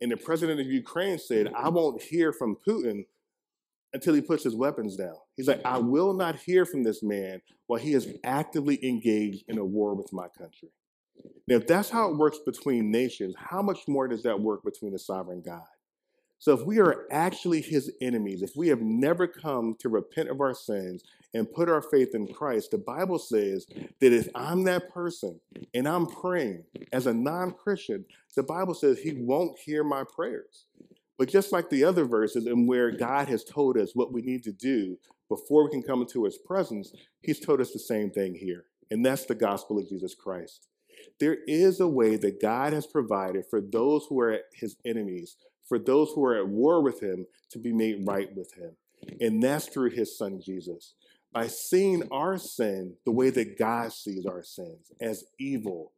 And 0.00 0.10
the 0.10 0.16
president 0.16 0.60
of 0.60 0.66
Ukraine 0.66 1.18
said, 1.18 1.52
I 1.54 1.68
won't 1.68 2.02
hear 2.02 2.32
from 2.32 2.56
Putin 2.66 3.04
until 3.92 4.14
he 4.14 4.20
puts 4.20 4.44
his 4.44 4.56
weapons 4.56 4.96
down. 4.96 5.16
He's 5.36 5.48
like, 5.48 5.60
I 5.64 5.78
will 5.78 6.14
not 6.14 6.36
hear 6.36 6.64
from 6.64 6.82
this 6.82 7.02
man 7.02 7.42
while 7.66 7.80
he 7.80 7.92
is 7.92 8.08
actively 8.24 8.78
engaged 8.86 9.44
in 9.48 9.58
a 9.58 9.64
war 9.64 9.94
with 9.94 10.12
my 10.12 10.28
country. 10.38 10.70
Now, 11.46 11.56
if 11.56 11.66
that's 11.66 11.90
how 11.90 12.10
it 12.10 12.16
works 12.16 12.38
between 12.44 12.90
nations, 12.90 13.34
how 13.36 13.60
much 13.62 13.86
more 13.86 14.08
does 14.08 14.22
that 14.22 14.40
work 14.40 14.64
between 14.64 14.94
a 14.94 14.98
sovereign 14.98 15.42
God? 15.44 15.62
So, 16.42 16.52
if 16.54 16.66
we 16.66 16.80
are 16.80 17.06
actually 17.12 17.60
his 17.60 17.92
enemies, 18.00 18.42
if 18.42 18.56
we 18.56 18.66
have 18.66 18.80
never 18.80 19.28
come 19.28 19.76
to 19.78 19.88
repent 19.88 20.28
of 20.28 20.40
our 20.40 20.54
sins 20.54 21.04
and 21.32 21.48
put 21.48 21.68
our 21.68 21.80
faith 21.80 22.16
in 22.16 22.26
Christ, 22.26 22.72
the 22.72 22.78
Bible 22.78 23.20
says 23.20 23.64
that 24.00 24.12
if 24.12 24.28
I'm 24.34 24.64
that 24.64 24.92
person 24.92 25.38
and 25.72 25.86
I'm 25.86 26.04
praying 26.04 26.64
as 26.92 27.06
a 27.06 27.14
non 27.14 27.52
Christian, 27.52 28.04
the 28.34 28.42
Bible 28.42 28.74
says 28.74 28.98
he 28.98 29.12
won't 29.12 29.56
hear 29.56 29.84
my 29.84 30.02
prayers. 30.02 30.64
But 31.16 31.28
just 31.28 31.52
like 31.52 31.70
the 31.70 31.84
other 31.84 32.06
verses, 32.06 32.46
and 32.46 32.66
where 32.66 32.90
God 32.90 33.28
has 33.28 33.44
told 33.44 33.78
us 33.78 33.94
what 33.94 34.12
we 34.12 34.20
need 34.20 34.42
to 34.42 34.52
do 34.52 34.98
before 35.28 35.62
we 35.62 35.70
can 35.70 35.84
come 35.84 36.00
into 36.00 36.24
his 36.24 36.38
presence, 36.38 36.92
he's 37.20 37.38
told 37.38 37.60
us 37.60 37.70
the 37.70 37.78
same 37.78 38.10
thing 38.10 38.34
here. 38.34 38.64
And 38.90 39.06
that's 39.06 39.26
the 39.26 39.36
gospel 39.36 39.78
of 39.78 39.88
Jesus 39.88 40.16
Christ. 40.16 40.66
There 41.20 41.38
is 41.46 41.78
a 41.78 41.86
way 41.86 42.16
that 42.16 42.42
God 42.42 42.72
has 42.72 42.86
provided 42.86 43.44
for 43.48 43.60
those 43.60 44.06
who 44.08 44.20
are 44.20 44.40
his 44.52 44.76
enemies, 44.84 45.36
for 45.68 45.78
those 45.78 46.10
who 46.14 46.24
are 46.24 46.36
at 46.36 46.48
war 46.48 46.82
with 46.82 47.02
him, 47.02 47.26
to 47.50 47.58
be 47.58 47.72
made 47.72 48.06
right 48.06 48.34
with 48.34 48.52
him. 48.54 48.72
And 49.20 49.42
that's 49.42 49.66
through 49.66 49.90
his 49.90 50.16
son 50.16 50.40
Jesus. 50.44 50.94
By 51.32 51.46
seeing 51.46 52.08
our 52.10 52.38
sin 52.38 52.96
the 53.04 53.12
way 53.12 53.30
that 53.30 53.58
God 53.58 53.92
sees 53.92 54.26
our 54.26 54.42
sins 54.42 54.92
as 55.00 55.24
evil, 55.38 55.92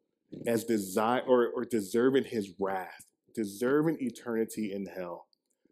as 0.46 0.64
desire 0.64 1.22
or, 1.26 1.48
or 1.48 1.64
deserving 1.64 2.24
his 2.24 2.52
wrath 2.58 3.04
deserving 3.34 3.98
eternity 4.00 4.72
in 4.72 4.86
hell. 4.86 5.26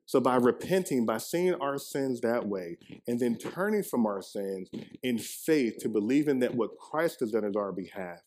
So, 0.04 0.20
by 0.20 0.36
repenting, 0.36 1.06
by 1.06 1.18
seeing 1.18 1.54
our 1.54 1.78
sins 1.78 2.20
that 2.20 2.46
way, 2.46 2.76
and 3.06 3.18
then 3.18 3.38
turning 3.38 3.82
from 3.82 4.04
our 4.04 4.20
sins 4.20 4.68
in 5.02 5.18
faith 5.18 5.78
to 5.78 5.88
believing 5.88 6.40
that 6.40 6.54
what 6.54 6.76
Christ 6.76 7.20
has 7.20 7.30
done 7.30 7.44
on 7.44 7.56
our 7.56 7.72
behalf, 7.72 8.18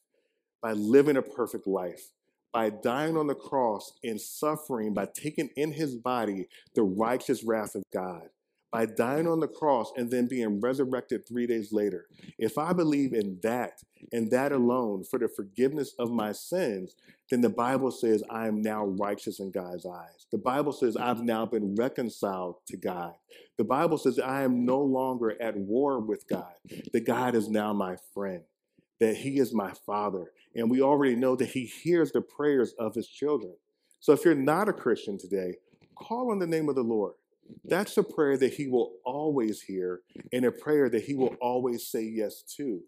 by 0.64 0.72
living 0.72 1.18
a 1.18 1.22
perfect 1.22 1.68
life, 1.68 2.10
by 2.56 2.70
dying 2.70 3.18
on 3.18 3.28
the 3.28 3.36
cross 3.36 3.92
and 4.02 4.20
suffering, 4.20 4.94
by 4.94 5.06
taking 5.14 5.50
in 5.58 5.74
his 5.74 5.94
body 5.94 6.48
the 6.74 6.84
righteous 6.84 7.44
wrath 7.44 7.76
of 7.76 7.84
God, 7.92 8.30
by 8.72 8.86
dying 8.86 9.28
on 9.28 9.42
the 9.42 9.48
cross 9.48 9.92
and 9.98 10.10
then 10.10 10.26
being 10.26 10.62
resurrected 10.62 11.28
three 11.28 11.46
days 11.46 11.74
later. 11.74 12.06
If 12.38 12.58
I 12.58 12.72
believe 12.72 13.12
in 13.12 13.40
that 13.44 13.82
and 14.14 14.32
that 14.32 14.54
alone 14.54 15.04
for 15.04 15.20
the 15.20 15.28
forgiveness 15.28 15.96
of 16.00 16.12
my 16.12 16.32
sins, 16.32 16.96
then 17.30 17.42
the 17.42 17.50
Bible 17.50 17.92
says 17.92 18.24
I 18.30 18.48
am 18.48 18.62
now 18.62 18.86
righteous 18.86 19.42
in 19.42 19.52
God's 19.52 19.86
eyes. 19.86 20.26
The 20.32 20.38
Bible 20.38 20.72
says 20.72 20.96
I've 20.96 21.24
now 21.24 21.46
been 21.46 21.76
reconciled 21.76 22.56
to 22.68 22.78
God. 22.78 23.16
The 23.58 23.66
Bible 23.66 23.98
says 23.98 24.18
I 24.18 24.44
am 24.44 24.66
no 24.66 24.80
longer 24.80 25.36
at 25.42 25.58
war 25.58 26.00
with 26.00 26.26
God, 26.30 26.54
that 26.94 27.06
God 27.06 27.36
is 27.36 27.50
now 27.50 27.74
my 27.74 27.98
friend. 28.14 28.44
That 29.00 29.18
He 29.18 29.40
is 29.40 29.54
my 29.54 29.72
Father. 29.86 30.32
And 30.56 30.70
we 30.70 30.82
already 30.82 31.16
know 31.16 31.36
that 31.36 31.50
He 31.50 31.66
hears 31.66 32.12
the 32.12 32.22
prayers 32.22 32.74
of 32.80 32.96
His 32.96 33.08
children. 33.08 33.56
So 34.00 34.14
if 34.14 34.24
you're 34.24 34.36
not 34.36 34.70
a 34.70 34.74
Christian 34.74 35.18
today, 35.18 35.56
call 35.96 36.32
on 36.32 36.40
the 36.40 36.48
name 36.48 36.70
of 36.70 36.76
the 36.76 36.84
Lord. 36.84 37.14
That's 37.64 37.98
a 37.98 38.04
prayer 38.04 38.38
that 38.38 38.54
He 38.54 38.68
will 38.68 38.94
always 39.04 39.62
hear 39.62 40.02
and 40.32 40.46
a 40.46 40.52
prayer 40.52 40.90
that 40.90 41.04
He 41.04 41.16
will 41.16 41.36
always 41.42 41.88
say 41.88 42.04
yes 42.04 42.44
to. 42.58 42.82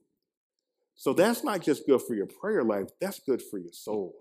So 0.96 1.14
that's 1.14 1.44
not 1.44 1.62
just 1.62 1.86
good 1.86 2.02
for 2.02 2.16
your 2.16 2.26
prayer 2.26 2.64
life, 2.64 2.88
that's 3.00 3.20
good 3.20 3.42
for 3.42 3.60
your 3.60 3.74
soul. 3.74 4.16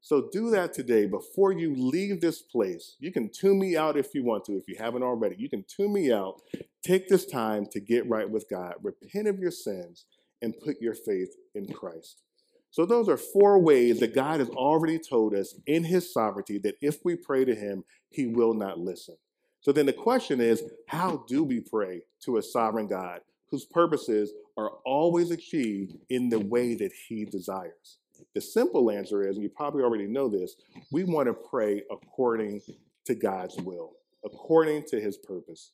So 0.00 0.28
do 0.32 0.50
that 0.50 0.72
today 0.72 1.06
before 1.06 1.52
you 1.52 1.74
leave 1.74 2.20
this 2.20 2.40
place. 2.40 2.96
You 2.98 3.12
can 3.12 3.30
tune 3.30 3.58
me 3.58 3.76
out 3.76 3.96
if 3.96 4.14
you 4.14 4.24
want 4.24 4.44
to, 4.44 4.56
if 4.56 4.68
you 4.68 4.76
haven't 4.78 5.02
already. 5.02 5.36
You 5.38 5.48
can 5.48 5.64
tune 5.64 5.92
me 5.92 6.12
out. 6.12 6.40
Take 6.82 7.08
this 7.08 7.26
time 7.26 7.66
to 7.72 7.80
get 7.80 8.08
right 8.08 8.28
with 8.28 8.48
God, 8.48 8.74
repent 8.82 9.26
of 9.28 9.38
your 9.38 9.50
sins, 9.50 10.06
and 10.42 10.58
put 10.58 10.80
your 10.80 10.94
faith 10.94 11.34
in 11.54 11.72
Christ. 11.72 12.22
So, 12.70 12.84
those 12.84 13.08
are 13.08 13.16
four 13.16 13.58
ways 13.58 14.00
that 14.00 14.14
God 14.14 14.40
has 14.40 14.50
already 14.50 14.98
told 14.98 15.34
us 15.34 15.54
in 15.66 15.84
His 15.84 16.12
sovereignty 16.12 16.58
that 16.58 16.76
if 16.80 17.04
we 17.04 17.16
pray 17.16 17.44
to 17.44 17.54
Him, 17.54 17.84
He 18.10 18.26
will 18.26 18.54
not 18.54 18.78
listen. 18.78 19.16
So, 19.60 19.72
then 19.72 19.86
the 19.86 19.92
question 19.92 20.40
is 20.40 20.62
how 20.86 21.24
do 21.28 21.42
we 21.42 21.60
pray 21.60 22.02
to 22.24 22.36
a 22.36 22.42
sovereign 22.42 22.86
God 22.86 23.20
whose 23.50 23.64
purposes 23.64 24.32
are 24.58 24.70
always 24.84 25.30
achieved 25.30 25.96
in 26.10 26.28
the 26.28 26.40
way 26.40 26.74
that 26.74 26.92
He 27.08 27.24
desires? 27.24 27.98
The 28.34 28.40
simple 28.40 28.90
answer 28.90 29.26
is, 29.26 29.36
and 29.36 29.42
you 29.42 29.48
probably 29.48 29.82
already 29.82 30.06
know 30.06 30.28
this, 30.28 30.56
we 30.92 31.04
want 31.04 31.28
to 31.28 31.34
pray 31.34 31.82
according 31.90 32.60
to 33.06 33.14
God's 33.14 33.56
will, 33.56 33.92
according 34.24 34.84
to 34.88 35.00
His 35.00 35.16
purpose. 35.16 35.72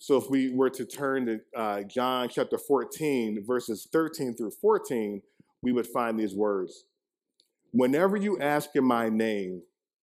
So 0.00 0.16
if 0.16 0.30
we 0.30 0.50
were 0.50 0.70
to 0.70 0.86
turn 0.86 1.26
to 1.26 1.40
uh, 1.54 1.82
John 1.82 2.30
chapter 2.30 2.56
14, 2.56 3.44
verses 3.46 3.86
13 3.92 4.34
through 4.34 4.52
14, 4.52 5.20
we 5.62 5.72
would 5.72 5.86
find 5.86 6.18
these 6.18 6.34
words. 6.34 6.86
Whenever 7.72 8.16
you 8.16 8.40
ask 8.40 8.70
in 8.74 8.84
my 8.84 9.10
name, 9.10 9.60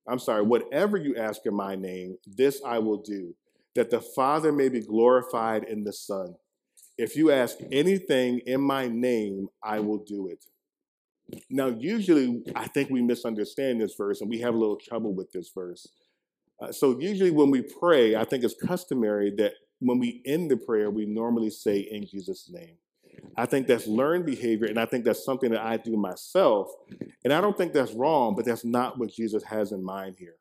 I'm 0.07 0.19
sorry, 0.19 0.43
whatever 0.43 0.97
you 0.97 1.17
ask 1.17 1.41
in 1.47 1.55
my 1.55 1.75
name, 1.75 2.19
this 2.27 2.61
I 2.63 2.77
will 2.77 3.01
do, 3.01 3.33
that 3.73 3.89
the 3.89 3.99
Father 3.99 4.51
may 4.51 4.69
be 4.69 4.81
glorified 4.81 5.63
in 5.63 5.83
the 5.83 5.91
Son. 5.91 6.35
If 6.99 7.15
you 7.15 7.31
ask 7.31 7.57
anything 7.71 8.41
in 8.45 8.61
my 8.61 8.87
name, 8.87 9.47
I 9.63 9.79
will 9.79 10.03
do 10.05 10.27
it. 10.27 10.45
Now, 11.49 11.67
usually, 11.67 12.43
I 12.55 12.67
think 12.67 12.91
we 12.91 13.01
misunderstand 13.01 13.81
this 13.81 13.95
verse 13.95 14.21
and 14.21 14.29
we 14.29 14.41
have 14.41 14.53
a 14.53 14.57
little 14.57 14.77
trouble 14.77 15.15
with 15.15 15.31
this 15.31 15.49
verse. 15.53 15.87
Uh, 16.61 16.71
so, 16.71 16.99
usually, 16.99 17.31
when 17.31 17.49
we 17.49 17.63
pray, 17.63 18.15
I 18.15 18.23
think 18.25 18.43
it's 18.43 18.55
customary 18.55 19.31
that 19.37 19.53
when 19.79 19.99
we 19.99 20.21
end 20.25 20.49
the 20.49 20.57
prayer, 20.57 20.89
we 20.89 21.05
normally 21.05 21.49
say 21.49 21.79
in 21.79 22.05
Jesus' 22.05 22.49
name. 22.51 22.77
I 23.35 23.45
think 23.45 23.67
that's 23.67 23.87
learned 23.87 24.25
behavior, 24.25 24.67
and 24.67 24.79
I 24.79 24.85
think 24.85 25.05
that's 25.05 25.23
something 25.23 25.51
that 25.51 25.61
I 25.61 25.77
do 25.77 25.95
myself. 25.97 26.69
And 27.23 27.33
I 27.33 27.41
don't 27.41 27.57
think 27.57 27.73
that's 27.73 27.93
wrong, 27.93 28.35
but 28.35 28.45
that's 28.45 28.65
not 28.65 28.97
what 28.97 29.11
Jesus 29.11 29.43
has 29.43 29.71
in 29.71 29.83
mind 29.83 30.15
here. 30.17 30.35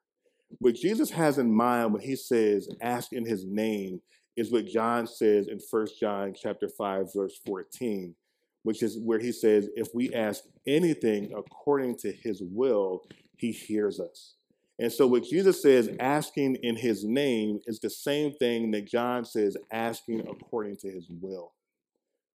What 0.59 0.75
Jesus 0.75 1.11
has 1.11 1.39
in 1.39 1.55
mind 1.55 1.93
when 1.93 2.03
he 2.03 2.17
says, 2.17 2.69
ask 2.81 3.13
in 3.13 3.27
his 3.27 3.45
name, 3.45 4.01
is 4.37 4.53
what 4.53 4.67
John 4.67 5.07
says 5.07 5.49
in 5.49 5.59
1 5.71 5.87
John 5.99 6.35
chapter 6.35 6.69
5, 6.69 7.13
verse 7.15 7.39
14, 7.47 8.15
which 8.63 8.83
is 8.83 8.99
where 8.99 9.19
he 9.19 9.33
says, 9.33 9.69
if 9.75 9.89
we 9.95 10.13
ask 10.15 10.45
anything 10.67 11.33
according 11.37 11.97
to 11.99 12.13
his 12.13 12.43
will, 12.43 13.07
he 13.37 13.51
hears 13.51 13.99
us. 13.99 14.36
And 14.79 14.93
so, 14.93 15.07
what 15.07 15.25
Jesus 15.25 15.63
says, 15.63 15.89
asking 15.99 16.57
in 16.57 16.77
his 16.77 17.03
name, 17.05 17.61
is 17.67 17.81
the 17.81 17.89
same 17.89 18.33
thing 18.33 18.71
that 18.73 18.87
John 18.87 19.25
says, 19.25 19.57
asking 19.73 20.21
according 20.21 20.77
to 20.79 20.91
his 20.91 21.09
will. 21.09 21.53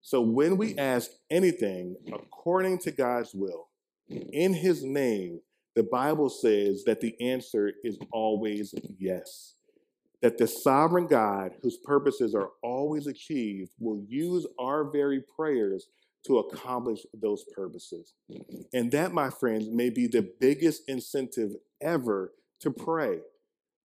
So, 0.02 0.22
when 0.22 0.58
we 0.58 0.76
ask 0.78 1.12
anything 1.30 1.98
according 2.12 2.80
to 2.80 2.92
God's 2.92 3.36
will, 3.36 3.68
in 4.10 4.54
his 4.54 4.84
name, 4.84 5.42
the 5.76 5.84
Bible 5.84 6.30
says 6.30 6.84
that 6.86 7.00
the 7.00 7.16
answer 7.22 7.74
is 7.84 8.00
always 8.12 8.74
yes. 8.98 9.54
That 10.22 10.38
the 10.38 10.48
sovereign 10.48 11.08
God, 11.08 11.54
whose 11.62 11.78
purposes 11.78 12.36
are 12.36 12.50
always 12.64 13.08
achieved, 13.08 13.72
will 13.80 14.04
use 14.08 14.46
our 14.60 14.84
very 14.84 15.22
prayers 15.36 15.88
to 16.26 16.40
accomplish 16.40 17.00
those 17.14 17.44
purposes. 17.56 18.14
And 18.74 18.92
that, 18.92 19.14
my 19.14 19.30
friends, 19.30 19.68
may 19.70 19.90
be 19.90 20.08
the 20.08 20.30
biggest 20.40 20.84
incentive 20.88 21.52
ever 21.82 22.34
to 22.60 22.72
pray, 22.72 23.20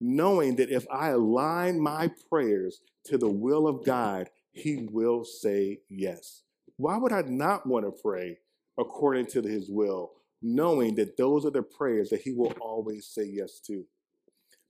knowing 0.00 0.56
that 0.56 0.70
if 0.70 0.86
I 0.90 1.08
align 1.10 1.80
my 1.80 2.10
prayers 2.28 2.80
to 3.06 3.16
the 3.16 3.30
will 3.30 3.66
of 3.66 3.84
God, 3.84 4.28
He 4.52 4.88
will 4.90 5.24
say 5.24 5.80
yes. 5.88 6.42
Why 6.76 6.98
would 6.98 7.12
I 7.12 7.22
not 7.22 7.66
want 7.66 7.86
to 7.86 8.02
pray 8.02 8.38
according 8.78 9.26
to 9.26 9.42
His 9.42 9.70
will, 9.70 10.12
knowing 10.42 10.94
that 10.96 11.16
those 11.16 11.46
are 11.46 11.50
the 11.50 11.62
prayers 11.62 12.10
that 12.10 12.20
He 12.20 12.32
will 12.32 12.52
always 12.60 13.06
say 13.06 13.24
yes 13.24 13.60
to? 13.66 13.84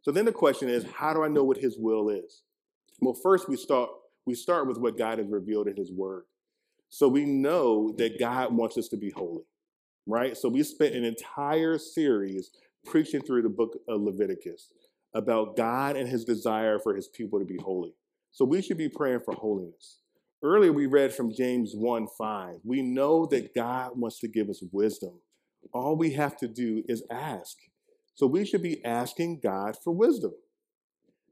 So 0.02 0.12
then 0.12 0.24
the 0.24 0.32
question 0.32 0.68
is, 0.68 0.84
how 0.84 1.12
do 1.12 1.24
I 1.24 1.28
know 1.28 1.42
what 1.42 1.56
His 1.56 1.76
will 1.76 2.10
is? 2.10 2.42
Well, 3.00 3.14
first 3.14 3.48
we 3.48 3.56
start 3.56 3.90
we 4.24 4.34
start 4.34 4.66
with 4.66 4.78
what 4.78 4.98
God 4.98 5.18
has 5.18 5.28
revealed 5.28 5.68
in 5.68 5.76
His 5.76 5.92
Word. 5.92 6.24
So 6.88 7.08
we 7.08 7.24
know 7.24 7.92
that 7.98 8.18
God 8.18 8.54
wants 8.54 8.78
us 8.78 8.88
to 8.88 8.96
be 8.96 9.10
holy, 9.10 9.44
right? 10.06 10.36
So 10.36 10.48
we 10.48 10.62
spent 10.62 10.94
an 10.94 11.04
entire 11.04 11.78
series 11.78 12.50
preaching 12.84 13.20
through 13.20 13.42
the 13.42 13.48
book 13.48 13.78
of 13.88 14.00
Leviticus 14.00 14.72
about 15.14 15.56
God 15.56 15.96
and 15.96 16.08
his 16.08 16.24
desire 16.24 16.78
for 16.78 16.94
his 16.94 17.08
people 17.08 17.38
to 17.38 17.44
be 17.44 17.58
holy. 17.62 17.94
So 18.30 18.44
we 18.44 18.62
should 18.62 18.78
be 18.78 18.88
praying 18.88 19.20
for 19.24 19.34
holiness. 19.34 19.98
Earlier, 20.42 20.72
we 20.72 20.86
read 20.86 21.14
from 21.14 21.34
James 21.34 21.72
1 21.74 22.06
5. 22.18 22.58
We 22.62 22.82
know 22.82 23.26
that 23.26 23.54
God 23.54 23.98
wants 23.98 24.20
to 24.20 24.28
give 24.28 24.48
us 24.48 24.62
wisdom. 24.70 25.18
All 25.72 25.96
we 25.96 26.12
have 26.12 26.36
to 26.38 26.48
do 26.48 26.82
is 26.86 27.02
ask. 27.10 27.56
So 28.14 28.26
we 28.26 28.44
should 28.44 28.62
be 28.62 28.84
asking 28.84 29.40
God 29.42 29.76
for 29.82 29.92
wisdom. 29.92 30.32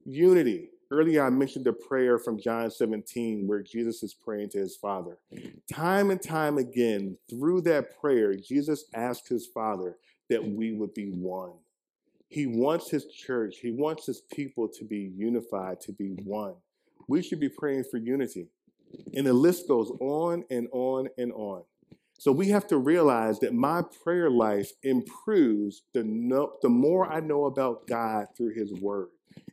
Unity. 0.04 0.70
Earlier, 0.90 1.24
I 1.24 1.30
mentioned 1.30 1.64
the 1.64 1.72
prayer 1.72 2.18
from 2.18 2.38
John 2.38 2.70
17 2.70 3.46
where 3.46 3.62
Jesus 3.62 4.02
is 4.02 4.14
praying 4.14 4.50
to 4.50 4.58
his 4.58 4.76
Father. 4.76 5.18
Mm. 5.32 5.60
Time 5.72 6.10
and 6.10 6.22
time 6.22 6.58
again, 6.58 7.16
through 7.28 7.62
that 7.62 7.98
prayer, 8.00 8.34
Jesus 8.34 8.84
asked 8.94 9.28
his 9.28 9.46
Father 9.46 9.96
that 10.30 10.44
we 10.44 10.72
would 10.72 10.94
be 10.94 11.10
one. 11.10 11.52
He 12.28 12.46
wants 12.46 12.90
his 12.90 13.06
church, 13.06 13.58
he 13.60 13.70
wants 13.70 14.06
his 14.06 14.22
people 14.32 14.68
to 14.68 14.84
be 14.84 15.12
unified, 15.16 15.80
to 15.82 15.92
be 15.92 16.10
mm. 16.10 16.24
one. 16.24 16.54
We 17.08 17.22
should 17.22 17.40
be 17.40 17.48
praying 17.48 17.84
for 17.90 17.98
unity. 17.98 18.48
And 19.14 19.26
the 19.26 19.32
list 19.32 19.68
goes 19.68 19.90
on 20.00 20.44
and 20.50 20.68
on 20.72 21.08
and 21.18 21.32
on. 21.32 21.64
So 22.18 22.32
we 22.32 22.48
have 22.48 22.66
to 22.68 22.78
realize 22.78 23.40
that 23.40 23.54
my 23.54 23.82
prayer 24.02 24.30
life 24.30 24.70
improves 24.82 25.82
the, 25.92 26.04
no, 26.04 26.52
the 26.62 26.68
more 26.68 27.12
I 27.12 27.20
know 27.20 27.46
about 27.46 27.86
God 27.86 28.28
through 28.36 28.54
his 28.54 28.72
word. 28.72 29.08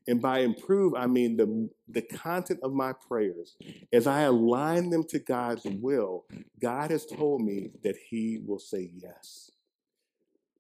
And 0.08 0.22
by 0.22 0.40
improve, 0.40 0.94
I 0.96 1.08
mean 1.08 1.38
the, 1.38 1.70
the 1.88 2.02
content 2.02 2.60
of 2.64 2.74
my 2.74 2.94
prayers. 3.08 3.56
As 3.94 4.08
I 4.08 4.22
align 4.22 4.90
them 4.90 5.04
to 5.10 5.20
God's 5.20 5.66
will, 5.66 6.26
God 6.60 6.92
has 6.92 7.06
told 7.06 7.42
me 7.42 7.72
that 7.84 7.96
he 8.10 8.42
will 8.46 8.60
say 8.60 8.92
yes. 8.96 9.52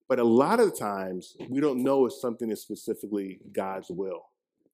But 0.08 0.20
a 0.20 0.24
lot 0.24 0.60
of 0.60 0.78
times, 0.78 1.36
we 1.50 1.62
don't 1.62 1.84
know 1.84 2.06
if 2.06 2.14
something 2.14 2.52
is 2.52 2.62
specifically 2.62 3.40
God's 3.52 3.90
will. 3.90 4.26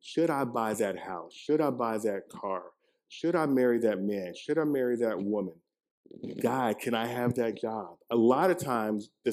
Should 0.02 0.30
I 0.30 0.44
buy 0.44 0.74
that 0.76 0.98
house? 0.98 1.34
Should 1.34 1.62
I 1.62 1.70
buy 1.70 1.98
that 2.00 2.30
car? 2.30 2.64
Should 3.10 3.36
I 3.36 3.46
marry 3.46 3.80
that 3.80 4.02
man? 4.02 4.34
Should 4.36 4.58
I 4.58 4.64
marry 4.64 4.98
that 4.98 5.22
woman? 5.22 5.56
God, 6.42 6.80
can 6.80 6.94
I 6.94 7.06
have 7.06 7.36
that 7.36 7.60
job? 7.60 7.98
A 8.10 8.16
lot 8.16 8.50
of 8.50 8.58
times, 8.58 9.10
the 9.24 9.32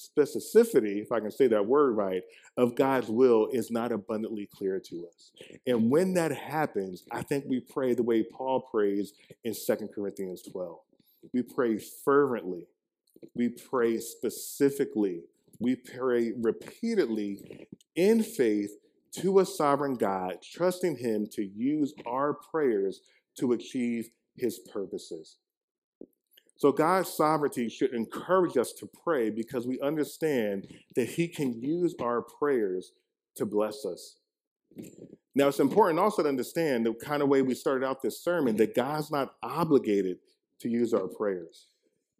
specificity, 0.00 1.02
if 1.02 1.12
I 1.12 1.20
can 1.20 1.30
say 1.30 1.46
that 1.48 1.66
word 1.66 1.96
right, 1.96 2.22
of 2.56 2.74
God's 2.74 3.08
will 3.08 3.48
is 3.52 3.70
not 3.70 3.92
abundantly 3.92 4.48
clear 4.52 4.80
to 4.80 5.06
us. 5.06 5.32
And 5.66 5.90
when 5.90 6.14
that 6.14 6.32
happens, 6.32 7.04
I 7.10 7.22
think 7.22 7.44
we 7.46 7.60
pray 7.60 7.94
the 7.94 8.02
way 8.02 8.22
Paul 8.22 8.62
prays 8.62 9.12
in 9.44 9.54
2 9.54 9.88
Corinthians 9.94 10.42
12. 10.42 10.78
We 11.32 11.42
pray 11.42 11.78
fervently 11.78 12.66
we 13.34 13.48
pray 13.48 13.98
specifically. 13.98 15.22
We 15.58 15.76
pray 15.76 16.32
repeatedly 16.36 17.66
in 17.94 18.22
faith 18.22 18.72
to 19.20 19.40
a 19.40 19.46
sovereign 19.46 19.94
God, 19.94 20.38
trusting 20.42 20.96
Him 20.96 21.26
to 21.32 21.44
use 21.44 21.92
our 22.06 22.34
prayers 22.34 23.00
to 23.38 23.52
achieve 23.52 24.10
His 24.36 24.60
purposes. 24.72 25.36
So, 26.60 26.72
God's 26.72 27.08
sovereignty 27.08 27.70
should 27.70 27.94
encourage 27.94 28.58
us 28.58 28.74
to 28.74 28.86
pray 29.02 29.30
because 29.30 29.66
we 29.66 29.80
understand 29.80 30.66
that 30.94 31.08
He 31.08 31.26
can 31.26 31.58
use 31.58 31.94
our 32.02 32.20
prayers 32.20 32.92
to 33.36 33.46
bless 33.46 33.86
us. 33.86 34.16
Now, 35.34 35.48
it's 35.48 35.58
important 35.58 35.98
also 35.98 36.22
to 36.22 36.28
understand 36.28 36.84
the 36.84 36.92
kind 36.92 37.22
of 37.22 37.30
way 37.30 37.40
we 37.40 37.54
started 37.54 37.86
out 37.86 38.02
this 38.02 38.22
sermon 38.22 38.56
that 38.56 38.74
God's 38.74 39.10
not 39.10 39.36
obligated 39.42 40.18
to 40.58 40.68
use 40.68 40.92
our 40.92 41.08
prayers. 41.08 41.68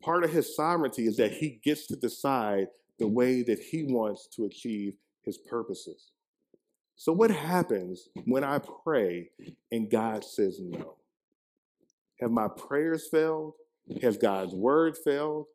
Part 0.03 0.25
of 0.25 0.31
his 0.31 0.57
sovereignty 0.57 1.07
is 1.07 1.19
that 1.19 1.33
he 1.33 1.61
gets 1.63 1.87
to 1.89 1.97
decide 1.97 2.69
the 2.99 3.09
way 3.09 3.43
that 3.43 3.59
he 3.59 3.85
wants 3.85 4.27
to 4.37 4.47
achieve 4.47 4.95
his 5.21 5.37
purposes. 5.37 6.13
So, 6.97 7.13
what 7.13 7.31
happens 7.31 8.09
when 8.25 8.45
I 8.45 8.59
pray 8.59 9.33
and 9.71 9.91
God 9.91 10.25
says 10.25 10.61
no? 10.63 10.97
Have 12.21 12.31
my 12.31 12.49
prayers 12.49 13.07
failed? 13.07 13.53
Has 14.03 14.17
God's 14.17 14.55
word 14.55 14.97
failed? 14.97 15.47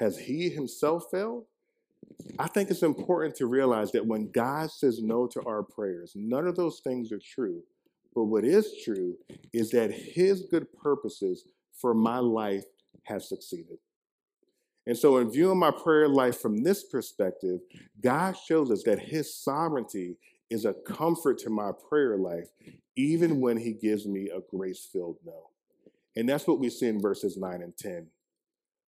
Has 0.00 0.18
He 0.18 0.48
Himself 0.48 1.06
failed? 1.10 1.44
I 2.38 2.48
think 2.48 2.70
it's 2.70 2.82
important 2.82 3.34
to 3.36 3.46
realize 3.46 3.92
that 3.92 4.06
when 4.06 4.30
God 4.30 4.70
says 4.70 5.02
no 5.02 5.26
to 5.28 5.42
our 5.44 5.62
prayers, 5.62 6.12
none 6.14 6.46
of 6.46 6.56
those 6.56 6.80
things 6.80 7.12
are 7.12 7.20
true. 7.20 7.62
But 8.14 8.24
what 8.24 8.44
is 8.44 8.72
true 8.84 9.16
is 9.52 9.70
that 9.70 9.90
His 9.90 10.42
good 10.42 10.72
purposes 10.72 11.44
for 11.72 11.94
my 11.94 12.18
life 12.18 12.64
have 13.04 13.22
succeeded. 13.22 13.78
And 14.86 14.96
so, 14.96 15.18
in 15.18 15.30
viewing 15.30 15.58
my 15.58 15.70
prayer 15.70 16.08
life 16.08 16.40
from 16.40 16.62
this 16.62 16.84
perspective, 16.84 17.60
God 18.00 18.36
shows 18.36 18.70
us 18.70 18.82
that 18.84 18.98
His 18.98 19.34
sovereignty 19.34 20.16
is 20.50 20.64
a 20.64 20.74
comfort 20.74 21.38
to 21.38 21.50
my 21.50 21.72
prayer 21.88 22.16
life, 22.16 22.48
even 22.96 23.40
when 23.40 23.56
He 23.56 23.72
gives 23.72 24.06
me 24.06 24.30
a 24.30 24.40
grace 24.54 24.86
filled 24.90 25.16
no. 25.24 25.50
And 26.16 26.28
that's 26.28 26.46
what 26.46 26.60
we 26.60 26.70
see 26.70 26.86
in 26.86 27.00
verses 27.00 27.36
9 27.36 27.62
and 27.62 27.76
10. 27.76 28.06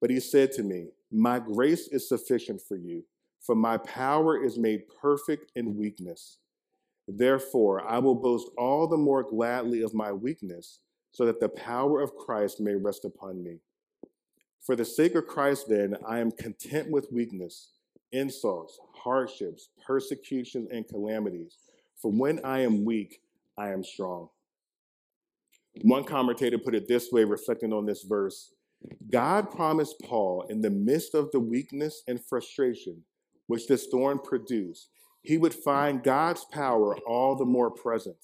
But 0.01 0.11
He 0.11 0.21
said 0.21 0.53
to 0.53 0.63
me, 0.63 0.89
My 1.11 1.39
grace 1.39 1.89
is 1.89 2.09
sufficient 2.09 2.61
for 2.61 2.77
you, 2.77 3.05
for 3.41 3.55
my 3.55 3.77
power 3.79 4.43
is 4.43 4.59
made 4.59 4.89
perfect 5.01 5.53
in 5.55 5.77
weakness. 5.77 6.39
Therefore, 7.07 7.87
I 7.87 7.99
will 7.99 8.15
boast 8.15 8.49
all 8.57 8.87
the 8.87 8.97
more 8.97 9.23
gladly 9.23 9.83
of 9.83 9.95
my 9.95 10.13
weakness, 10.13 10.81
so 11.13 11.27
that 11.27 11.41
the 11.41 11.49
power 11.49 12.01
of 12.01 12.17
Christ 12.17 12.61
may 12.61 12.75
rest 12.75 13.05
upon 13.05 13.43
me. 13.43 13.59
For 14.61 14.75
the 14.75 14.85
sake 14.85 15.15
of 15.15 15.27
Christ, 15.27 15.69
then, 15.69 15.97
I 16.07 16.19
am 16.19 16.33
content 16.33 16.91
with 16.91 17.13
weakness, 17.13 17.73
insults, 18.13 18.81
hardships, 18.95 19.69
persecutions, 19.87 20.69
and 20.73 20.89
calamities. 20.89 21.59
For 22.01 22.11
when 22.11 22.43
I 22.45 22.61
am 22.61 22.85
weak, 22.85 23.21
I 23.59 23.71
am 23.71 23.85
strong. 23.85 24.31
One 25.83 26.05
commentator 26.05 26.59
put 26.59 26.75
it 26.75 26.89
this 26.89 27.11
way, 27.11 27.25
reflecting 27.25 27.73
on 27.73 27.87
this 27.87 28.03
verse 28.03 28.53
God 29.11 29.51
promised 29.51 29.97
Paul, 30.03 30.45
in 30.51 30.61
the 30.61 30.71
midst 30.71 31.15
of 31.15 31.31
the 31.31 31.41
weakness 31.41 32.03
and 32.07 32.23
frustration 32.23 33.03
which 33.47 33.67
this 33.67 33.87
thorn 33.87 34.19
produced, 34.19 34.89
he 35.23 35.39
would 35.39 35.55
find 35.55 36.03
God's 36.03 36.45
power 36.47 36.97
all 37.07 37.35
the 37.35 37.45
more 37.45 37.71
present. 37.71 38.17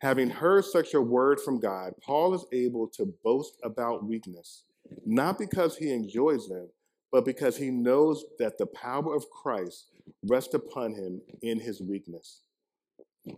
Having 0.00 0.30
heard 0.30 0.64
such 0.64 0.94
a 0.94 1.00
word 1.00 1.40
from 1.40 1.58
God, 1.58 1.92
Paul 2.02 2.34
is 2.34 2.44
able 2.52 2.86
to 2.88 3.14
boast 3.24 3.58
about 3.62 4.04
weakness 4.04 4.64
not 5.04 5.38
because 5.38 5.76
he 5.76 5.90
enjoys 5.90 6.48
them, 6.48 6.68
but 7.10 7.24
because 7.24 7.56
he 7.56 7.70
knows 7.70 8.24
that 8.38 8.58
the 8.58 8.66
power 8.66 9.14
of 9.14 9.28
Christ 9.30 9.86
rests 10.24 10.54
upon 10.54 10.94
him 10.94 11.20
in 11.42 11.60
his 11.60 11.80
weakness. 11.80 12.40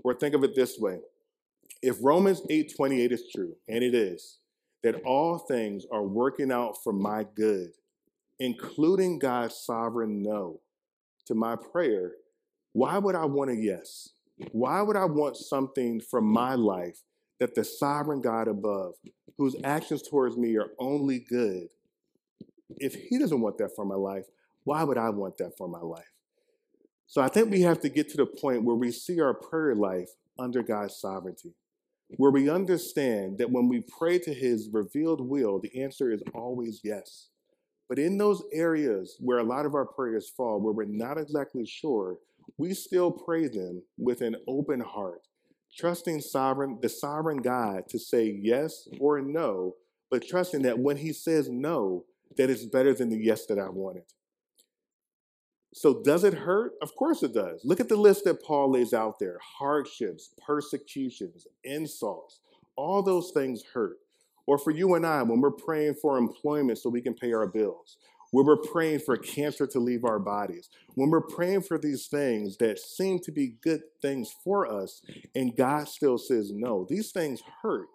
Or 0.03 0.15
think 0.15 0.35
of 0.35 0.45
it 0.45 0.55
this 0.55 0.79
way. 0.79 0.99
If 1.83 1.97
Romans 2.03 2.43
8:28 2.51 3.13
is 3.13 3.31
true, 3.35 3.57
and 3.69 3.85
it 3.85 3.95
is, 3.95 4.39
that 4.83 5.03
all 5.03 5.39
things 5.39 5.87
are 5.91 6.03
working 6.03 6.53
out 6.53 6.77
for 6.83 6.93
my 6.93 7.25
good, 7.35 7.73
including 8.39 9.19
God's 9.19 9.57
sovereign 9.57 10.23
no 10.23 10.61
to 11.27 11.35
my 11.35 11.57
prayer, 11.57 12.13
why 12.73 12.99
would 12.99 13.15
I 13.15 13.25
want 13.25 13.51
a 13.51 13.57
yes? 13.57 14.11
Why 14.53 14.83
would 14.83 14.97
I 14.97 15.05
want 15.05 15.37
something 15.37 16.01
from 16.01 16.25
my 16.25 16.55
life 16.55 17.03
that 17.39 17.55
the 17.55 17.65
sovereign 17.65 18.21
God 18.21 18.49
above, 18.49 18.95
whose 19.39 19.57
actions 19.65 20.03
towards 20.03 20.37
me 20.37 20.57
are 20.57 20.71
only 20.79 21.19
good, 21.19 21.69
if 22.79 22.95
he 22.95 23.19
doesn't 23.19 23.41
want 23.41 23.59
that 23.59 23.75
for 23.75 23.85
my 23.85 23.95
life, 23.95 24.25
why 24.65 24.83
would 24.83 24.99
I 24.99 25.11
want 25.11 25.37
that 25.39 25.57
for 25.57 25.69
my 25.69 25.81
life? 25.81 26.13
So 27.07 27.21
I 27.21 27.29
think 27.29 27.51
we 27.51 27.63
have 27.63 27.81
to 27.81 27.89
get 27.89 28.09
to 28.11 28.17
the 28.17 28.27
point 28.27 28.65
where 28.65 28.77
we 28.77 28.91
see 28.91 29.21
our 29.21 29.35
prayer 29.35 29.75
life 29.75 30.09
under 30.39 30.63
God's 30.63 30.97
sovereignty, 30.97 31.55
where 32.17 32.31
we 32.31 32.49
understand 32.49 33.39
that 33.39 33.51
when 33.51 33.69
we 33.69 33.85
pray 33.99 34.19
to 34.21 34.35
his 34.35 34.69
revealed 34.73 35.21
will, 35.21 35.61
the 35.61 35.83
answer 35.83 36.13
is 36.13 36.23
always 36.35 36.81
yes. 36.85 37.29
But 37.89 37.99
in 37.99 38.19
those 38.19 38.43
areas 38.53 39.17
where 39.21 39.39
a 39.39 39.45
lot 39.45 39.67
of 39.67 39.75
our 39.75 39.87
prayers 39.87 40.31
fall, 40.35 40.61
where 40.61 40.73
we're 40.73 40.85
not 40.85 41.19
exactly 41.19 41.67
sure, 41.67 42.19
we 42.59 42.75
still 42.75 43.11
pray 43.11 43.49
them 43.49 43.83
with 43.99 44.21
an 44.21 44.37
open 44.47 44.81
heart 44.81 45.23
trusting 45.77 46.21
sovereign 46.21 46.79
the 46.81 46.89
sovereign 46.89 47.39
God 47.39 47.89
to 47.89 47.99
say 47.99 48.39
yes 48.41 48.89
or 49.01 49.21
no, 49.21 49.75
but 50.11 50.27
trusting 50.27 50.63
that 50.63 50.79
when 50.79 50.97
he 50.97 51.13
says 51.13 51.49
no, 51.49 52.05
that 52.37 52.51
it's 52.51 52.65
better 52.65 52.95
than 52.95 53.11
the 53.11 53.17
yes 53.17 53.47
that 53.47 53.59
I 53.59 53.69
wanted. 53.69 54.05
So 55.77 56.01
does 56.05 56.23
it 56.23 56.35
hurt? 56.35 56.75
Of 56.81 56.95
course 56.95 57.25
it 57.25 57.35
does. 57.35 57.61
Look 57.65 57.81
at 57.81 57.89
the 57.89 57.97
list 57.97 58.25
that 58.27 58.45
Paul 58.45 58.71
lays 58.71 58.95
out 58.95 59.19
there. 59.19 59.41
Hardships, 59.59 60.31
persecutions, 60.47 61.49
insults, 61.65 62.39
all 62.77 63.03
those 63.03 63.33
things 63.33 63.65
hurt. 63.75 63.97
Or 64.47 64.57
for 64.57 64.71
you 64.71 64.95
and 64.95 65.05
I, 65.05 65.25
when 65.25 65.41
we're 65.41 65.51
praying 65.51 65.95
for 65.95 66.17
employment 66.17 66.79
so 66.79 66.91
we 66.91 67.01
can 67.01 67.15
pay 67.15 67.33
our 67.33 67.49
bills, 67.49 67.97
when 68.31 68.47
we're 68.47 68.57
praying 68.57 69.01
for 69.01 69.17
cancer 69.17 69.67
to 69.67 69.81
leave 69.81 70.05
our 70.05 70.21
bodies, 70.21 70.71
when 70.95 71.11
we're 71.11 71.21
praying 71.21 71.63
for 71.63 71.77
these 71.77 72.07
things 72.07 72.57
that 72.59 72.79
seem 72.79 73.19
to 73.19 73.33
be 73.33 73.57
good 73.61 73.81
things 74.01 74.33
for 74.45 74.71
us, 74.71 75.03
and 75.35 75.57
God 75.57 75.89
still 75.89 76.19
says 76.19 76.53
no, 76.53 76.87
these 76.89 77.11
things 77.11 77.43
hurt. 77.63 77.89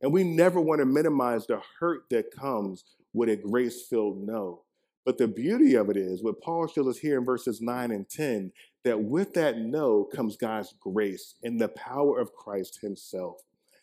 And 0.00 0.12
we 0.12 0.22
never 0.22 0.60
want 0.60 0.78
to 0.82 0.86
minimize 0.86 1.48
the 1.48 1.60
hurt 1.80 2.04
that 2.10 2.30
comes 2.30 2.84
with 3.12 3.28
a 3.28 3.36
grace 3.36 3.82
filled 3.82 4.24
no. 4.24 4.60
But 5.04 5.18
the 5.18 5.28
beauty 5.28 5.74
of 5.74 5.90
it 5.90 5.96
is, 5.96 6.22
what 6.22 6.40
Paul 6.40 6.66
shows 6.66 6.88
us 6.88 6.98
here 6.98 7.18
in 7.18 7.24
verses 7.24 7.60
9 7.60 7.90
and 7.90 8.08
10, 8.08 8.52
that 8.84 9.02
with 9.02 9.34
that 9.34 9.58
no 9.58 10.04
comes 10.04 10.36
God's 10.36 10.74
grace 10.80 11.34
and 11.42 11.60
the 11.60 11.68
power 11.68 12.18
of 12.18 12.34
Christ 12.34 12.80
Himself. 12.80 13.42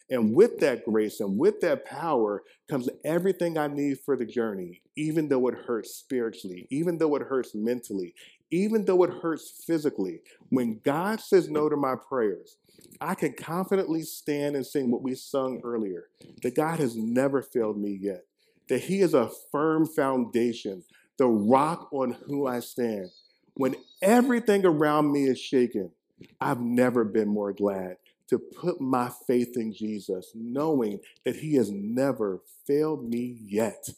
And 0.09 0.36
with 0.36 0.59
that 0.59 0.84
grace 0.84 1.22
and 1.22 1.38
with 1.38 1.61
that 1.61 1.86
power 1.86 2.43
comes 2.69 2.89
everything 3.05 3.57
I 3.57 3.67
need 3.67 3.99
for 3.99 4.17
the 4.17 4.26
journey, 4.26 4.82
even 4.97 5.30
though 5.30 5.47
it 5.47 5.55
hurts 5.55 5.95
spiritually, 5.95 6.67
even 6.69 6.97
though 6.97 7.15
it 7.15 7.22
hurts 7.22 7.55
mentally, 7.55 8.13
even 8.51 8.84
though 8.84 9.03
it 9.03 9.09
hurts 9.22 9.63
physically. 9.65 10.19
When 10.49 10.82
God 10.84 11.22
says 11.22 11.49
no 11.49 11.69
to 11.69 11.78
my 11.78 11.95
prayers, 11.95 12.57
I 12.99 13.15
can 13.15 13.34
confidently 13.34 14.01
stand 14.01 14.57
and 14.57 14.65
sing 14.65 14.91
what 14.91 15.01
we 15.01 15.15
sung 15.15 15.61
earlier 15.63 16.09
that 16.43 16.55
God 16.55 16.80
has 16.80 16.97
never 16.97 17.41
failed 17.41 17.80
me 17.80 17.97
yet, 18.01 18.26
that 18.67 18.82
He 18.82 18.99
is 18.99 19.13
a 19.13 19.32
firm 19.49 19.88
foundation, 19.88 20.84
the 21.22 21.28
rock 21.28 21.88
on 21.93 22.13
who 22.26 22.47
I 22.47 22.61
stand. 22.61 23.11
When 23.53 23.76
everything 24.01 24.65
around 24.65 25.11
me 25.11 25.26
is 25.26 25.39
shaken, 25.39 25.91
I've 26.39 26.59
never 26.59 27.03
been 27.03 27.28
more 27.28 27.53
glad 27.53 27.97
to 28.30 28.39
put 28.39 28.82
my 28.82 29.11
faith 29.28 29.55
in 29.55 29.72
Jesus, 29.72 30.32
knowing 30.34 30.99
that 31.24 31.36
He 31.36 31.53
has 31.57 31.69
never 31.69 32.41
failed 32.65 33.07
me 33.07 33.38
yet. 33.39 33.89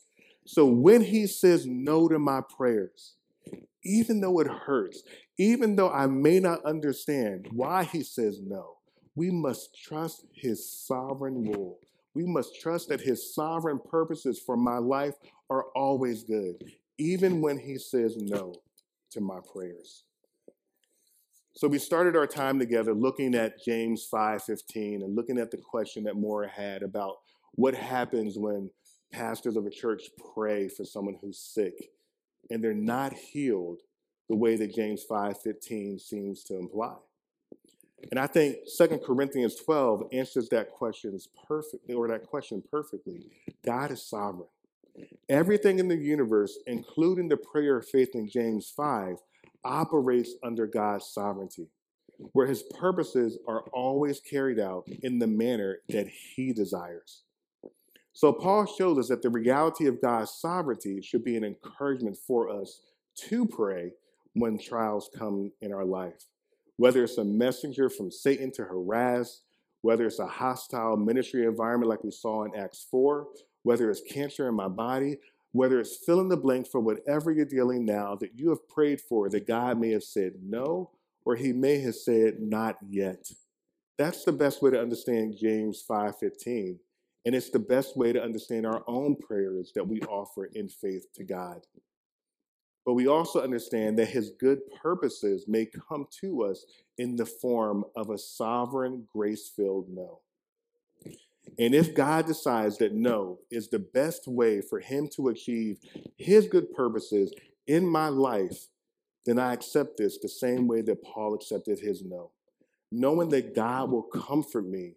So 0.45 0.65
when 0.65 1.01
He 1.01 1.26
says 1.26 1.65
no 1.65 2.09
to 2.09 2.19
my 2.19 2.41
prayers, 2.41 3.13
even 3.86 4.19
though 4.19 4.41
it 4.41 4.47
hurts, 4.47 5.03
even 5.38 5.78
though 5.78 5.91
I 5.91 6.07
may 6.07 6.41
not 6.41 6.65
understand 6.65 7.47
why 7.53 7.86
He 7.86 8.03
says 8.03 8.41
no, 8.45 8.80
we 9.15 9.32
must 9.32 9.82
trust 9.82 10.26
His 10.34 10.69
sovereign 10.69 11.45
rule. 11.45 11.80
We 12.15 12.26
must 12.26 12.59
trust 12.59 12.89
that 12.89 12.99
His 12.99 13.34
sovereign 13.34 13.80
purposes 13.80 14.41
for 14.45 14.57
my 14.57 14.78
life 14.78 15.15
are 15.49 15.67
always 15.74 16.26
good, 16.26 16.61
even 16.97 17.41
when 17.41 17.57
He 17.57 17.77
says 17.77 18.17
no 18.17 18.55
to 19.11 19.21
my 19.21 19.39
prayers. 19.51 20.03
So 21.55 21.67
we 21.67 21.77
started 21.77 22.15
our 22.15 22.25
time 22.25 22.57
together 22.57 22.93
looking 22.93 23.35
at 23.35 23.63
James 23.63 24.07
5:15 24.11 25.03
and 25.03 25.15
looking 25.15 25.37
at 25.37 25.51
the 25.51 25.57
question 25.57 26.03
that 26.05 26.15
Maura 26.15 26.49
had 26.49 26.81
about 26.81 27.17
what 27.53 27.75
happens 27.75 28.39
when 28.39 28.71
pastors 29.11 29.55
of 29.55 29.67
a 29.67 29.69
church 29.69 30.09
pray 30.33 30.67
for 30.67 30.83
someone 30.83 31.15
who's 31.21 31.37
sick 31.37 31.91
and 32.49 32.63
they're 32.63 32.73
not 32.73 33.13
healed 33.13 33.81
the 34.29 34.35
way 34.35 34.55
that 34.55 34.73
James 34.73 35.03
5:15 35.03 35.99
seems 35.99 36.43
to 36.45 36.57
imply. 36.57 36.95
And 38.09 38.19
I 38.19 38.27
think 38.27 38.67
2 38.67 39.03
Corinthians 39.05 39.55
12 39.55 40.09
answers 40.11 40.49
that 40.49 40.71
question 40.71 41.17
perfectly 41.47 41.93
or 41.93 42.07
that 42.07 42.25
question 42.25 42.63
perfectly. 42.69 43.29
God 43.63 43.91
is 43.91 44.01
sovereign. 44.03 44.49
Everything 45.29 45.79
in 45.79 45.87
the 45.87 45.97
universe, 45.97 46.57
including 46.67 47.29
the 47.29 47.37
prayer 47.37 47.77
of 47.77 47.87
faith 47.87 48.09
in 48.13 48.27
James 48.29 48.71
5, 48.75 49.17
operates 49.63 50.33
under 50.43 50.67
God's 50.67 51.07
sovereignty, 51.07 51.67
where 52.33 52.47
his 52.47 52.63
purposes 52.77 53.39
are 53.47 53.61
always 53.73 54.19
carried 54.19 54.59
out 54.59 54.83
in 55.01 55.19
the 55.19 55.27
manner 55.27 55.79
that 55.89 56.07
he 56.07 56.53
desires. 56.53 57.23
So, 58.15 58.31
Paul 58.31 58.67
shows 58.67 58.99
us 58.99 59.07
that 59.07 59.23
the 59.23 59.29
reality 59.29 59.87
of 59.87 60.01
God's 60.01 60.31
sovereignty 60.31 61.01
should 61.01 61.23
be 61.23 61.35
an 61.35 61.43
encouragement 61.43 62.15
for 62.15 62.49
us 62.49 62.81
to 63.29 63.47
pray 63.47 63.93
when 64.33 64.59
trials 64.59 65.09
come 65.17 65.51
in 65.61 65.73
our 65.73 65.85
life. 65.85 66.25
Whether 66.77 67.03
it's 67.03 67.17
a 67.17 67.23
messenger 67.23 67.89
from 67.89 68.11
Satan 68.11 68.51
to 68.53 68.63
harass, 68.63 69.41
whether 69.81 70.05
it's 70.05 70.19
a 70.19 70.27
hostile 70.27 70.95
ministry 70.95 71.45
environment 71.45 71.89
like 71.89 72.03
we 72.03 72.11
saw 72.11 72.43
in 72.43 72.55
Acts 72.55 72.85
4, 72.91 73.27
whether 73.64 73.89
it's 73.89 74.01
cancer 74.01 74.47
in 74.47 74.55
my 74.55 74.68
body, 74.68 75.18
whether 75.51 75.80
it's 75.80 75.97
fill 75.97 76.20
in 76.20 76.30
the 76.30 76.38
blank 76.38 76.68
for 76.68 76.80
whatever 76.80 77.32
you're 77.32 77.45
dealing 77.45 77.86
now 77.86 78.16
that 78.16 78.38
you 78.38 78.49
have 78.49 78.68
prayed 78.68 79.01
for 79.01 79.30
that 79.30 79.47
God 79.47 79.80
may 79.80 79.91
have 79.91 80.03
said 80.03 80.34
no, 80.43 80.91
or 81.26 81.36
he 81.36 81.53
may 81.53 81.80
have 81.80 81.95
said 81.95 82.39
not 82.39 82.78
yet. 82.88 83.32
That's 83.97 84.24
the 84.24 84.32
best 84.32 84.61
way 84.61 84.72
to 84.72 84.82
understand 84.82 85.38
James 85.38 85.82
5:15. 85.82 86.80
And 87.26 87.34
it's 87.36 87.51
the 87.51 87.59
best 87.59 87.95
way 87.95 88.11
to 88.11 88.22
understand 88.22 88.66
our 88.66 88.84
own 88.86 89.16
prayers 89.16 89.72
that 89.76 89.88
we 89.88 90.01
offer 90.01 90.45
in 90.45 90.68
faith 90.68 91.07
to 91.14 91.24
God. 91.24 91.66
But 92.86 92.95
we 92.95 93.07
also 93.07 93.41
understand 93.41 93.97
that 93.97 94.09
his 94.09 94.32
good 94.32 94.59
purposes 94.82 95.47
may 95.47 95.66
come 95.66 96.07
to 96.20 96.43
us 96.43 96.66
in 96.97 97.16
the 97.16 97.26
form 97.26 97.86
of 97.95 98.09
a 98.09 98.18
sovereign, 98.18 99.07
grace 99.14 99.47
filled 99.47 99.88
no. 99.89 100.20
And 101.59 101.75
if 101.75 101.93
God 101.93 102.25
decides 102.25 102.77
that 102.79 102.93
no 102.93 103.39
is 103.51 103.69
the 103.69 103.79
best 103.79 104.27
way 104.27 104.61
for 104.61 104.79
him 104.79 105.07
to 105.15 105.27
achieve 105.27 105.77
his 106.17 106.47
good 106.47 106.73
purposes 106.73 107.33
in 107.67 107.85
my 107.87 108.07
life, 108.07 108.67
then 109.25 109.39
I 109.39 109.53
accept 109.53 109.97
this 109.97 110.17
the 110.17 110.29
same 110.29 110.67
way 110.67 110.81
that 110.81 111.03
Paul 111.03 111.33
accepted 111.33 111.79
his 111.79 112.03
no, 112.03 112.31
knowing 112.91 113.29
that 113.29 113.55
God 113.55 113.91
will 113.91 114.03
comfort 114.03 114.65
me, 114.65 114.93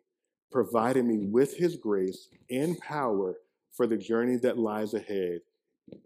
providing 0.51 1.07
me 1.07 1.19
with 1.19 1.57
his 1.57 1.77
grace 1.77 2.29
and 2.51 2.79
power 2.81 3.37
for 3.73 3.87
the 3.87 3.99
journey 3.99 4.37
that 4.37 4.59
lies 4.59 4.95
ahead. 4.95 5.41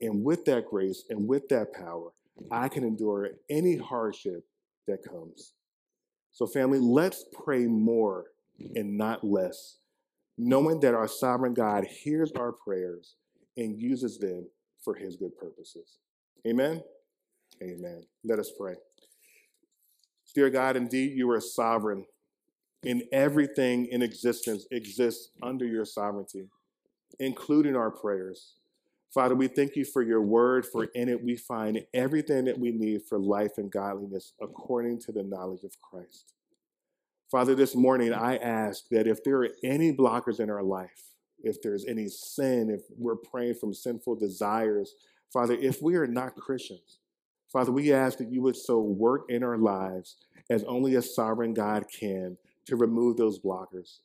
And 0.00 0.22
with 0.24 0.44
that 0.46 0.66
grace 0.66 1.04
and 1.08 1.26
with 1.26 1.48
that 1.48 1.72
power, 1.72 2.10
I 2.50 2.68
can 2.68 2.84
endure 2.84 3.30
any 3.48 3.76
hardship 3.76 4.44
that 4.86 5.02
comes. 5.02 5.52
So, 6.32 6.46
family, 6.46 6.78
let's 6.78 7.24
pray 7.32 7.66
more 7.66 8.26
and 8.74 8.96
not 8.96 9.24
less, 9.24 9.76
knowing 10.40 10.80
that 10.80 10.94
our 10.94 11.08
sovereign 11.08 11.52
God 11.52 11.84
hears 11.84 12.32
our 12.32 12.52
prayers 12.52 13.16
and 13.56 13.78
uses 13.78 14.18
them 14.18 14.48
for 14.82 14.94
his 14.94 15.16
good 15.16 15.36
purposes. 15.36 15.98
Amen. 16.46 16.82
Amen. 17.62 18.02
Let 18.24 18.38
us 18.38 18.50
pray. 18.58 18.74
Dear 20.34 20.48
God, 20.48 20.76
indeed 20.76 21.12
you 21.12 21.30
are 21.30 21.40
sovereign. 21.40 22.06
In 22.84 23.02
everything 23.12 23.86
in 23.86 24.00
existence 24.00 24.66
exists 24.70 25.30
under 25.42 25.66
your 25.66 25.84
sovereignty, 25.84 26.48
including 27.18 27.76
our 27.76 27.90
prayers. 27.90 28.54
Father, 29.12 29.34
we 29.34 29.48
thank 29.48 29.76
you 29.76 29.84
for 29.84 30.02
your 30.02 30.22
word, 30.22 30.64
for 30.64 30.84
in 30.94 31.10
it 31.10 31.22
we 31.22 31.36
find 31.36 31.84
everything 31.92 32.46
that 32.46 32.58
we 32.58 32.70
need 32.70 33.02
for 33.06 33.18
life 33.18 33.58
and 33.58 33.70
godliness 33.70 34.32
according 34.40 35.00
to 35.00 35.12
the 35.12 35.22
knowledge 35.22 35.64
of 35.64 35.72
Christ. 35.82 36.32
Father, 37.30 37.54
this 37.54 37.76
morning 37.76 38.12
I 38.12 38.38
ask 38.38 38.88
that 38.88 39.06
if 39.06 39.22
there 39.22 39.36
are 39.42 39.50
any 39.62 39.92
blockers 39.92 40.40
in 40.40 40.50
our 40.50 40.64
life, 40.64 41.12
if 41.44 41.62
there's 41.62 41.84
any 41.86 42.08
sin, 42.08 42.70
if 42.70 42.82
we're 42.98 43.14
praying 43.14 43.54
from 43.54 43.72
sinful 43.72 44.16
desires, 44.16 44.96
Father, 45.32 45.54
if 45.54 45.80
we 45.80 45.94
are 45.94 46.08
not 46.08 46.34
Christians, 46.34 46.98
Father, 47.52 47.70
we 47.70 47.92
ask 47.92 48.18
that 48.18 48.32
you 48.32 48.42
would 48.42 48.56
so 48.56 48.80
work 48.80 49.26
in 49.28 49.44
our 49.44 49.56
lives 49.56 50.16
as 50.50 50.64
only 50.64 50.96
a 50.96 51.02
sovereign 51.02 51.54
God 51.54 51.84
can 51.88 52.36
to 52.66 52.74
remove 52.74 53.16
those 53.16 53.38
blockers. 53.38 53.98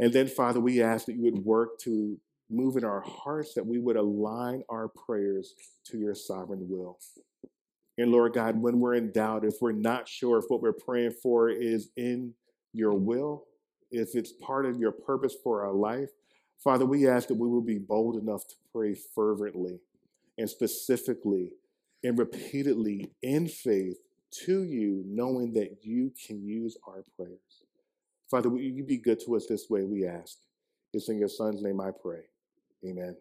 And 0.00 0.12
then, 0.12 0.26
Father, 0.26 0.58
we 0.58 0.82
ask 0.82 1.06
that 1.06 1.14
you 1.14 1.22
would 1.22 1.44
work 1.44 1.78
to 1.80 2.18
move 2.50 2.76
in 2.76 2.84
our 2.84 3.02
hearts, 3.02 3.54
that 3.54 3.66
we 3.66 3.78
would 3.78 3.96
align 3.96 4.64
our 4.68 4.88
prayers 4.88 5.54
to 5.84 5.98
your 5.98 6.16
sovereign 6.16 6.68
will. 6.68 6.98
And 7.96 8.10
Lord 8.10 8.32
God, 8.32 8.60
when 8.60 8.80
we're 8.80 8.94
in 8.94 9.12
doubt, 9.12 9.44
if 9.44 9.54
we're 9.60 9.70
not 9.70 10.08
sure 10.08 10.38
if 10.38 10.46
what 10.48 10.62
we're 10.62 10.72
praying 10.72 11.12
for 11.22 11.48
is 11.48 11.90
in 11.96 12.34
your 12.72 12.94
will, 12.94 13.44
if 13.90 14.14
it's 14.14 14.32
part 14.32 14.66
of 14.66 14.78
your 14.78 14.92
purpose 14.92 15.34
for 15.42 15.64
our 15.64 15.72
life, 15.72 16.10
Father, 16.62 16.86
we 16.86 17.08
ask 17.08 17.28
that 17.28 17.34
we 17.34 17.48
will 17.48 17.62
be 17.62 17.78
bold 17.78 18.16
enough 18.16 18.46
to 18.48 18.54
pray 18.72 18.94
fervently 18.94 19.80
and 20.38 20.48
specifically 20.48 21.50
and 22.04 22.18
repeatedly 22.18 23.10
in 23.22 23.48
faith 23.48 23.98
to 24.44 24.62
you, 24.62 25.04
knowing 25.06 25.52
that 25.52 25.78
you 25.82 26.12
can 26.26 26.42
use 26.44 26.76
our 26.86 27.04
prayers. 27.16 27.64
Father, 28.30 28.48
will 28.48 28.60
you 28.60 28.82
be 28.82 28.96
good 28.96 29.20
to 29.20 29.36
us 29.36 29.46
this 29.46 29.68
way, 29.68 29.84
we 29.84 30.06
ask. 30.06 30.38
It's 30.94 31.08
in 31.08 31.18
your 31.18 31.28
son's 31.28 31.62
name 31.62 31.80
I 31.80 31.90
pray. 31.90 32.22
Amen. 32.86 33.16